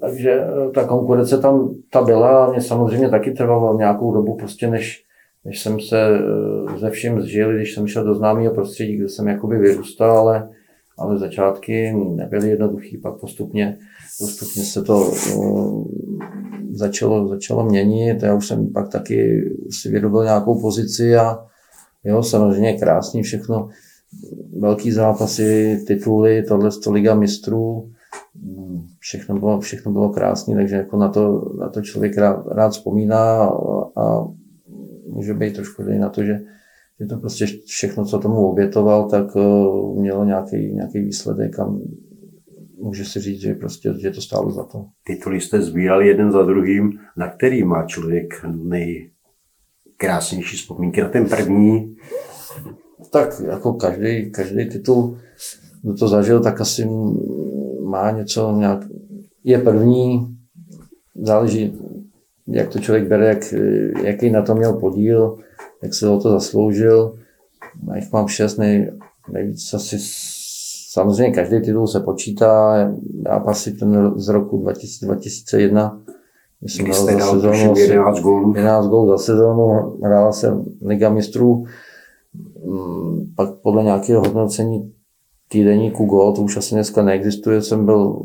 Takže 0.00 0.30
eh, 0.30 0.70
ta 0.74 0.84
konkurence 0.84 1.38
tam 1.38 1.74
ta 1.90 2.02
byla 2.02 2.44
a 2.44 2.50
mě 2.50 2.60
samozřejmě 2.60 3.08
taky 3.08 3.30
trvalo 3.30 3.78
nějakou 3.78 4.14
dobu, 4.14 4.36
prostě 4.36 4.70
než, 4.70 5.04
než 5.44 5.62
jsem 5.62 5.80
se 5.80 6.18
eh, 6.18 6.78
ze 6.78 6.90
vším 6.90 7.20
zžil, 7.20 7.54
když 7.54 7.74
jsem 7.74 7.86
šel 7.86 8.04
do 8.04 8.14
známého 8.14 8.54
prostředí, 8.54 8.96
kde 8.96 9.08
jsem 9.08 9.28
jakoby 9.28 9.58
vyrůstal, 9.58 10.18
ale, 10.18 10.48
ale 10.98 11.18
začátky 11.18 11.92
nebyly 12.14 12.48
jednoduchý, 12.48 12.98
pak 12.98 13.20
postupně, 13.20 13.78
postupně 14.18 14.62
se 14.62 14.82
to 14.82 15.10
uh, 15.36 15.84
začalo, 16.72 17.28
začalo 17.28 17.64
měnit. 17.64 18.22
Já 18.22 18.34
už 18.34 18.46
jsem 18.46 18.72
pak 18.72 18.88
taky 18.88 19.50
si 19.70 19.88
vyrobil 19.88 20.24
nějakou 20.24 20.60
pozici 20.60 21.16
a, 21.16 21.38
Jo, 22.04 22.22
samozřejmě 22.22 22.78
krásný 22.78 23.22
všechno, 23.22 23.68
velký 24.58 24.92
zápasy, 24.92 25.80
tituly, 25.86 26.42
tohle 26.42 26.70
to 26.84 26.92
Liga 26.92 27.14
mistrů, 27.14 27.90
všechno 28.98 29.38
bylo, 29.38 29.60
všechno 29.60 29.92
bylo 29.92 30.08
krásné, 30.08 30.54
takže 30.54 30.76
jako 30.76 30.96
na 30.96 31.08
to, 31.08 31.52
na 31.58 31.68
to 31.68 31.82
člověk 31.82 32.16
rád, 32.16 32.46
rád 32.46 32.68
vzpomíná 32.68 33.44
a, 33.44 34.00
a 34.00 34.26
může 35.06 35.34
být 35.34 35.54
trošku 35.54 35.82
na 35.82 36.08
to, 36.08 36.24
že, 36.24 36.40
že 37.00 37.06
to 37.06 37.16
prostě 37.16 37.46
všechno, 37.66 38.04
co 38.04 38.18
tomu 38.18 38.36
obětoval, 38.36 39.08
tak 39.08 39.36
uh, 39.36 40.00
mělo 40.00 40.24
nějaký, 40.24 40.56
nějaký 40.56 40.98
výsledek 40.98 41.58
a 41.58 41.74
může 42.78 43.04
si 43.04 43.20
říct, 43.20 43.40
že 43.40 43.54
prostě 43.54 43.94
že 44.02 44.10
to 44.10 44.20
stálo 44.20 44.50
za 44.50 44.64
to. 44.64 44.86
Tituly 45.06 45.40
jste 45.40 45.62
sbírali 45.62 46.08
jeden 46.08 46.32
za 46.32 46.42
druhým, 46.42 46.92
na 47.16 47.28
který 47.28 47.64
má 47.64 47.86
člověk 47.86 48.34
nej, 48.52 49.10
krásnější 50.00 50.56
vzpomínky 50.56 51.00
na 51.00 51.08
ten 51.08 51.28
první? 51.28 51.96
Tak 53.10 53.40
jako 53.40 53.72
každý, 53.72 54.30
každý 54.30 54.68
titul, 54.68 55.18
kdo 55.82 55.94
to 55.94 56.08
zažil, 56.08 56.40
tak 56.40 56.60
asi 56.60 56.88
má 57.84 58.10
něco 58.10 58.52
nějak, 58.56 58.80
je 59.44 59.58
první, 59.58 60.36
záleží, 61.14 61.78
jak 62.46 62.68
to 62.68 62.78
člověk 62.78 63.08
bere, 63.08 63.28
jak, 63.28 63.54
jaký 64.04 64.30
na 64.30 64.42
to 64.42 64.54
měl 64.54 64.72
podíl, 64.72 65.38
jak 65.82 65.94
se 65.94 66.08
o 66.08 66.20
to 66.20 66.30
zasloužil. 66.30 67.18
Já 67.88 67.96
jich 67.96 68.12
mám 68.12 68.28
šest, 68.28 68.56
nej, 68.56 68.92
nejvíc 69.32 69.74
asi 69.74 69.96
samozřejmě 70.90 71.34
každý 71.34 71.60
titul 71.60 71.86
se 71.86 72.00
počítá. 72.00 72.76
Já 73.26 73.36
asi 73.36 73.72
ten 73.72 74.12
z 74.16 74.28
roku 74.28 74.62
2000, 74.62 75.06
2001 75.06 76.02
Myslím, 76.62 76.84
Kdy 76.84 76.94
jste 76.94 77.16
dal 77.16 77.30
sezónu, 77.30 77.74
11 77.76 78.20
gólů. 78.20 78.52
11 78.56 78.86
gólů 78.86 79.08
za 79.08 79.18
sezónu, 79.18 79.96
hrála 80.02 80.32
se 80.32 80.56
Liga 80.82 81.10
mistrů, 81.10 81.64
mm, 82.66 83.32
pak 83.36 83.54
podle 83.54 83.82
nějakého 83.82 84.20
hodnocení 84.20 84.92
týdeníku 85.48 86.04
gól, 86.04 86.32
to 86.32 86.42
už 86.42 86.56
asi 86.56 86.74
dneska 86.74 87.02
neexistuje, 87.02 87.62
jsem 87.62 87.84
byl 87.86 88.22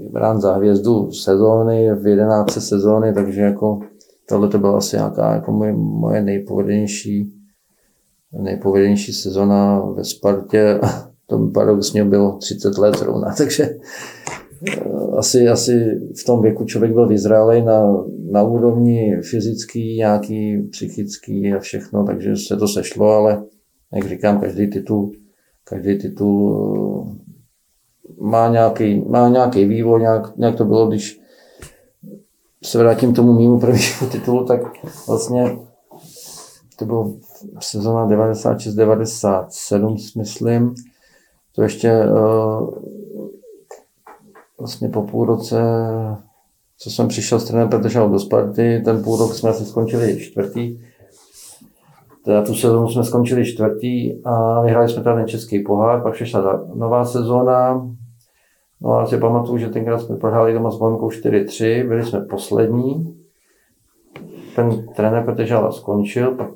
vybrán 0.00 0.40
za 0.40 0.54
hvězdu 0.54 1.12
sezóny, 1.12 1.94
v 1.94 2.06
11 2.06 2.60
sezóny, 2.60 3.14
takže 3.14 3.40
jako 3.40 3.80
tohle 4.28 4.48
to 4.48 4.58
byla 4.58 4.76
asi 4.76 4.96
nějaká 4.96 5.34
jako 5.34 5.52
moje, 5.52 5.72
moje 5.72 6.22
nejpovedenější 6.22 7.34
nejpovedenější 8.38 9.12
sezona 9.12 9.80
ve 9.80 10.04
Spartě. 10.04 10.80
To 11.26 11.38
mi 11.38 11.50
paradoxně 11.50 12.04
bylo 12.04 12.36
30 12.36 12.78
let 12.78 12.98
zrovna, 12.98 13.34
takže 13.38 13.70
asi, 15.18 15.48
asi 15.48 16.00
v 16.20 16.24
tom 16.26 16.42
věku 16.42 16.64
člověk 16.64 16.92
byl 16.92 17.08
vyzrálej 17.08 17.62
na, 17.62 18.04
na 18.30 18.42
úrovni 18.42 19.16
fyzický, 19.30 19.96
nějaký 19.96 20.62
psychický 20.62 21.52
a 21.52 21.58
všechno, 21.58 22.04
takže 22.04 22.36
se 22.36 22.56
to 22.56 22.68
sešlo, 22.68 23.08
ale 23.10 23.44
jak 23.94 24.08
říkám, 24.08 24.40
každý 24.40 24.70
titul, 24.70 25.12
každý 25.64 25.98
titul 25.98 27.16
eh, 27.20 28.24
má 28.24 28.48
nějaký, 28.48 29.04
má 29.08 29.28
nějaký 29.28 29.64
vývoj, 29.64 30.00
nějak, 30.00 30.36
nějak 30.36 30.56
to 30.56 30.64
bylo, 30.64 30.86
když 30.86 31.20
se 32.64 32.78
vrátím 32.78 33.12
k 33.12 33.16
tomu 33.16 33.32
mýmu 33.32 33.60
prvnímu 33.60 34.10
titulu, 34.12 34.44
tak 34.44 34.60
vlastně 35.08 35.58
to 36.78 36.84
bylo 36.84 37.14
sezona 37.60 38.08
96-97, 38.08 39.96
myslím. 40.18 40.74
To 41.54 41.62
ještě 41.62 41.92
uh, 42.06 42.74
vlastně 44.58 44.88
po 44.88 45.02
půl 45.02 45.24
roce, 45.24 45.62
co 46.78 46.90
jsem 46.90 47.08
přišel 47.08 47.40
s 47.40 47.44
trenérem 47.44 47.70
Petržal 47.70 48.10
do 48.10 48.18
Sparty, 48.18 48.82
ten 48.84 49.02
půl 49.02 49.18
rok 49.18 49.34
jsme 49.34 49.50
asi 49.50 49.64
skončili 49.64 50.20
čtvrtý. 50.20 50.78
Teda 52.24 52.42
tu 52.42 52.54
sezónu 52.54 52.88
jsme 52.88 53.04
skončili 53.04 53.44
čtvrtý 53.44 54.24
a 54.24 54.62
vyhráli 54.62 54.88
jsme 54.88 55.02
ten 55.02 55.26
český 55.26 55.62
pohár, 55.62 56.02
pak 56.02 56.14
přišla 56.14 56.42
ta 56.42 56.64
nová 56.74 57.04
sezóna. 57.04 57.90
No 58.80 58.92
a 58.92 59.06
si 59.06 59.18
pamatuju, 59.18 59.58
že 59.58 59.68
tenkrát 59.68 59.98
jsme 59.98 60.16
prohráli 60.16 60.52
doma 60.52 60.70
s 60.70 60.76
Bohemkou 60.76 61.08
4-3, 61.08 61.88
byli 61.88 62.04
jsme 62.04 62.20
poslední. 62.20 63.16
Ten 64.56 64.86
trenér 64.96 65.24
Petržala 65.24 65.72
skončil, 65.72 66.34
pak 66.34 66.48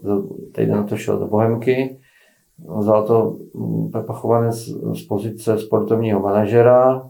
týden 0.55 0.77
na 0.77 0.83
to 0.83 0.97
šel 0.97 1.19
do 1.19 1.27
Bohemky. 1.27 1.99
Vzal 2.79 3.07
to 3.07 3.37
Pepa 3.93 4.13
Chovanec 4.13 4.57
z 4.95 5.07
pozice 5.09 5.59
sportovního 5.59 6.21
manažera, 6.21 7.09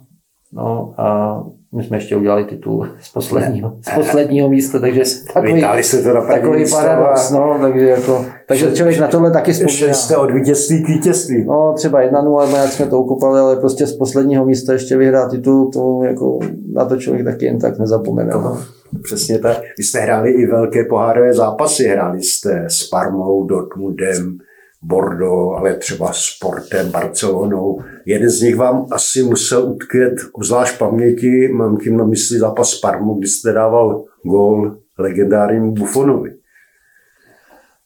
No 0.53 0.95
a 0.97 1.45
my 1.77 1.85
jsme 1.85 1.97
ještě 1.97 2.17
udělali 2.17 2.45
titul 2.45 2.89
z 3.01 3.13
posledního, 3.13 3.77
z 3.81 3.95
posledního 3.95 4.49
místa, 4.49 4.79
takže 4.79 5.03
takový, 5.35 5.83
se 5.83 6.03
to 6.03 6.15
na 6.15 6.21
takový 6.21 6.71
paradox, 6.71 7.31
no, 7.31 7.59
takže, 7.61 7.89
jako, 7.89 8.25
takže 8.47 8.73
člověk 8.73 8.99
na 8.99 9.09
tohle 9.09 9.31
taky 9.31 9.53
vzpomíná. 9.53 9.95
jste 9.95 10.17
od 10.17 10.31
vítězství 10.31 10.85
k 10.85 10.89
vítězství. 10.89 11.45
No, 11.45 11.73
třeba 11.77 12.03
1-0, 12.03 12.57
jak 12.63 12.73
jsme 12.73 12.87
to 12.87 12.99
ukopali, 13.01 13.41
ale 13.41 13.57
prostě 13.57 13.87
z 13.87 13.97
posledního 13.97 14.45
místa 14.45 14.73
ještě 14.73 14.97
vyhrát 14.97 15.31
titul, 15.31 15.71
to 15.73 16.01
jako 16.03 16.39
na 16.73 16.85
to 16.85 16.97
člověk 16.97 17.25
taky 17.25 17.45
jen 17.45 17.59
tak 17.59 17.79
nezapomene. 17.79 18.31
No. 18.35 18.59
Přesně 19.03 19.39
tak. 19.39 19.59
Vy 19.79 19.85
jste 19.85 20.01
hráli 20.01 20.31
i 20.31 20.47
velké 20.47 20.85
pohárové 20.85 21.35
zápasy, 21.35 21.85
hráli 21.85 22.23
jste 22.23 22.65
s 22.69 22.89
Parmou, 22.89 23.45
Dortmundem, 23.45 24.39
Bordeaux, 24.83 25.59
ale 25.59 25.77
třeba 25.77 26.11
Sportem, 26.13 26.91
Barcelonou. 26.91 27.79
Jeden 28.07 28.31
z 28.31 28.41
nich 28.43 28.57
vám 28.57 28.87
asi 28.91 29.23
musel 29.23 29.69
utkvět 29.69 30.15
obzvlášť 30.33 30.79
paměti, 30.79 31.49
mám 31.49 31.77
tím 31.77 31.97
na 31.97 32.05
mysli 32.05 32.39
zápas 32.39 32.71
s 32.71 32.81
Parmou, 32.81 33.19
kdy 33.19 33.29
jste 33.29 33.53
dával 33.53 34.05
gól 34.23 34.79
legendárnímu 34.99 35.73
Buffonovi. 35.73 36.35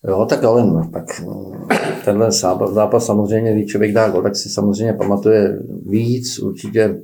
Jo, 0.08 0.26
tak 0.28 0.44
ale 0.44 0.66
no, 0.66 0.90
tak 0.92 1.04
tenhle 2.04 2.32
zápas, 2.32 2.70
zápas 2.70 3.06
samozřejmě, 3.06 3.52
když 3.52 3.70
člověk 3.70 3.92
dá 3.92 4.08
gol, 4.08 4.22
tak 4.22 4.36
si 4.36 4.48
samozřejmě 4.48 4.92
pamatuje 4.92 5.58
víc, 5.86 6.38
určitě 6.38 6.98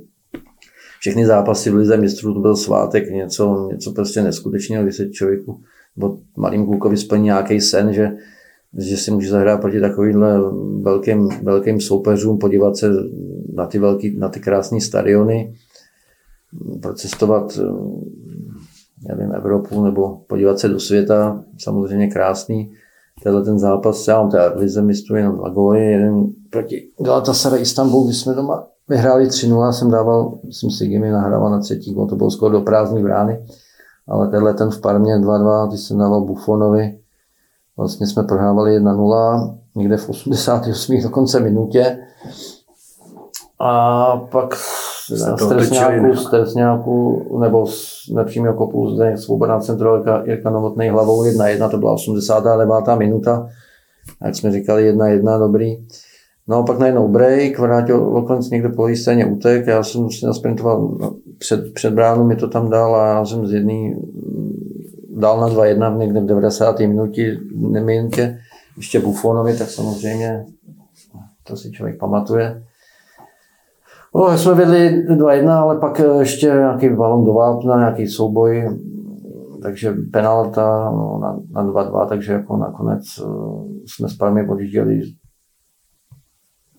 všechny 0.99 1.25
zápasy 1.25 1.69
v 1.69 1.75
Lize 1.75 1.97
mistrů 1.97 2.33
to 2.33 2.39
byl 2.39 2.55
svátek, 2.55 3.09
něco, 3.09 3.69
něco 3.71 3.91
prostě 3.91 4.21
neskutečného, 4.21 4.83
když 4.83 4.95
se 4.95 5.09
člověku 5.09 5.61
nebo 5.97 6.17
malým 6.37 6.65
klukovi 6.65 6.97
splní 6.97 7.23
nějaký 7.23 7.61
sen, 7.61 7.93
že 7.93 8.09
že 8.77 8.97
si 8.97 9.11
může 9.11 9.29
zahrát 9.29 9.61
proti 9.61 9.81
takovýmhle 9.81 10.39
velkým, 10.81 11.29
velkým 11.43 11.81
soupeřům, 11.81 12.37
podívat 12.37 12.77
se 12.77 12.89
na 13.53 13.65
ty, 13.65 13.79
velký, 13.79 14.17
na 14.17 14.29
ty 14.29 14.39
krásné 14.39 14.81
stadiony, 14.81 15.53
procestovat 16.81 17.59
nevím, 19.07 19.31
Evropu 19.35 19.83
nebo 19.83 20.21
podívat 20.27 20.59
se 20.59 20.67
do 20.67 20.79
světa, 20.79 21.43
samozřejmě 21.57 22.07
krásný. 22.07 22.71
Tenhle 23.23 23.43
ten 23.43 23.59
zápas, 23.59 24.07
já 24.07 24.21
mám 24.21 24.31
teda 24.31 24.53
lize 24.55 24.81
mistrů 24.81 25.15
jenom 25.15 25.35
dva 25.35 25.49
góly, 25.49 25.91
jeden 25.91 26.25
proti 26.49 26.89
Galatasaray 27.05 27.61
Istanbul, 27.61 28.05
kdy 28.05 28.13
jsme 28.13 28.33
doma 28.33 28.67
vyhráli 28.89 29.25
3-0, 29.25 29.71
jsem 29.71 29.91
dával, 29.91 30.39
jsem 30.51 30.69
si 30.69 30.87
Gimi 30.87 31.11
nahrával 31.11 31.51
na 31.51 31.59
třetí 31.59 31.93
gól, 31.93 32.07
to 32.07 32.15
bylo 32.15 32.31
skoro 32.31 32.51
do 32.51 32.61
prázdné 32.61 33.01
brány, 33.03 33.45
ale 34.07 34.27
tenhle 34.27 34.53
ten 34.53 34.69
v 34.69 34.81
Parmě 34.81 35.17
2-2, 35.17 35.67
když 35.67 35.79
jsem 35.79 35.97
dával 35.97 36.25
Buffonovi, 36.25 36.99
Vlastně 37.79 38.07
jsme 38.07 38.23
prohrávali 38.23 38.79
1-0 38.79 39.57
někde 39.75 39.97
v 39.97 40.09
88. 40.09 41.01
dokonce 41.03 41.39
minutě. 41.39 41.97
A 43.59 44.17
pak 44.17 44.55
Stresňáku, 45.45 46.15
Stresňáku, 46.15 47.25
nebo 47.39 47.67
z 47.67 48.09
nepřímého 48.15 48.55
kopu 48.55 48.89
zde 48.89 49.17
svobodná 49.17 49.59
centralka 49.59 50.23
Jirka 50.25 50.49
Novotný 50.49 50.89
hlavou 50.89 51.23
1-1, 51.23 51.69
to 51.69 51.77
byla 51.77 51.93
89. 51.93 52.69
minuta. 52.97 53.47
Jak 54.25 54.35
jsme 54.35 54.51
říkali 54.51 54.93
1-1, 54.93 55.39
dobrý. 55.39 55.77
No 56.47 56.57
a 56.57 56.63
pak 56.63 56.79
najednou 56.79 57.07
break, 57.07 57.59
vrátil 57.59 58.03
Loklenc 58.03 58.49
někde 58.49 58.69
po 58.69 58.87
scéně 58.95 59.25
utek, 59.25 59.67
já 59.67 59.83
jsem 59.83 60.09
si 60.09 60.25
nasprintoval 60.25 60.97
no, 60.99 61.15
před, 61.37 61.73
před 61.73 61.93
bránu, 61.93 62.23
mi 62.23 62.35
to 62.35 62.47
tam 62.47 62.69
dal 62.69 62.95
a 62.95 63.07
já 63.07 63.25
jsem 63.25 63.47
z 63.47 63.53
jedný 63.53 63.95
dal 65.19 65.39
na 65.39 65.47
2-1 65.47 65.97
někde 65.97 66.21
v 66.21 66.25
90. 66.25 66.79
minutě, 66.79 67.37
minutě 67.85 68.39
ještě 68.77 68.99
Buffonovi, 68.99 69.57
tak 69.57 69.69
samozřejmě 69.69 70.45
to 71.43 71.55
si 71.55 71.71
člověk 71.71 71.99
pamatuje. 71.99 72.63
No, 74.15 74.37
jsme 74.37 74.53
vedli 74.53 75.05
2-1, 75.07 75.49
ale 75.49 75.77
pak 75.77 76.01
ještě 76.19 76.45
nějaký 76.45 76.89
balon 76.89 77.25
do 77.25 77.33
vápna, 77.33 77.77
nějaký 77.77 78.07
souboj, 78.07 78.79
takže 79.61 79.93
penalta 80.13 80.91
no, 80.91 81.19
na, 81.21 81.39
na 81.51 81.71
2-2, 81.71 82.07
takže 82.07 82.33
jako 82.33 82.57
nakonec 82.57 83.03
uh, 83.17 83.67
jsme 83.85 84.09
s 84.09 84.17
Parmy 84.17 84.49
odjížděli 84.49 85.01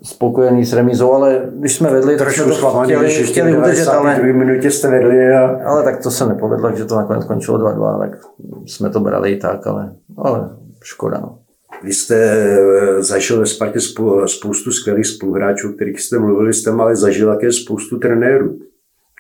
spokojený 0.03 0.65
s 0.65 0.73
remízou, 0.73 1.13
ale 1.13 1.51
když 1.53 1.77
jsme 1.77 1.91
vedli, 1.91 2.17
tak 2.17 2.33
jsme 2.33 2.45
to 2.45 2.83
chtěli, 2.83 3.09
chtěli, 3.09 3.27
chtěli 3.27 3.59
udržet, 3.59 3.89
ale, 3.89 4.23
minutě 4.23 4.71
jste 4.71 4.89
vedli 4.89 5.29
a... 5.29 5.61
ale 5.65 5.83
tak 5.83 6.03
to 6.03 6.11
se 6.11 6.27
nepovedlo, 6.27 6.69
takže 6.69 6.85
to 6.85 6.97
nakonec 6.97 7.25
skončilo 7.25 7.59
2-2, 7.59 7.99
tak 7.99 8.19
jsme 8.67 8.91
to 8.91 9.01
brali 9.01 9.33
i 9.33 9.37
tak, 9.37 9.67
ale, 9.67 9.93
ale 10.17 10.51
škoda. 10.83 11.19
No. 11.19 11.39
Vy 11.83 11.93
jste 11.93 12.17
eh, 12.17 13.03
zažil 13.03 13.39
ve 13.41 13.47
Spartě 13.47 13.81
spoustu 14.27 14.73
skvělých 14.73 15.07
spoluhráčů, 15.07 15.73
kterých 15.73 16.01
jste 16.01 16.19
mluvili, 16.19 16.55
jste 16.55 16.71
ale 16.71 16.97
zažil 16.97 17.35
také 17.35 17.53
spoustu 17.53 17.99
trenérů. 17.99 18.59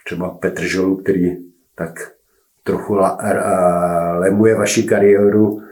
Třeba 0.04 0.28
Petr 0.28 0.62
Žolu, 0.62 0.96
který 0.96 1.36
tak 1.74 2.10
trochu 2.62 2.94
la, 2.94 3.08
a, 3.08 4.18
lemuje 4.18 4.54
vaši 4.54 4.82
kariéru. 4.82 5.62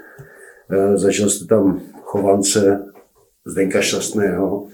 Eh, 0.70 0.96
zažil 0.96 1.30
jste 1.30 1.44
tam 1.44 1.80
Chovance, 2.02 2.84
Zdenka 3.46 3.80
Šťastného, 3.80 4.66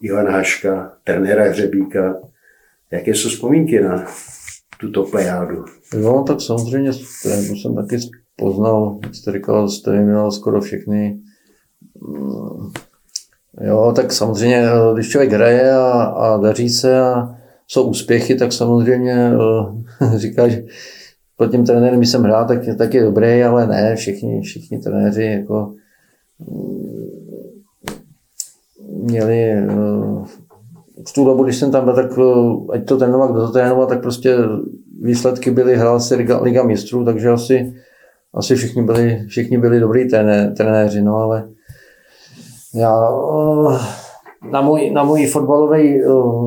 Ivan 0.00 0.28
Haška, 0.28 0.92
trenéra 1.04 1.44
Hřebíka. 1.44 2.20
Jaké 2.92 3.10
jsou 3.10 3.28
vzpomínky 3.28 3.80
na 3.80 4.06
tuto 4.80 5.02
plejádu? 5.02 5.64
No, 6.02 6.24
tak 6.26 6.40
samozřejmě, 6.40 6.92
to 7.22 7.28
jsem 7.28 7.74
taky 7.74 7.96
poznal, 8.36 8.98
jak 9.02 9.14
jste 9.14 9.32
říkal, 9.32 9.68
jste 9.68 9.96
jmenoval 9.96 10.30
skoro 10.30 10.60
všechny. 10.60 11.20
Mm, 12.08 12.72
jo, 13.60 13.92
tak 13.96 14.12
samozřejmě, 14.12 14.64
když 14.94 15.08
člověk 15.08 15.32
hraje 15.32 15.72
a, 15.72 16.02
a 16.02 16.36
daří 16.36 16.68
se 16.68 17.00
a 17.00 17.36
jsou 17.68 17.88
úspěchy, 17.88 18.34
tak 18.34 18.52
samozřejmě 18.52 19.32
eh, 20.02 20.18
říká, 20.18 20.48
že 20.48 20.64
pod 21.36 21.50
tím 21.50 21.64
trenérem, 21.66 22.04
jsem 22.04 22.22
hrál, 22.22 22.48
tak, 22.48 22.58
tak 22.78 22.94
je 22.94 23.02
dobrý, 23.02 23.42
ale 23.42 23.66
ne, 23.66 23.96
všichni, 23.96 24.42
všichni 24.42 24.78
trenéři 24.78 25.24
jako 25.24 25.74
mm, 26.38 26.99
měli 29.02 29.50
eh, 29.50 29.66
v 31.06 31.12
tu 31.14 31.24
dobu, 31.24 31.44
když 31.44 31.56
jsem 31.56 31.72
tam 31.72 31.84
byl, 31.84 31.94
tak 31.94 32.10
eh, 32.18 32.72
ať 32.72 32.84
to 32.84 32.96
trénoval, 32.96 33.32
kdo 33.32 33.46
to 33.46 33.52
trénoval, 33.52 33.86
tak 33.86 34.02
prostě 34.02 34.36
výsledky 35.02 35.50
byly, 35.50 35.76
hrál 35.76 36.00
se 36.00 36.14
Liga, 36.14 36.40
Liga 36.42 36.62
mistrů, 36.62 37.04
takže 37.04 37.28
asi, 37.28 37.74
asi 38.34 38.56
všichni 38.56 38.82
byli, 38.82 39.24
všichni 39.28 39.58
byli 39.58 39.80
dobrý 39.80 40.08
trené, 40.08 40.50
trenéři, 40.56 41.02
no 41.02 41.16
ale 41.16 41.48
já 42.74 43.10
eh, 43.72 43.78
na 44.50 44.60
můj, 44.60 44.90
na 44.90 45.04
můj 45.04 45.26
fotbalový 45.26 46.02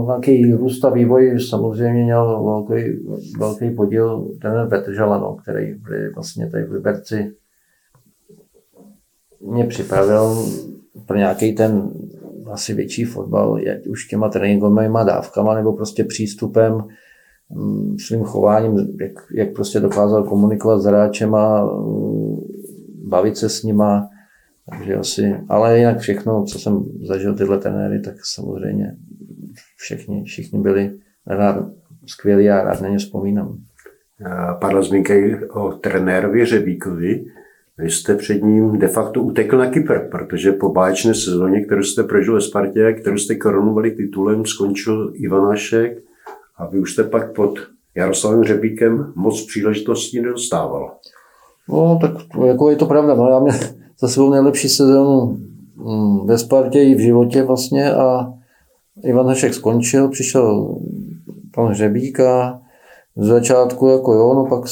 nějaký 0.05 0.53
růst 0.53 0.85
a 0.85 0.89
vývoj 0.89 1.39
samozřejmě 1.39 2.03
měl 2.03 2.43
velký, 2.43 3.05
velký 3.39 3.69
podíl 3.69 4.27
trenér 4.41 4.67
Petr 4.67 4.93
Žalano, 4.93 5.35
který 5.35 5.73
byl 5.73 6.13
vlastně 6.15 6.49
tady 6.49 6.63
v 6.63 6.71
Liberci. 6.71 7.31
Mě 9.41 9.65
připravil 9.65 10.45
pro 11.05 11.17
nějaký 11.17 11.53
ten 11.53 11.91
asi 12.53 12.73
větší 12.73 13.03
fotbal, 13.03 13.55
ať 13.55 13.87
už 13.87 14.07
těma 14.07 14.29
tréninkovými 14.29 14.99
dávkama 15.05 15.55
nebo 15.55 15.73
prostě 15.73 16.03
přístupem, 16.03 16.83
mm, 17.49 17.95
svým 17.99 18.23
chováním, 18.23 18.77
jak, 19.01 19.11
jak 19.35 19.53
prostě 19.53 19.79
dokázal 19.79 20.23
komunikovat 20.23 20.79
s 20.79 20.85
hráčem 20.85 21.35
a 21.35 21.65
mm, 21.65 22.37
bavit 23.07 23.37
se 23.37 23.49
s 23.49 23.63
nima. 23.63 24.09
Takže 24.69 24.95
asi, 24.95 25.35
ale 25.49 25.79
jinak 25.79 25.99
všechno, 25.99 26.43
co 26.43 26.59
jsem 26.59 26.83
zažil 27.07 27.35
tyhle 27.35 27.57
trenéry, 27.57 28.01
tak 28.01 28.15
samozřejmě 28.33 28.95
všichni, 29.77 30.23
všichni 30.23 30.59
byli 30.59 30.91
rád, 31.27 31.65
skvělí 32.05 32.49
a 32.49 32.63
rád 32.63 32.81
na 32.81 32.89
ně 32.89 32.97
vzpomínám. 32.97 33.57
Padla 34.61 34.81
zmínka 34.81 35.13
o 35.53 35.71
trenérovi 35.71 36.45
Řebíkovi. 36.45 37.25
Vy 37.77 37.91
jste 37.91 38.15
před 38.15 38.43
ním 38.43 38.79
de 38.79 38.87
facto 38.87 39.21
utekl 39.21 39.57
na 39.57 39.69
Kypr, 39.69 39.99
protože 40.11 40.51
po 40.51 40.69
báječné 40.69 41.13
sezóně, 41.13 41.65
kterou 41.65 41.83
jste 41.83 42.03
prožil 42.03 42.33
ve 42.33 42.41
Spartě, 42.41 42.93
kterou 42.93 43.17
jste 43.17 43.35
korunovali 43.35 43.91
titulem, 43.91 44.45
skončil 44.45 45.13
Ivanášek 45.15 46.03
a 46.57 46.67
vy 46.67 46.79
už 46.79 46.93
jste 46.93 47.03
pak 47.03 47.35
pod 47.35 47.59
Jaroslavem 47.95 48.43
Řebíkem 48.43 49.13
moc 49.15 49.45
příležitostí 49.45 50.21
nedostával. 50.21 50.91
No, 51.69 51.99
tak 52.01 52.11
jako 52.45 52.69
je 52.69 52.75
to 52.75 52.85
pravda. 52.85 53.15
No, 53.15 53.29
já 53.29 53.39
měl 53.39 53.55
za 53.99 54.07
svou 54.07 54.29
nejlepší 54.29 54.69
sezónu 54.69 55.37
mm, 55.75 56.27
ve 56.27 56.37
Spartě 56.37 56.83
i 56.83 56.95
v 56.95 56.99
životě 56.99 57.43
vlastně 57.43 57.93
a 57.93 58.33
Ivan 59.03 59.27
Hašek 59.27 59.53
skončil, 59.53 60.09
přišel 60.09 60.77
pan 61.51 61.67
Hřebík 61.67 62.19
a 62.19 62.59
z 63.15 63.27
začátku 63.27 63.87
jako 63.87 64.13
jo, 64.13 64.33
no 64.33 64.45
pak 64.45 64.67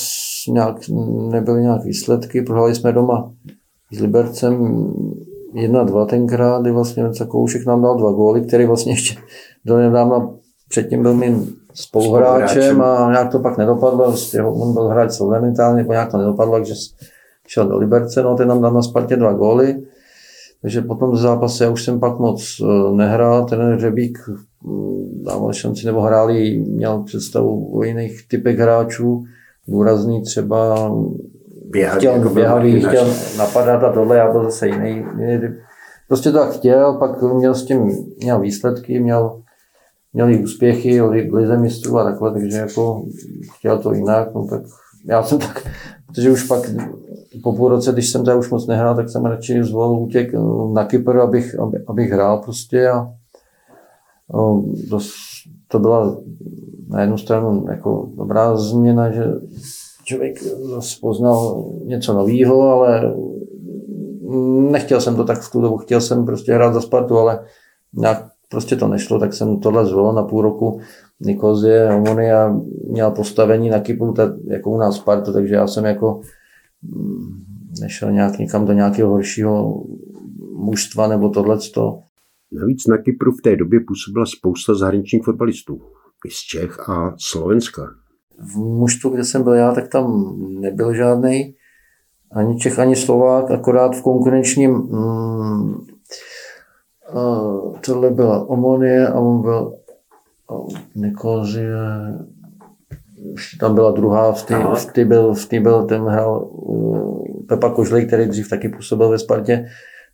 nějak, 0.48 0.76
nebyly 1.32 1.62
nějak 1.62 1.84
výsledky, 1.84 2.42
prohráli 2.42 2.76
jsme 2.76 2.92
doma 2.92 3.32
s 3.92 4.00
Libercem 4.00 4.86
jedna, 5.54 5.84
dva 5.84 6.06
tenkrát, 6.06 6.62
kdy 6.62 6.72
vlastně 6.72 7.04
Koušek 7.28 7.66
nám 7.66 7.82
dal 7.82 7.98
dva 7.98 8.12
góly, 8.12 8.42
který 8.42 8.66
vlastně 8.66 8.92
ještě 8.94 9.20
do 9.66 9.78
nedávna 9.78 10.30
předtím 10.70 11.02
byl 11.02 11.14
mým 11.14 11.56
spoluhráčem 11.74 12.82
a 12.82 13.12
nějak 13.12 13.32
to 13.32 13.40
pak 13.40 13.58
nedopadlo, 13.58 14.16
jeho, 14.34 14.54
on 14.54 14.74
byl 14.74 14.88
hráč 14.88 15.12
Solvenitálně, 15.12 15.78
nebo 15.78 15.92
nějak 15.92 16.12
to 16.12 16.18
nedopadlo, 16.18 16.54
takže 16.54 16.74
šel 17.48 17.68
do 17.68 17.78
Liberce, 17.78 18.24
no 18.24 18.36
ten 18.36 18.48
nám 18.48 18.62
dal 18.62 18.74
na 18.74 18.82
Spartě 18.82 19.16
dva 19.16 19.34
góly, 19.34 19.84
takže 20.62 20.82
potom 20.82 21.12
v 21.12 21.18
zápase 21.18 21.64
já 21.64 21.70
už 21.70 21.84
jsem 21.84 22.00
pak 22.00 22.20
moc 22.20 22.62
eh, 22.62 22.96
nehrál, 22.96 23.46
ten 23.46 23.80
Řebík 23.80 24.18
mm, 24.64 25.24
dával 25.26 25.54
šanci, 25.54 25.86
nebo 25.86 26.02
hráli, 26.02 26.60
měl 26.60 27.04
představu 27.04 27.78
o 27.78 27.84
jiných 27.84 28.28
typech 28.28 28.58
hráčů, 28.58 29.24
důrazný 29.68 30.22
třeba 30.22 30.92
běhat, 31.66 31.98
chtěl, 31.98 32.16
jako 32.16 32.30
běhavý, 32.30 32.82
chtěl 32.82 33.08
napadat 33.38 33.84
a 33.84 33.94
tohle, 33.94 34.18
já 34.18 34.32
byl 34.32 34.44
zase 34.44 34.68
jiný. 34.68 35.06
Prostě 36.08 36.32
to 36.32 36.38
tak 36.38 36.52
chtěl, 36.52 36.94
pak 36.94 37.22
měl 37.22 37.56
s 37.56 37.66
tím 37.66 37.92
měl 38.22 38.40
výsledky, 38.40 39.00
měl, 39.00 39.42
měl 40.14 40.30
i 40.30 40.44
úspěchy 40.44 41.02
lize 41.02 41.58
mistrů 41.58 42.00
a 42.00 42.04
takhle, 42.04 42.34
takže 42.34 42.58
jako 42.58 43.06
chtěl 43.52 43.78
to 43.78 43.94
jinak, 43.94 44.34
no 44.34 44.48
tak 44.48 44.62
já 45.06 45.24
jsem 45.24 45.40
tak, 45.40 45.68
protože 46.08 46.32
už 46.32 46.44
pak 46.44 46.70
po 47.44 47.54
půl 47.54 47.70
roce, 47.70 47.92
když 47.92 48.10
jsem 48.10 48.26
tady 48.26 48.38
už 48.38 48.50
moc 48.50 48.68
nehrál, 48.68 48.96
tak 48.96 49.10
jsem 49.10 49.26
radši 49.26 49.64
zvolil 49.64 50.00
útěk 50.00 50.32
na 50.74 50.86
Kypr, 50.86 51.20
abych, 51.20 51.56
abych 51.88 52.12
hrál 52.12 52.38
prostě 52.38 52.90
a 52.90 53.14
no, 54.34 54.64
to, 54.90 55.00
to 55.72 55.80
byla 55.80 56.18
na 56.88 57.02
jednu 57.02 57.18
stranu 57.18 57.66
jako 57.70 58.10
dobrá 58.18 58.56
změna, 58.56 59.12
že 59.12 59.24
člověk 60.04 60.44
poznal 61.02 61.66
něco 61.86 62.14
nového, 62.14 62.62
ale 62.62 63.14
nechtěl 64.72 65.02
jsem 65.02 65.16
to 65.16 65.24
tak 65.24 65.40
v 65.40 65.52
tu 65.52 65.62
dobu, 65.62 65.78
chtěl 65.78 66.02
jsem 66.02 66.26
prostě 66.26 66.54
hrát 66.54 66.74
za 66.74 66.82
Spartu, 66.82 67.18
ale 67.18 67.40
nějak 67.94 68.26
prostě 68.50 68.76
to 68.76 68.88
nešlo, 68.88 69.20
tak 69.20 69.34
jsem 69.34 69.60
tohle 69.60 69.86
zvolil 69.86 70.14
na 70.14 70.24
půl 70.24 70.42
roku. 70.42 70.80
Nikozie, 71.20 71.96
Omonia 71.96 72.60
měla 72.90 73.12
postavení 73.12 73.70
na 73.70 73.80
Kypru, 73.80 74.14
tak, 74.14 74.32
jako 74.48 74.72
u 74.72 74.78
nás 74.78 74.96
Spartu, 74.96 75.34
takže 75.34 75.56
já 75.56 75.68
jsem 75.68 75.86
jako 75.86 76.22
mm, 76.82 77.44
nešel 77.82 78.12
nějak 78.12 78.40
někam 78.40 78.66
do 78.66 78.74
nějakého 78.74 79.10
horšího 79.10 79.84
mužstva 80.56 81.08
nebo 81.08 81.30
tohleto. 81.30 82.00
Navíc 82.52 82.88
na 82.88 82.98
Kypru 82.98 83.32
v 83.32 83.42
té 83.42 83.56
době 83.56 83.80
působila 83.88 84.26
spousta 84.26 84.76
zahraničních 84.76 85.24
fotbalistů. 85.24 85.82
I 86.28 86.30
z 86.32 86.40
Čech 86.40 86.90
a 86.90 87.16
Slovenska. 87.18 87.82
V 88.40 88.56
mužstvu, 88.56 89.10
kde 89.10 89.24
jsem 89.24 89.44
byl 89.44 89.54
já, 89.54 89.72
tak 89.72 89.88
tam 89.88 90.36
nebyl 90.60 90.94
žádný 90.94 91.56
ani 92.32 92.60
Čech, 92.60 92.80
ani 92.80 92.96
Slovák, 92.96 93.52
akorát 93.52 93.96
v 93.96 94.02
konkurenčním 94.02 94.72
mm, 94.72 95.86
tohle 97.86 98.10
byla 98.10 98.50
Omonie 98.50 99.08
a 99.08 99.20
on 99.20 99.42
byl 99.42 99.74
Nikozie, 100.96 101.78
tam 103.60 103.76
byla 103.76 103.92
druhá, 103.92 104.32
v 104.32 104.44
té, 104.44 104.56
v 104.76 104.86
té 104.86 105.06
byl, 105.06 105.34
v 105.34 105.46
té 105.46 105.60
byl, 105.60 105.86
ten 105.86 106.02
hrál 106.02 106.50
uh, 106.52 107.46
Pepa 107.48 107.70
Kožlej, 107.70 108.06
který 108.06 108.26
dřív 108.26 108.50
taky 108.50 108.70
působil 108.70 109.10
ve 109.10 109.20
Spartě, 109.20 109.66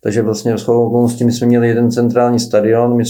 takže 0.02 0.22
vlastně 0.22 0.56
v 0.56 0.68
okolností 0.68 1.24
my 1.24 1.32
jsme 1.32 1.46
měli 1.46 1.68
jeden 1.68 1.90
centrální 1.90 2.38
stadion, 2.38 2.96
my, 2.96 3.04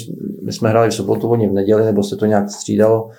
my 0.44 0.52
jsme 0.52 0.68
hráli 0.68 0.90
v 0.90 0.94
sobotu, 0.94 1.28
oni 1.28 1.48
v 1.48 1.52
neděli, 1.52 1.84
nebo 1.84 2.02
se 2.02 2.16
to 2.16 2.26
nějak 2.26 2.50
střídalo, 2.50 3.10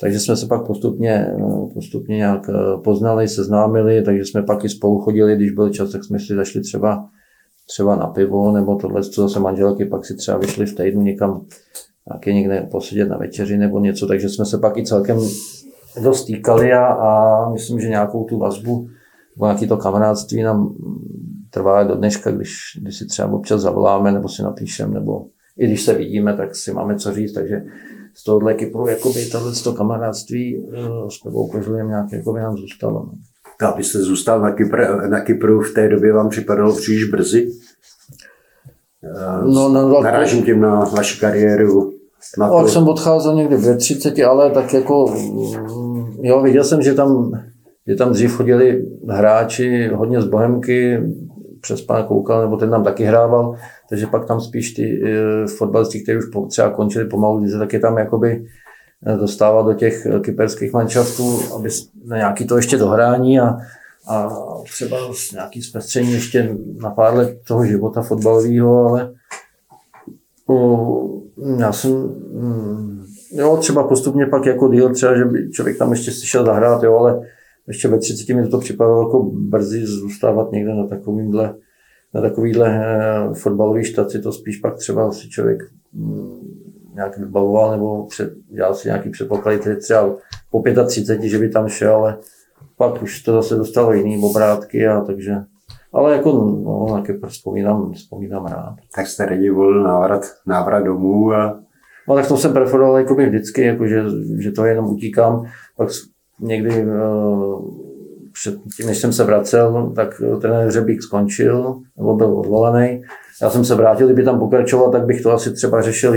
takže 0.00 0.20
jsme 0.20 0.36
se 0.36 0.46
pak 0.46 0.66
postupně, 0.66 1.34
no, 1.38 1.70
postupně 1.74 2.16
nějak 2.16 2.48
eh, 2.48 2.80
poznali, 2.84 3.28
seznámili, 3.28 4.02
takže 4.02 4.24
jsme 4.24 4.42
pak 4.42 4.64
i 4.64 4.68
spolu 4.68 5.00
chodili, 5.00 5.36
když 5.36 5.50
byl 5.50 5.70
čas, 5.70 5.92
tak 5.92 6.04
jsme 6.04 6.18
si 6.18 6.34
zašli 6.34 6.60
třeba 6.60 7.08
třeba 7.66 7.96
na 7.96 8.06
pivo, 8.06 8.52
nebo 8.52 8.76
tohle, 8.76 9.02
co 9.02 9.22
zase 9.22 9.40
manželky 9.40 9.84
pak 9.84 10.04
si 10.04 10.16
třeba 10.16 10.38
vyšli 10.38 10.66
v 10.66 10.74
týdnu 10.74 11.02
někam 11.02 11.46
nějaké 12.08 12.32
někde 12.32 12.68
posedět 12.70 13.08
na 13.08 13.16
večeři 13.16 13.56
nebo 13.56 13.80
něco, 13.80 14.06
takže 14.06 14.28
jsme 14.28 14.44
se 14.44 14.58
pak 14.58 14.76
i 14.76 14.84
celkem 14.84 15.18
dost 16.02 16.24
týkali 16.24 16.72
a, 16.72 16.86
a 16.86 17.50
myslím, 17.50 17.80
že 17.80 17.88
nějakou 17.88 18.24
tu 18.24 18.38
vazbu 18.38 18.88
nebo 19.36 19.46
nějaký 19.46 19.68
to 19.68 19.76
kamarádství 19.76 20.42
nám 20.42 20.74
trvá 21.54 21.82
do 21.82 21.94
dneška, 21.94 22.30
když, 22.30 22.52
když 22.82 22.98
si 22.98 23.06
třeba 23.06 23.32
občas 23.32 23.60
zavoláme 23.60 24.12
nebo 24.12 24.28
si 24.28 24.42
napíšeme, 24.42 24.94
nebo 24.94 25.26
i 25.58 25.66
když 25.66 25.82
se 25.82 25.94
vidíme, 25.94 26.36
tak 26.36 26.56
si 26.56 26.72
máme 26.72 26.96
co 26.96 27.12
říct, 27.12 27.32
takže 27.32 27.62
z 28.14 28.24
tohohle 28.24 28.54
Kypru 28.54 28.88
jakoby 28.88 29.26
tohle 29.26 29.52
to 29.64 29.72
kamarádství 29.72 30.58
uh, 30.58 31.08
s 31.08 31.18
Pevou 31.18 31.48
Kožlem 31.48 31.88
nějak 31.88 32.12
jakoby 32.12 32.40
nám 32.40 32.56
zůstalo. 32.56 32.92
No. 32.92 33.12
To, 33.60 33.66
abyste 33.66 33.98
zůstal 33.98 34.40
na, 34.40 34.52
Kypr, 34.52 35.08
na 35.08 35.20
Kypru 35.20 35.60
v 35.60 35.74
té 35.74 35.88
době 35.88 36.12
vám 36.12 36.28
připadalo 36.28 36.76
příliš 36.76 37.04
brzy? 37.04 37.50
No, 39.44 39.68
no, 39.68 39.88
no, 39.88 40.02
Narážím 40.02 40.44
tím 40.44 40.60
na 40.60 40.84
vaši 40.84 41.20
kariéru. 41.20 41.92
Na 42.38 42.48
to... 42.48 42.68
jsem 42.68 42.88
odcházel 42.88 43.34
někdy 43.34 43.56
ve 43.56 43.76
30, 43.76 44.18
ale 44.18 44.50
tak 44.50 44.74
jako, 44.74 45.14
jo, 46.22 46.42
viděl 46.42 46.64
jsem, 46.64 46.82
že 46.82 46.94
tam, 46.94 47.32
že 47.86 47.94
tam 47.94 48.12
dřív 48.12 48.32
chodili 48.32 48.86
hráči 49.08 49.90
hodně 49.94 50.20
z 50.20 50.26
Bohemky, 50.26 50.98
přes 51.64 51.82
pana 51.82 52.02
koukal, 52.02 52.40
nebo 52.40 52.56
ten 52.56 52.70
nám 52.70 52.84
taky 52.84 53.04
hrával, 53.04 53.56
takže 53.88 54.06
pak 54.06 54.26
tam 54.26 54.40
spíš 54.40 54.72
ty 54.72 55.02
uh, 55.02 55.48
fotbalisti, 55.58 56.00
kteří 56.00 56.18
už 56.18 56.24
třeba 56.48 56.70
končili 56.70 57.04
pomalu, 57.04 57.58
tak 57.58 57.72
je 57.72 57.80
tam 57.80 57.98
jakoby 57.98 58.46
eh, 59.06 59.16
dostávat 59.16 59.66
do 59.66 59.74
těch 59.74 60.06
eh, 60.06 60.20
kyperských 60.20 60.72
manšaftů, 60.72 61.40
aby 61.56 61.68
na 62.04 62.16
nějaký 62.16 62.46
to 62.46 62.56
ještě 62.56 62.76
dohrání 62.76 63.40
a, 63.40 63.56
a 64.08 64.28
třeba 64.64 64.96
nějaký 65.32 65.62
zpestření 65.62 66.12
ještě 66.12 66.56
na 66.82 66.90
pár 66.90 67.14
let 67.14 67.38
toho 67.48 67.64
života 67.64 68.02
fotbalového, 68.02 68.88
ale 68.88 69.12
uh, 70.46 71.20
já 71.58 71.72
jsem 71.72 71.92
um, 71.92 73.06
jo, 73.32 73.56
třeba 73.56 73.88
postupně 73.88 74.26
pak 74.26 74.46
jako 74.46 74.68
díl, 74.68 74.94
třeba, 74.94 75.16
že 75.16 75.24
by 75.24 75.50
člověk 75.50 75.78
tam 75.78 75.90
ještě 75.90 76.10
si 76.10 76.26
šel 76.26 76.44
zahrát, 76.44 76.82
jo, 76.82 76.96
ale 76.96 77.20
ještě 77.68 77.88
ve 77.88 77.98
30 77.98 78.34
mi 78.34 78.48
to 78.48 78.58
připadalo 78.58 79.02
jako 79.02 79.22
brzy 79.22 79.86
zůstávat 79.86 80.52
někde 80.52 80.74
na 80.74 80.86
takovýmhle, 80.86 81.54
na 82.14 82.20
takovýhle 82.20 82.68
eh, 82.68 83.34
fotbalový 83.34 83.84
štaci, 83.84 84.18
to 84.18 84.32
spíš 84.32 84.56
pak 84.56 84.76
třeba 84.76 85.12
si 85.12 85.28
člověk 85.28 85.62
mm, 85.92 86.40
nějak 86.94 87.18
vybavoval 87.18 87.70
nebo 87.70 88.06
před, 88.06 88.34
dělal 88.48 88.74
si 88.74 88.88
nějaký 88.88 89.10
předpoklady, 89.10 89.58
tedy 89.58 89.76
třeba 89.76 90.16
po 90.50 90.62
35, 90.86 91.28
že 91.28 91.38
by 91.38 91.48
tam 91.48 91.68
šel, 91.68 91.96
ale 91.96 92.18
pak 92.76 93.02
už 93.02 93.22
to 93.22 93.32
zase 93.32 93.54
dostalo 93.54 93.92
jiný 93.92 94.22
obrátky 94.22 94.86
a 94.86 95.00
takže 95.00 95.36
ale 95.94 96.16
jako, 96.16 96.32
no, 96.64 96.86
taky 96.92 97.18
vzpomínám, 97.28 97.92
vzpomínám 97.92 98.46
rád. 98.46 98.76
Tak 98.94 99.06
jste 99.06 99.26
raději 99.26 99.50
volil 99.50 99.82
návrat, 99.82 100.22
návrat 100.46 100.84
domů 100.84 101.32
a... 101.32 101.60
No 102.08 102.14
tak 102.14 102.28
to 102.28 102.36
jsem 102.36 102.52
preferoval 102.52 102.98
jako 102.98 103.14
vždycky, 103.14 103.62
jako 103.62 103.86
že, 103.86 104.02
že 104.38 104.50
to 104.50 104.64
jenom 104.64 104.86
utíkám. 104.86 105.44
Pak 105.76 105.88
někdy 106.40 106.86
uh, 106.86 107.84
před 108.32 108.54
tím, 108.76 108.86
než 108.86 108.98
jsem 108.98 109.12
se 109.12 109.24
vracel, 109.24 109.92
tak 109.96 110.22
trenér 110.40 110.70
Řebík 110.70 111.02
skončil, 111.02 111.80
nebo 111.96 112.14
byl 112.16 112.38
odvolaný. 112.38 113.02
Já 113.42 113.50
jsem 113.50 113.64
se 113.64 113.74
vrátil, 113.74 114.06
kdyby 114.06 114.24
tam 114.24 114.38
pokračoval, 114.38 114.90
tak 114.90 115.04
bych 115.04 115.22
to 115.22 115.32
asi 115.32 115.52
třeba 115.52 115.82
řešil 115.82 116.14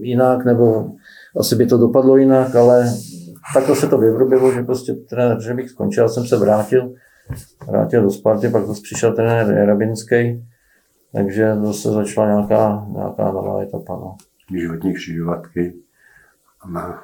jinak, 0.00 0.44
nebo 0.44 0.90
asi 1.40 1.56
by 1.56 1.66
to 1.66 1.78
dopadlo 1.78 2.16
jinak, 2.16 2.54
ale 2.54 2.92
takto 3.54 3.74
se 3.74 3.86
to 3.86 3.98
vyvrubilo, 3.98 4.52
že 4.52 4.62
prostě 4.62 4.92
trenér 4.92 5.40
Řebík 5.40 5.70
skončil, 5.70 6.02
já 6.02 6.08
jsem 6.08 6.26
se 6.26 6.36
vrátil, 6.36 6.92
vrátil 7.68 8.02
do 8.02 8.10
Sparty, 8.10 8.48
pak 8.48 8.66
zase 8.66 8.80
přišel 8.82 9.14
trenér 9.14 9.66
Rabinský, 9.66 10.44
takže 11.12 11.56
zase 11.62 11.90
začala 11.90 12.26
nějaká, 12.26 12.86
nějaká 12.94 13.32
nová 13.32 13.62
etapa. 13.62 13.96
No. 13.96 14.16
Životní 14.58 14.94
křižovatky. 14.94 15.74
Na 16.72 17.00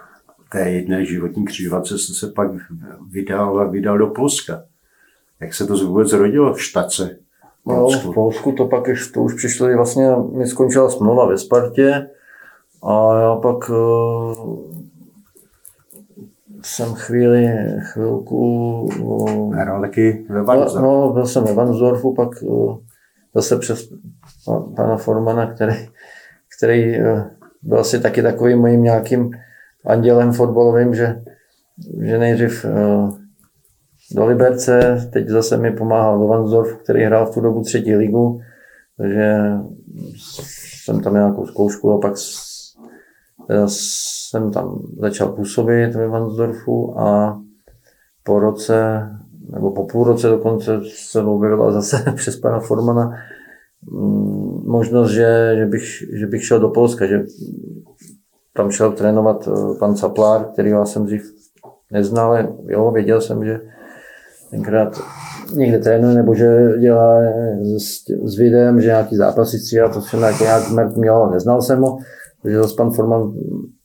té 0.53 0.71
jedné 0.71 1.05
životní 1.05 1.45
křižovatce 1.45 1.99
jste 1.99 2.15
se 2.15 2.33
pak 2.33 2.51
vydal, 3.11 3.71
vydal 3.71 3.99
do 3.99 4.07
Polska. 4.07 4.63
Jak 5.41 5.55
se 5.55 5.67
to 5.67 5.75
vůbec 5.75 6.13
rodilo 6.13 6.55
v 6.55 6.63
štace? 6.63 7.17
No, 7.67 7.89
v 7.89 8.15
Polsku 8.15 8.53
to 8.53 8.67
pak 8.67 8.89
už, 8.89 9.09
to 9.13 9.23
už 9.23 9.35
přišlo, 9.35 9.77
vlastně 9.77 10.11
mi 10.33 10.47
skončila 10.47 10.91
smlouva 10.91 11.27
ve 11.27 11.39
Spartě 11.39 12.11
a 12.83 13.21
já 13.21 13.37
pak 13.37 13.71
uh, 13.71 14.73
jsem 16.63 16.95
chvíli, 16.95 17.49
chvilku... 17.93 18.81
Uh, 19.01 19.55
Hrál 19.55 19.81
taky 19.81 20.27
ve 20.29 20.43
Vansdorfu. 20.43 20.87
No, 20.87 21.13
byl 21.13 21.27
jsem 21.27 21.45
ve 21.45 21.55
Vansdorfu, 21.55 22.15
pak 22.15 22.29
uh, 22.43 22.79
zase 23.35 23.59
přes 23.59 23.89
pana 24.77 24.97
Formana, 24.97 25.55
který, 25.55 25.75
který 26.59 27.01
uh, 27.01 27.21
byl 27.63 27.81
asi 27.81 28.01
taky 28.01 28.23
takovým 28.23 28.59
mojím 28.59 28.83
nějakým 28.83 29.31
andělem 29.87 30.33
fotbalovým, 30.33 30.95
že, 30.95 31.23
že 32.03 32.19
nejdřív 32.19 32.65
uh, 32.65 33.19
do 34.15 34.27
Liberce, 34.27 35.09
teď 35.13 35.29
zase 35.29 35.57
mi 35.57 35.71
pomáhal 35.71 36.19
do 36.19 36.27
Vansdorf, 36.27 36.77
který 36.83 37.05
hrál 37.05 37.27
v 37.27 37.35
tu 37.35 37.41
dobu 37.41 37.63
třetí 37.63 37.97
ligu, 37.97 38.41
takže 38.99 39.37
jsem 40.17 41.01
tam 41.01 41.15
nějakou 41.15 41.47
zkoušku 41.47 41.93
a 41.93 41.99
pak 41.99 42.15
jsem 43.67 44.51
tam 44.53 44.83
začal 44.99 45.29
působit 45.29 45.95
ve 45.95 46.09
Vansdorfu 46.09 47.01
a 47.01 47.41
po 48.23 48.39
roce, 48.39 49.09
nebo 49.53 49.71
po 49.71 49.87
půl 49.87 50.05
roce 50.05 50.29
dokonce 50.29 50.81
se 50.85 51.23
objevila 51.23 51.73
zase 51.73 52.13
přes 52.17 52.37
pana 52.37 52.61
Formana 52.61 53.11
mm, 53.91 54.67
možnost, 54.67 55.11
že, 55.11 55.55
že, 55.59 55.67
bych, 55.67 55.85
že 56.21 56.27
bych 56.27 56.45
šel 56.45 56.61
do 56.61 56.69
Polska, 56.69 57.07
že 57.07 57.25
tam 58.57 58.71
šel 58.71 58.93
trénovat 58.93 59.49
eh, 59.49 59.79
pan 59.79 59.95
Caplár, 59.95 60.45
který 60.53 60.71
já 60.71 60.85
jsem 60.85 61.07
dřív 61.07 61.23
neznal, 61.91 62.39
jo, 62.67 62.91
věděl 62.91 63.21
jsem, 63.21 63.45
že 63.45 63.61
tenkrát 64.51 65.01
někde 65.55 65.79
trénuje, 65.79 66.15
nebo 66.15 66.35
že 66.35 66.69
dělá 66.81 67.21
s, 67.79 68.11
s 68.25 68.39
videem, 68.39 68.81
že 68.81 68.87
nějaký 68.87 69.17
zápasy 69.17 69.59
stříhá, 69.59 69.89
to 69.89 70.01
jsem 70.01 70.21
nějak, 70.21 70.41
nějak 70.41 70.71
mrt 70.71 70.97
měl, 70.97 71.31
neznal 71.31 71.63
jsem 71.63 71.81
ho, 71.81 71.99
takže 72.43 72.59
zase 72.59 72.75
pan 72.77 72.91
Forman 72.91 73.33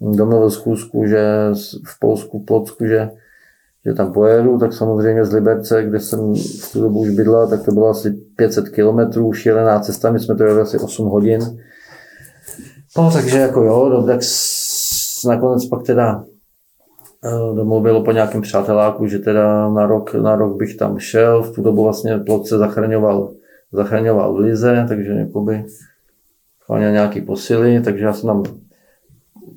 domluvil 0.02 0.50
schůzku, 0.50 1.06
že 1.06 1.52
v 1.86 2.00
Polsku, 2.00 2.40
v 2.40 2.46
Plocku, 2.46 2.86
že, 2.86 3.10
že 3.86 3.94
tam 3.94 4.14
pojedu, 4.14 4.58
tak 4.58 4.74
samozřejmě 4.74 5.26
z 5.26 5.34
Liberce, 5.34 5.84
kde 5.84 6.00
jsem 6.00 6.34
v 6.36 6.74
tu 6.74 6.82
dobu 6.82 7.00
už 7.00 7.10
bydla, 7.10 7.48
tak 7.48 7.64
to 7.64 7.72
bylo 7.72 7.88
asi 7.88 8.12
500 8.36 8.70
kilometrů, 8.70 9.34
šílená 9.34 9.80
cesta, 9.80 10.12
my 10.12 10.20
jsme 10.20 10.36
to 10.36 10.44
jeli 10.44 10.62
asi 10.62 10.78
8 10.78 11.08
hodin. 11.08 11.40
No 12.98 13.12
takže 13.14 13.38
jako 13.38 13.64
jo, 13.64 14.04
tak 14.08 14.20
nakonec 15.26 15.66
pak 15.66 15.84
teda 15.84 16.24
Eh, 17.26 17.56
domluvilo 17.56 18.04
po 18.04 18.12
nějakém 18.12 18.42
přáteláku, 18.42 19.08
že 19.08 19.20
teda 19.20 19.70
na 19.70 19.86
rok, 19.86 20.14
na 20.14 20.36
rok 20.36 20.58
bych 20.58 20.76
tam 20.76 21.00
šel. 21.00 21.44
V 21.44 21.56
tu 21.56 21.62
dobu 21.62 21.84
vlastně 21.84 22.18
plot 22.18 22.48
se 22.48 22.58
zachraňoval, 22.58 23.32
zachraňoval 23.72 24.34
v 24.34 24.38
Lize, 24.38 24.86
takže 24.88 25.12
jakoby 25.12 25.66
chválně 26.60 26.92
nějaký 26.92 27.22
posily, 27.22 27.82
takže 27.82 28.06
já 28.06 28.14
jsem 28.14 28.28
tam 28.28 28.44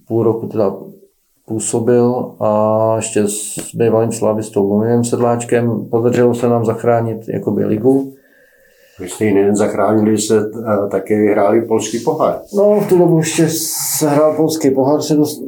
půl 0.09 0.22
roku 0.22 0.47
teda 0.47 0.72
působil 1.47 2.35
a 2.41 2.93
ještě 2.97 3.28
s 3.28 3.74
bývalým 3.74 4.12
slavistou 4.12 4.68
Luminem 4.68 5.05
Sedláčkem 5.05 5.87
podařilo 5.91 6.35
se 6.35 6.49
nám 6.49 6.64
zachránit 6.64 7.28
jakoby 7.28 7.64
ligu. 7.64 8.14
Vy 9.01 9.09
jste 9.09 9.24
ji 9.24 9.34
nejen 9.34 9.57
zachránili, 9.57 10.18
se 10.18 10.51
také 10.90 11.18
vyhráli 11.18 11.62
polský 11.62 11.99
pohár. 11.99 12.40
No, 12.57 12.80
v 12.80 12.88
tu 12.88 12.99
dobu 12.99 13.18
ještě 13.18 13.49
se 13.99 14.09
hrál 14.09 14.34
polský 14.36 14.70
pohár, 14.70 15.03
se 15.03 15.14
dost, 15.14 15.43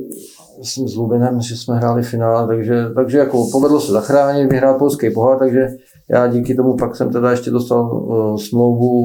myslím, 0.59 0.89
s 0.89 0.97
Lubinem, 0.97 1.41
že 1.41 1.57
jsme 1.57 1.77
hráli 1.77 2.03
finále, 2.03 2.47
takže, 2.47 2.87
takže 2.95 3.19
jako 3.19 3.47
povedlo 3.53 3.81
se 3.81 3.93
zachránit, 3.93 4.53
vyhrát 4.53 4.79
polský 4.79 5.11
pohár, 5.11 5.39
takže 5.39 5.69
já 6.11 6.27
díky 6.27 6.55
tomu 6.55 6.77
pak 6.77 6.97
jsem 6.97 7.13
teda 7.13 7.31
ještě 7.31 7.51
dostal 7.51 7.93
uh, 7.93 8.37
smlouvu 8.37 9.05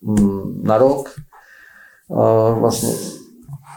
um, 0.00 0.62
na 0.64 0.78
rok. 0.78 1.08
Uh, 2.08 2.58
vlastně, 2.60 2.88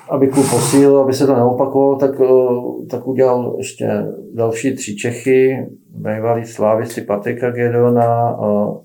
aby 0.09 0.27
klub 0.27 0.45
posílil, 0.49 0.99
aby 0.99 1.13
se 1.13 1.27
to 1.27 1.35
neopakovalo, 1.35 1.95
tak, 1.95 2.19
uh, 2.19 2.87
tak 2.87 3.07
udělal 3.07 3.55
ještě 3.57 4.05
další 4.33 4.75
tři 4.75 4.95
Čechy, 4.95 5.67
bývalý 5.89 6.45
slávisti 6.45 7.01
Patrika 7.01 7.51
Gedona, 7.51 8.37
uh, 8.39 8.77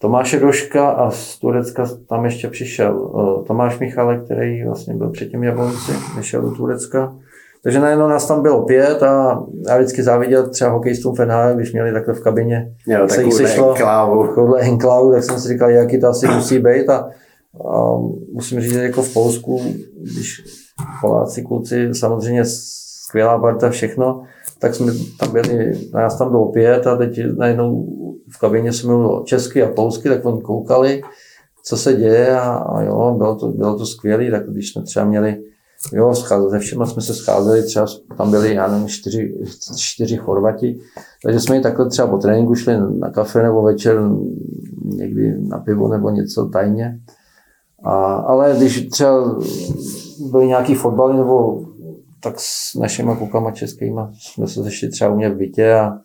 Tomáše 0.00 0.40
Doška 0.40 0.88
a 0.88 1.10
z 1.10 1.38
Turecka 1.38 1.86
tam 2.08 2.24
ještě 2.24 2.48
přišel 2.48 3.00
uh, 3.00 3.44
Tomáš 3.44 3.78
Michale, 3.78 4.18
který 4.18 4.64
vlastně 4.64 4.94
byl 4.94 5.10
předtím 5.10 5.44
Jablonci, 5.44 5.92
nešel 6.16 6.42
do 6.42 6.50
Turecka. 6.50 7.16
Takže 7.62 7.80
najednou 7.80 8.08
nás 8.08 8.28
tam 8.28 8.42
bylo 8.42 8.62
pět 8.62 9.02
a 9.02 9.42
já 9.68 9.76
vždycky 9.76 10.02
záviděl 10.02 10.48
třeba 10.48 10.70
hokejistům 10.70 11.14
FNH, 11.14 11.54
když 11.54 11.72
měli 11.72 11.92
takhle 11.92 12.14
v 12.14 12.22
kabině. 12.22 12.72
Jo, 12.86 13.08
se 13.08 13.22
jich 13.22 13.34
sešlo, 13.34 13.74
takovouhle 13.74 14.60
enklávu, 14.60 15.12
tak 15.12 15.24
jsem 15.24 15.40
si 15.40 15.48
říkal, 15.48 15.70
jaký 15.70 16.00
to 16.00 16.08
asi 16.08 16.26
musí 16.26 16.58
být. 16.58 16.88
A, 16.88 17.10
a 17.70 17.98
musím 18.32 18.60
říct, 18.60 18.72
že 18.72 18.82
jako 18.82 19.02
v 19.02 19.12
Polsku, 19.12 19.60
když 20.00 20.42
Poláci, 21.00 21.42
kluci, 21.42 21.88
samozřejmě 21.92 22.44
skvělá 22.44 23.38
parta, 23.38 23.70
všechno, 23.70 24.22
tak 24.58 24.74
jsme 24.74 24.92
tam 25.20 25.32
byli, 25.32 25.72
nás 25.94 26.18
tam 26.18 26.30
bylo 26.30 26.52
pět 26.52 26.86
a 26.86 26.96
teď 26.96 27.20
najednou 27.36 27.86
v 28.30 28.38
kabině 28.38 28.72
jsme 28.72 28.94
mluvili 28.94 29.24
česky 29.24 29.62
a 29.62 29.68
polsky, 29.68 30.08
tak 30.08 30.24
oni 30.24 30.42
koukali 30.42 31.02
co 31.68 31.76
se 31.76 31.94
děje 31.94 32.40
a, 32.40 32.54
a 32.54 32.82
jo, 32.82 33.14
bylo 33.18 33.34
to, 33.34 33.48
bylo 33.48 33.78
to 33.78 33.86
skvělé, 33.86 34.30
tak 34.30 34.50
když 34.50 34.72
jsme 34.72 34.82
třeba 34.82 35.04
měli, 35.06 35.42
jo, 35.92 36.14
scházeli, 36.14 36.50
se 36.50 36.58
všema 36.58 36.86
jsme 36.86 37.02
se 37.02 37.14
scházeli, 37.14 37.62
třeba 37.62 37.86
tam 38.16 38.30
byli, 38.30 38.54
já 38.54 38.68
nevím, 38.68 38.88
čtyři, 38.88 39.34
čtyři 39.78 40.16
Chorvati, 40.16 40.78
takže 41.22 41.40
jsme 41.40 41.58
i 41.58 41.60
takhle 41.60 41.88
třeba 41.88 42.08
po 42.08 42.18
tréninku 42.18 42.54
šli 42.54 42.74
na 42.98 43.10
kafe 43.10 43.42
nebo 43.42 43.62
večer 43.62 44.00
někdy 44.84 45.34
na 45.40 45.58
pivo 45.58 45.88
nebo 45.88 46.10
něco 46.10 46.46
tajně. 46.46 47.00
A, 47.84 48.14
ale 48.14 48.54
když 48.56 48.88
třeba 48.88 49.40
byly 50.30 50.46
nějaký 50.46 50.74
fotbaly 50.74 51.16
nebo 51.16 51.62
tak 52.22 52.34
s 52.36 52.74
našimi 52.74 53.16
klukama 53.16 53.50
českýma 53.50 54.10
jsme 54.12 54.46
se 54.48 54.62
zešli 54.62 54.88
třeba 54.88 55.10
u 55.10 55.16
mě 55.16 55.30
v 55.30 55.36
bytě 55.36 55.74
a 55.74 55.98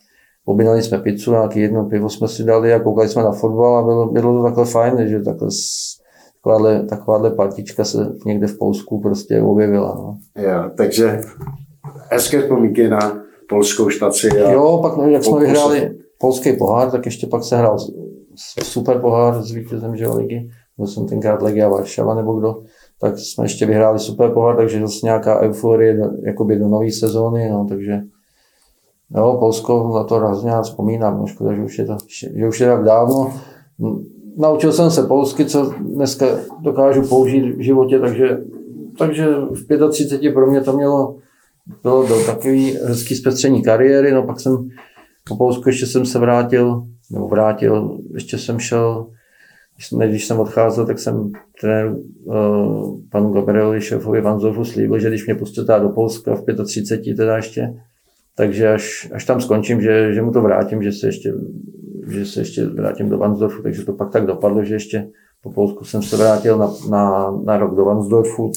objednali 0.46 0.84
jsme 0.84 0.98
pizzu, 0.98 1.32
nějaký 1.32 1.60
jedno 1.60 1.86
pivo 1.86 2.10
jsme 2.10 2.28
si 2.28 2.44
dali 2.44 2.74
a 2.74 2.80
koukali 2.80 3.10
jsme 3.10 3.24
na 3.24 3.32
fotbal 3.32 3.78
a 3.78 3.84
bylo, 3.84 4.12
bylo 4.12 4.38
to 4.38 4.44
takhle 4.44 4.66
fajn, 4.66 5.08
že 5.08 5.20
takhle 5.20 5.50
takováhle, 6.36 6.84
takováhle 6.84 7.32
partička 7.32 7.84
se 7.84 8.12
někde 8.26 8.48
v 8.48 8.58
Polsku 8.58 9.02
prostě 9.02 9.42
objevila. 9.42 9.96
No. 9.96 10.18
Jo, 10.44 10.70
takže 10.78 11.22
hezké 12.12 12.42
vzpomínky 12.42 12.88
na 12.88 13.22
polskou 13.50 13.90
štaci. 13.90 14.30
A 14.30 14.52
jo, 14.52 14.80
pak 14.82 14.98
no, 14.98 15.10
jak 15.10 15.24
jsme 15.24 15.40
vyhráli 15.40 15.92
polský 16.20 16.58
pohár, 16.58 16.92
tak 16.92 17.06
ještě 17.06 17.28
pak 17.28 17.44
se 17.44 17.58
hrál 17.58 17.78
super 18.64 19.00
pohár 19.00 19.42
s 19.42 19.52
vítězem 19.52 19.96
že 19.96 20.08
ligy. 20.08 20.50
Byl 20.78 20.88
jsem 20.88 21.08
tenkrát 21.08 21.42
Legia 21.42 21.70
Varšava 21.70 22.16
nebo 22.16 22.40
kdo 22.40 22.56
tak 23.04 23.20
jsme 23.20 23.46
ještě 23.46 23.66
vyhráli 23.66 24.00
super 24.00 24.32
pohár, 24.32 24.56
takže 24.56 24.82
zase 24.82 25.00
nějaká 25.04 25.40
euforie 25.40 25.98
do, 25.98 26.04
jakoby 26.26 26.60
do 26.60 26.68
nové 26.68 26.92
sezóny, 26.92 27.50
no, 27.50 27.66
takže 27.70 28.02
jo, 29.16 29.38
Polsko 29.40 29.92
na 29.96 30.04
to 30.04 30.16
hrozně 30.16 30.52
vzpomínám, 30.64 31.20
no, 31.20 31.28
škoda, 31.28 31.54
že 31.54 31.64
už 31.64 31.80
je 31.80 31.86
to, 31.86 31.98
že 32.36 32.48
už 32.48 32.60
je 32.60 32.68
tak 32.68 32.84
dávno. 32.84 33.34
Naučil 34.38 34.72
jsem 34.72 34.92
se 34.92 35.04
polsky, 35.04 35.46
co 35.46 35.74
dneska 35.82 36.26
dokážu 36.62 37.08
použít 37.08 37.56
v 37.56 37.62
životě, 37.62 38.00
takže, 38.00 38.38
takže 38.98 39.26
v 39.36 39.90
35 39.90 40.34
pro 40.34 40.52
mě 40.52 40.62
to 40.62 40.74
mělo 40.74 41.16
bylo 41.84 42.08
do 42.08 42.26
takový 42.26 42.78
hezký 42.84 43.16
zpestření 43.16 43.64
kariéry, 43.64 44.12
no 44.12 44.24
pak 44.24 44.40
jsem 44.40 44.70
po 45.28 45.36
Polsku 45.36 45.70
ještě 45.70 45.86
jsem 45.86 46.06
se 46.06 46.20
vrátil, 46.20 46.84
nebo 47.12 47.28
vrátil, 47.28 48.00
ještě 48.14 48.38
jsem 48.38 48.60
šel 48.60 49.08
když 50.08 50.26
jsem 50.26 50.40
odcházel, 50.40 50.86
tak 50.86 51.00
jsem 51.00 51.32
trenér 51.62 51.96
uh, 52.24 53.00
panu 53.12 53.34
Gabrielovi 53.34 53.82
šéfovi 53.82 54.22
Vanzorfu 54.22 54.66
slíbil, 54.66 55.00
že 55.00 55.10
když 55.10 55.26
mě 55.26 55.36
pustíte 55.36 55.80
do 55.80 55.90
Polska 55.90 56.36
v 56.36 56.66
35 56.66 57.16
teda 57.16 57.36
ještě, 57.36 57.74
takže 58.36 58.74
až, 58.74 59.12
až 59.14 59.26
tam 59.26 59.42
skončím, 59.42 59.82
že, 59.82 60.14
že 60.14 60.22
mu 60.22 60.32
to 60.32 60.42
vrátím, 60.42 60.84
že 60.84 60.92
se 60.92 61.08
ještě, 61.08 61.34
že 62.08 62.26
se 62.26 62.42
ještě 62.42 62.66
vrátím 62.66 63.10
do 63.10 63.18
Vansdorfu, 63.18 63.64
takže 63.64 63.86
to 63.86 63.94
pak 63.94 64.12
tak 64.12 64.26
dopadlo, 64.26 64.64
že 64.64 64.76
ještě 64.76 65.10
po 65.44 65.52
Polsku 65.52 65.86
jsem 65.86 66.02
se 66.02 66.18
vrátil 66.18 66.58
na, 66.58 66.72
na, 66.90 67.32
na 67.44 67.58
rok 67.58 67.76
do 67.76 67.86
Vansdorfu, 67.86 68.52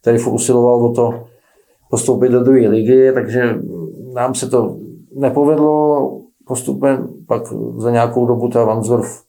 který 0.00 0.18
usiloval 0.22 0.84
o 0.84 0.92
to 0.92 1.26
postoupit 1.90 2.28
do 2.28 2.44
druhé 2.44 2.68
ligy, 2.68 3.12
takže 3.14 3.58
nám 4.14 4.34
se 4.34 4.48
to 4.48 4.76
nepovedlo. 5.14 6.12
Postupem, 6.46 7.08
pak 7.26 7.42
za 7.76 7.90
nějakou 7.90 8.26
dobu 8.26 8.48
ta 8.48 8.64
Vansdorf 8.64 9.22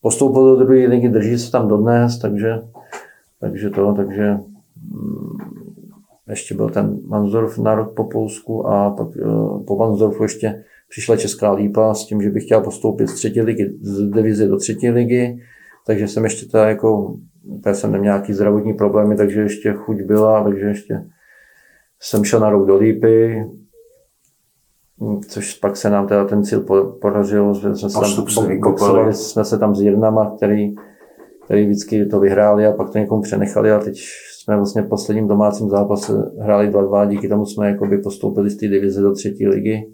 postoupil 0.00 0.44
do 0.44 0.56
druhé 0.56 0.86
ligy, 0.86 1.08
drží 1.08 1.38
se 1.38 1.50
tam 1.50 1.68
dodnes, 1.68 2.18
takže, 2.18 2.62
takže 3.40 3.70
to, 3.70 3.94
takže 3.94 4.38
mm, 4.92 5.53
ještě 6.28 6.54
byl 6.54 6.70
ten 6.70 6.98
Mansdorf 7.06 7.58
na 7.58 7.74
rok 7.74 7.94
po 7.96 8.04
Polsku 8.04 8.66
a 8.66 8.90
pak 8.90 9.08
eh, 9.16 9.64
po 9.66 9.76
Mansdorfu 9.76 10.22
ještě 10.22 10.64
přišla 10.88 11.16
Česká 11.16 11.52
lípa 11.52 11.94
s 11.94 12.06
tím, 12.06 12.22
že 12.22 12.30
bych 12.30 12.44
chtěl 12.44 12.60
postoupit 12.60 13.08
z 13.08 13.14
třetí 13.14 13.40
ligy, 13.40 13.78
z 13.80 14.10
divize 14.10 14.48
do 14.48 14.56
třetí 14.56 14.90
ligy, 14.90 15.38
takže 15.86 16.08
jsem 16.08 16.24
ještě 16.24 16.46
teda 16.46 16.68
jako, 16.68 17.16
já 17.66 17.74
jsem 17.74 17.92
neměl 17.92 18.12
nějaký 18.12 18.32
zdravotní 18.32 18.74
problémy, 18.74 19.16
takže 19.16 19.40
ještě 19.40 19.72
chuť 19.72 19.96
byla, 20.02 20.44
takže 20.44 20.66
ještě 20.66 21.04
jsem 22.00 22.24
šel 22.24 22.40
na 22.40 22.50
rok 22.50 22.66
do 22.66 22.76
Lípy, 22.76 23.44
což 25.28 25.54
pak 25.54 25.76
se 25.76 25.90
nám 25.90 26.08
teda 26.08 26.24
ten 26.24 26.44
cíl 26.44 26.60
podařil, 27.00 27.54
že 27.54 27.74
jsme 27.74 27.90
se 27.90 28.00
tam 28.00 28.10
jsme 29.12 29.44
se 29.44 29.58
tam 29.58 29.74
s 29.74 29.80
Jirnama, 29.80 30.36
který, 30.36 30.74
který 31.44 31.66
vždycky 31.66 32.06
to 32.06 32.20
vyhráli 32.20 32.66
a 32.66 32.72
pak 32.72 32.90
to 32.90 32.98
někomu 32.98 33.22
přenechali 33.22 33.72
a 33.72 33.78
teď 33.78 34.00
jsme 34.44 34.56
vlastně 34.56 34.82
v 34.82 34.88
posledním 34.88 35.28
domácím 35.28 35.68
zápase 35.68 36.32
hráli 36.40 36.70
2-2, 36.70 37.08
díky 37.08 37.28
tomu 37.28 37.46
jsme 37.46 37.68
jakoby 37.68 37.98
postoupili 37.98 38.50
z 38.50 38.56
té 38.56 38.68
divize 38.68 39.00
do 39.00 39.12
třetí 39.12 39.46
ligy. 39.46 39.92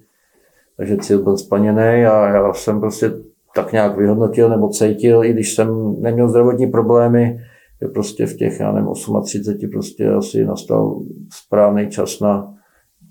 Takže 0.77 0.97
cíl 0.97 1.23
byl 1.23 1.37
splněný 1.37 2.07
a 2.07 2.29
já 2.29 2.53
jsem 2.53 2.81
prostě 2.81 3.13
tak 3.55 3.73
nějak 3.73 3.97
vyhodnotil 3.97 4.49
nebo 4.49 4.69
cítil, 4.69 5.25
i 5.25 5.33
když 5.33 5.55
jsem 5.55 5.97
neměl 6.01 6.29
zdravotní 6.29 6.67
problémy, 6.67 7.39
že 7.83 7.89
prostě 7.89 8.27
v 8.27 8.37
těch, 8.37 8.61
já 8.61 8.73
nevím, 8.73 8.89
38 9.25 9.71
prostě 9.71 10.09
asi 10.09 10.45
nastal 10.45 11.03
správný 11.33 11.89
čas 11.89 12.21
na, 12.21 12.55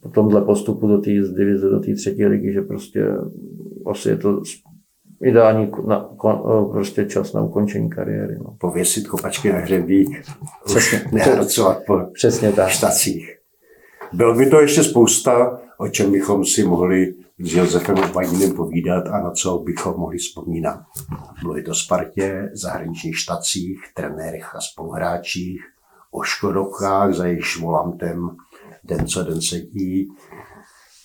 po 0.02 0.10
tomhle 0.10 0.42
postupu 0.42 0.88
do 0.88 0.98
té 0.98 1.12
divize, 1.12 1.70
do 1.70 1.80
té 1.80 1.94
třetí 1.94 2.26
ligy, 2.26 2.54
že 2.54 2.62
prostě 2.62 3.06
asi 3.86 4.10
je 4.10 4.18
to 4.18 4.42
ideální 5.22 5.72
na, 5.88 6.10
prostě 6.72 7.06
čas 7.06 7.34
na 7.34 7.42
ukončení 7.42 7.90
kariéry. 7.90 8.38
No. 8.38 8.56
Pověsit 8.58 9.08
kopačky 9.08 9.54
na 9.54 9.60
hřebík, 9.60 10.26
přesně, 10.66 11.02
nehracovat 11.12 11.78
po 11.88 12.00
přesně 12.14 12.52
tak. 12.52 12.70
štacích. 12.70 13.38
Bylo 14.14 14.36
by 14.36 14.50
to 14.50 14.62
ještě 14.62 14.84
spousta, 14.84 15.60
o 15.78 15.88
čem 15.88 16.12
bychom 16.12 16.46
si 16.46 16.64
mohli 16.64 17.14
s 17.40 17.54
Josefem 17.54 17.98
Obajinem 18.10 18.54
povídat 18.54 19.08
a 19.08 19.20
na 19.20 19.32
co 19.32 19.58
bychom 19.58 19.98
mohli 19.98 20.18
vzpomínat. 20.18 20.80
Mluvit 21.44 21.68
o 21.68 21.76
Spartě, 21.76 22.50
zahraničních 22.54 23.20
štacích, 23.20 23.82
trenérech 23.94 24.56
a 24.56 24.62
spoluhráčích, 24.62 25.62
o 26.12 26.24
Škodovkách, 26.24 27.14
za 27.14 27.26
jejich 27.26 27.58
volantem 27.60 28.30
den 28.84 29.08
co 29.08 29.24
den 29.24 29.42
sedí. 29.42 30.12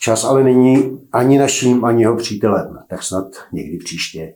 Čas 0.04 0.24
ale 0.24 0.44
není 0.44 1.00
ani 1.12 1.38
naším, 1.38 1.84
ani 1.84 2.02
jeho 2.02 2.16
přítelem, 2.16 2.78
tak 2.88 3.02
snad 3.02 3.26
někdy 3.52 3.78
příště. 3.78 4.34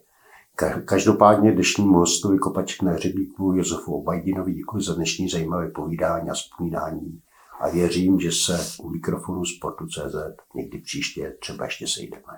Každopádně 0.85 1.51
dnešnímu 1.51 1.97
hostovi 1.97 2.37
kopaček 2.37 2.81
na 2.81 2.91
hřebíku 2.91 3.53
Josefu 3.53 3.93
Obajdinovi 3.93 4.53
děkuji 4.53 4.83
za 4.83 4.93
dnešní 4.93 5.29
zajímavé 5.29 5.69
povídání 5.69 6.29
a 6.29 6.33
vzpomínání 6.33 7.21
a 7.59 7.69
věřím, 7.69 8.19
že 8.19 8.31
se 8.31 8.59
u 8.83 8.89
mikrofonu 8.89 9.45
Sportu.cz 9.45 10.15
někdy 10.55 10.77
příště 10.77 11.35
třeba 11.39 11.65
ještě 11.65 11.87
sejdeme. 11.87 12.33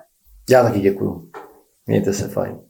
Já 0.50 0.62
taky 0.62 0.80
děkuji. 0.80 1.30
Mějte 1.86 2.12
se 2.12 2.28
fajn. 2.28 2.60